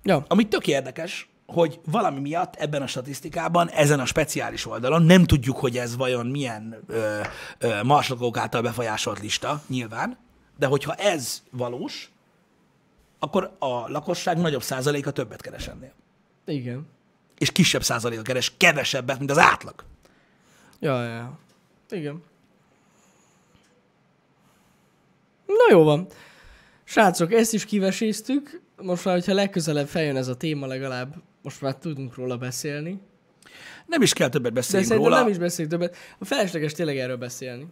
Ja, 0.08 0.26
Ami 0.28 0.47
tök 0.47 0.68
érdekes, 0.68 1.30
hogy 1.45 1.80
valami 1.86 2.20
miatt 2.20 2.56
ebben 2.56 2.82
a 2.82 2.88
statisztikában, 2.88 3.70
ezen 3.70 3.99
a 3.99 4.06
speciális 4.06 4.66
oldalon, 4.66 5.01
nem 5.01 5.24
tudjuk, 5.24 5.58
hogy 5.58 5.78
ez 5.78 5.95
vajon 5.95 6.28
milyen 6.28 6.84
ö, 6.88 7.20
ö, 7.58 7.84
marslakók 7.84 8.38
által 8.38 8.62
befolyásolt 8.62 9.20
lista, 9.20 9.62
nyilván, 9.68 10.18
de 10.58 10.66
hogyha 10.66 10.93
ez 10.93 11.43
valós, 11.51 12.12
akkor 13.20 13.56
a 13.60 13.89
lakosság 13.89 14.38
nagyobb 14.38 14.64
százaléka 14.64 15.12
többet 15.12 15.41
keres 15.41 15.68
ennél. 15.68 15.93
igen. 16.45 16.88
És 17.38 17.51
kisebb 17.51 17.84
százaléka 17.84 18.22
keres 18.22 18.53
kevesebbet, 18.58 19.18
mint 19.18 19.32
az 19.32 19.38
átlag. 19.38 19.84
Ja, 20.80 21.03
ja. 21.03 21.39
Igen. 21.89 22.24
Na 25.45 25.76
jó 25.76 25.84
van. 25.84 26.08
Srácok, 26.84 27.34
ezt 27.34 27.53
is 27.53 27.66
kiveséztük. 27.66 28.62
Most 28.82 29.05
már, 29.05 29.13
hogyha 29.13 29.34
legközelebb 29.34 29.88
feljön 29.88 30.15
ez 30.15 30.28
a 30.28 30.36
téma, 30.36 30.65
legalább 30.65 31.15
most 31.41 31.61
már 31.61 31.76
tudunk 31.76 32.15
róla 32.15 32.38
beszélni. 32.38 32.99
Nem 33.86 34.01
is 34.01 34.13
kell 34.13 34.30
többet 34.30 34.53
beszélni 34.53 34.88
róla. 34.88 35.17
nem 35.19 35.28
is 35.28 35.38
beszélünk 35.38 35.71
többet. 35.71 35.95
A 36.19 36.26
felesleges 36.26 36.73
tényleg 36.73 36.97
erről 36.97 37.17
beszélni. 37.17 37.67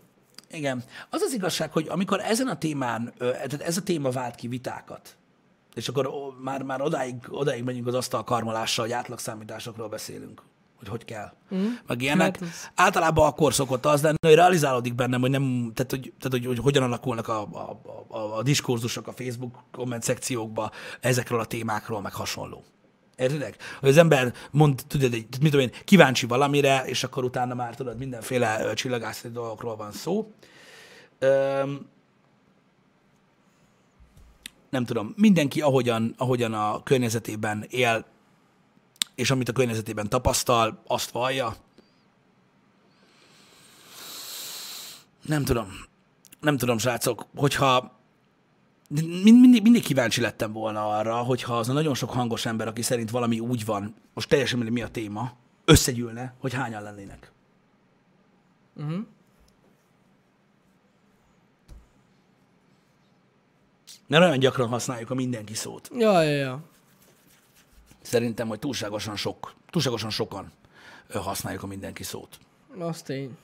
Igen. 0.50 0.84
Az 1.10 1.22
az 1.22 1.34
igazság, 1.34 1.72
hogy 1.72 1.88
amikor 1.90 2.20
ezen 2.20 2.48
a 2.48 2.58
témán, 2.58 3.14
tehát 3.18 3.62
ez 3.62 3.78
a 3.78 3.84
téma 3.84 4.10
vált 4.10 4.36
ki 4.36 4.48
vitákat, 4.48 5.18
és 5.74 5.88
akkor 5.88 6.10
már, 6.42 6.62
már 6.62 6.82
odáig, 6.82 7.16
odáig 7.30 7.64
megyünk 7.64 7.88
az 7.88 7.94
asztal 7.94 8.24
karmolással, 8.24 8.86
hogy 8.86 8.94
átlagszámításokról 8.94 9.90
beszélünk, 9.90 10.42
hogy 10.84 10.92
hogy 11.00 11.06
kell, 11.06 11.32
mm. 11.56 11.66
meg 11.88 12.02
ilyenek. 12.02 12.40
Hát 12.40 12.50
az- 12.50 12.70
Általában 12.76 13.28
akkor 13.28 13.54
szokott 13.54 13.86
az 13.86 14.02
lenni, 14.02 14.16
hogy 14.22 14.36
realizálódik 14.36 14.96
bennem, 14.96 15.22
hogy 15.22 15.30
nem, 15.30 15.72
tehát 15.74 15.92
hogy, 15.92 16.14
tehát, 16.20 16.32
hogy, 16.32 16.46
hogy 16.46 16.60
hogyan 16.60 16.84
alakulnak 16.84 17.28
a, 17.28 17.42
a, 17.42 17.82
a, 18.08 18.38
a 18.38 18.44
diskurzusok 18.44 19.08
a 19.08 19.12
Facebook 19.12 19.64
komment 19.72 20.04
szekciókba 20.04 20.72
ezekről 21.00 21.40
a 21.40 21.46
témákról, 21.46 22.02
meg 22.02 22.14
hasonló. 22.14 22.64
Értedek? 23.16 23.56
Hogy 23.80 23.90
az 23.90 23.98
ember 23.98 24.34
mond, 24.52 24.82
tudod, 24.88 25.14
egy, 25.14 25.28
mit 25.42 25.52
tudom 25.52 25.60
én, 25.60 25.72
kíváncsi 25.86 26.26
valamire, 26.26 26.84
és 26.86 27.04
akkor 27.04 27.24
utána 27.24 27.54
már 27.54 27.76
tudod, 27.76 27.98
mindenféle 27.98 28.74
csillagászati 28.74 29.34
dolgokról 29.34 29.76
van 29.76 29.92
szó. 29.92 30.32
Öm, 31.20 31.92
nem 34.70 34.86
tudom, 34.86 35.14
mindenki 35.18 35.62
ahogyan, 35.62 36.14
ahogyan 36.18 36.54
a 36.54 36.84
környezetében 36.84 37.66
él, 37.70 38.06
és 39.16 39.32
amit 39.32 39.50
a 39.50 39.54
környezetében 39.54 40.10
tapasztal, 40.10 40.84
azt 40.88 41.12
vallja. 41.12 41.56
Nem 45.22 45.44
tudom. 45.44 45.68
Nem 46.40 46.58
tudom, 46.58 46.78
srácok, 46.78 47.26
hogyha 47.36 48.00
mind, 49.24 49.40
mindig, 49.40 49.62
mindig 49.62 49.84
kíváncsi 49.84 50.22
lettem 50.22 50.52
volna 50.52 50.98
arra, 50.98 51.16
hogyha 51.16 51.58
az 51.58 51.70
a 51.70 51.74
nagyon 51.74 51.94
sok 51.94 52.10
hangos 52.10 52.46
ember, 52.46 52.68
aki 52.68 52.82
szerint 52.82 53.10
valami 53.10 53.40
úgy 53.40 53.66
van, 53.66 53.96
most 54.14 54.30
teljesen 54.30 54.58
mindegy, 54.58 54.76
mi 54.76 54.82
a 54.82 54.88
téma, 54.88 55.32
összegyűlne, 55.66 56.34
hogy 56.40 56.54
hányan 56.54 56.84
lennének. 56.84 57.32
Uh-huh. 58.76 59.00
Mert 64.08 64.24
olyan 64.24 64.40
gyakran 64.40 64.68
használjuk 64.68 65.10
a 65.10 65.14
mindenki 65.14 65.54
szót. 65.54 65.90
Ja, 65.94 66.22
ja, 66.22 66.36
ja. 66.36 66.62
Szerintem, 68.04 68.48
hogy 68.48 68.60
túlságosan 68.60 69.16
sok, 69.16 69.54
túlságosan 69.70 70.10
sokan 70.10 70.52
használjuk 71.14 71.64
a 71.64 71.68
mindenki 71.68 72.04
szót. 72.04 72.38
Az 72.80 73.02
tény. 73.02 73.38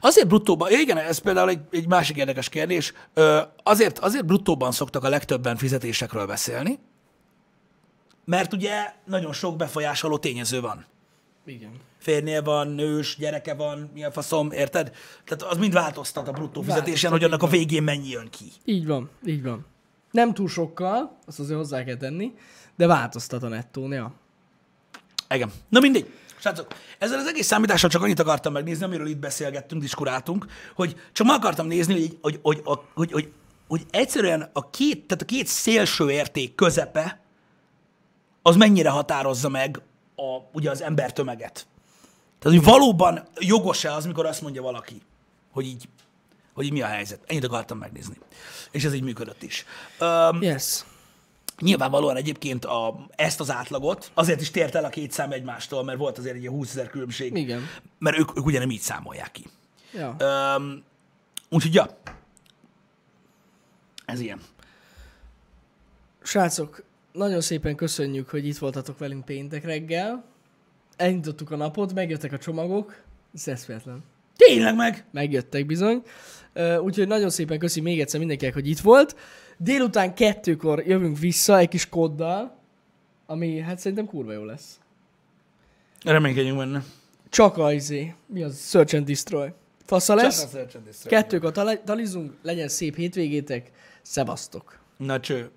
Azért 0.00 0.28
bruttóban, 0.28 0.70
ja 0.70 0.78
igen, 0.78 0.98
ez 0.98 1.18
például 1.18 1.48
egy, 1.48 1.60
egy 1.70 1.86
másik 1.86 2.16
érdekes 2.16 2.48
kérdés, 2.48 2.92
ö, 3.14 3.40
azért, 3.62 3.98
azért 3.98 4.26
bruttóban 4.26 4.72
szoktak 4.72 5.04
a 5.04 5.08
legtöbben 5.08 5.56
fizetésekről 5.56 6.26
beszélni, 6.26 6.78
mert 8.24 8.52
ugye 8.52 8.92
nagyon 9.04 9.32
sok 9.32 9.56
befolyásoló 9.56 10.18
tényező 10.18 10.60
van. 10.60 10.84
Igen. 11.44 11.70
Férnél 11.98 12.42
van, 12.42 12.68
nős, 12.68 13.16
gyereke 13.18 13.54
van, 13.54 13.90
mi 13.94 14.04
a 14.04 14.10
faszom, 14.10 14.52
érted? 14.52 14.92
Tehát 15.24 15.54
az 15.54 15.58
mind 15.58 15.72
változtat 15.72 16.28
a 16.28 16.32
bruttó 16.32 16.62
fizetésen, 16.62 17.10
hogy 17.10 17.24
annak 17.24 17.42
a 17.42 17.46
végén 17.46 17.82
mennyi 17.82 18.08
jön 18.08 18.28
ki. 18.30 18.44
Így 18.64 18.86
van, 18.86 19.10
így 19.26 19.42
van. 19.42 19.66
Nem 20.10 20.34
túl 20.34 20.48
sokkal, 20.48 21.18
azt 21.26 21.40
azért 21.40 21.58
hozzá 21.58 21.84
kell 21.84 21.96
tenni, 21.96 22.34
de 22.80 22.86
változtat 22.86 23.42
a 23.42 23.48
nettón, 23.48 23.92
ja. 23.92 24.12
Igen. 25.30 25.52
Na 25.68 25.80
mindegy. 25.80 26.12
Srácok, 26.38 26.74
ezzel 26.98 27.18
az 27.18 27.26
egész 27.26 27.46
számítással 27.46 27.90
csak 27.90 28.02
annyit 28.02 28.20
akartam 28.20 28.52
megnézni, 28.52 28.84
amiről 28.84 29.06
itt 29.06 29.18
beszélgettünk, 29.18 29.80
diskuráltunk, 29.80 30.46
hogy 30.74 30.96
csak 31.12 31.26
meg 31.26 31.36
akartam 31.36 31.66
nézni, 31.66 31.92
hogy, 31.94 32.18
hogy, 32.22 32.40
hogy, 32.42 32.60
hogy, 32.64 32.80
hogy, 32.94 33.12
hogy, 33.12 33.32
hogy 33.68 33.86
egyszerűen 33.90 34.50
a 34.52 34.70
két, 34.70 35.06
tehát 35.06 35.22
a 35.22 35.26
két 35.26 35.46
szélső 35.46 36.10
érték 36.10 36.54
közepe, 36.54 37.20
az 38.42 38.56
mennyire 38.56 38.90
határozza 38.90 39.48
meg 39.48 39.80
a, 40.16 40.48
ugye 40.52 40.70
az 40.70 40.82
ember 40.82 41.12
tömeget. 41.12 41.66
Tehát, 42.38 42.58
hogy 42.58 42.64
valóban 42.64 43.28
jogos-e 43.38 43.94
az, 43.94 44.06
mikor 44.06 44.26
azt 44.26 44.42
mondja 44.42 44.62
valaki, 44.62 45.02
hogy 45.52 45.66
így, 45.66 45.88
hogy 46.54 46.64
így 46.64 46.72
mi 46.72 46.82
a 46.82 46.86
helyzet. 46.86 47.20
Ennyit 47.26 47.44
akartam 47.44 47.78
megnézni. 47.78 48.16
És 48.70 48.84
ez 48.84 48.94
így 48.94 49.02
működött 49.02 49.42
is. 49.42 49.64
Um, 50.00 50.42
Yes. 50.42 50.84
Nyilvánvalóan 51.60 52.16
egyébként 52.16 52.64
a, 52.64 53.06
ezt 53.16 53.40
az 53.40 53.50
átlagot 53.50 54.10
azért 54.14 54.40
is 54.40 54.50
tért 54.50 54.74
el 54.74 54.84
a 54.84 54.88
két 54.88 55.12
szám 55.12 55.32
egymástól, 55.32 55.84
mert 55.84 55.98
volt 55.98 56.18
azért 56.18 56.34
egy 56.34 56.40
ilyen 56.40 56.52
20 56.52 56.70
ezer 56.70 56.90
különbség. 56.90 57.36
Igen. 57.36 57.60
Mert 57.98 58.18
ők, 58.18 58.36
ők 58.36 58.46
ugye 58.46 58.58
nem 58.58 58.70
így 58.70 58.80
számolják 58.80 59.32
ki. 59.32 59.44
Ja. 59.94 60.16
Öm, 60.18 60.82
úgyhogy 61.48 61.74
ja, 61.74 61.98
ez 64.04 64.20
ilyen. 64.20 64.40
Srácok, 66.22 66.84
nagyon 67.12 67.40
szépen 67.40 67.76
köszönjük, 67.76 68.28
hogy 68.28 68.46
itt 68.46 68.58
voltatok 68.58 68.98
velünk 68.98 69.24
péntek 69.24 69.64
reggel. 69.64 70.24
Elindítottuk 70.96 71.50
a 71.50 71.56
napot, 71.56 71.94
megjöttek 71.94 72.32
a 72.32 72.38
csomagok. 72.38 73.02
Ez 73.34 73.48
eszméletlen. 73.48 74.04
Tényleg 74.36 74.76
meg? 74.76 75.04
Megjöttek 75.10 75.66
bizony. 75.66 76.02
Ö, 76.52 76.76
Úgyhogy 76.76 77.08
nagyon 77.08 77.30
szépen 77.30 77.58
köszi 77.58 77.80
még 77.80 78.00
egyszer 78.00 78.18
mindenkinek, 78.18 78.54
hogy 78.54 78.68
itt 78.68 78.78
volt. 78.78 79.16
Délután 79.62 80.14
kettőkor 80.14 80.86
jövünk 80.86 81.18
vissza 81.18 81.58
egy 81.58 81.68
kis 81.68 81.88
koddal, 81.88 82.56
ami 83.26 83.58
hát 83.58 83.78
szerintem 83.78 84.06
kurva 84.06 84.32
jó 84.32 84.44
lesz. 84.44 84.78
Reménykedjünk 86.04 86.58
benne. 86.58 86.84
Csak 87.28 87.56
a 87.56 87.72
izé, 87.72 88.14
mi 88.26 88.42
az? 88.42 88.68
Search 88.68 88.94
and 88.94 89.06
Destroy. 89.06 89.48
Fasza 89.84 90.14
lesz. 90.14 90.56
Kettőkor 91.04 91.52
tali- 91.52 91.80
talizunk, 91.84 92.32
legyen 92.42 92.68
szép 92.68 92.96
hétvégétek. 92.96 93.70
Szevasztok. 94.02 94.78
Na 94.96 95.20
cső. 95.20 95.50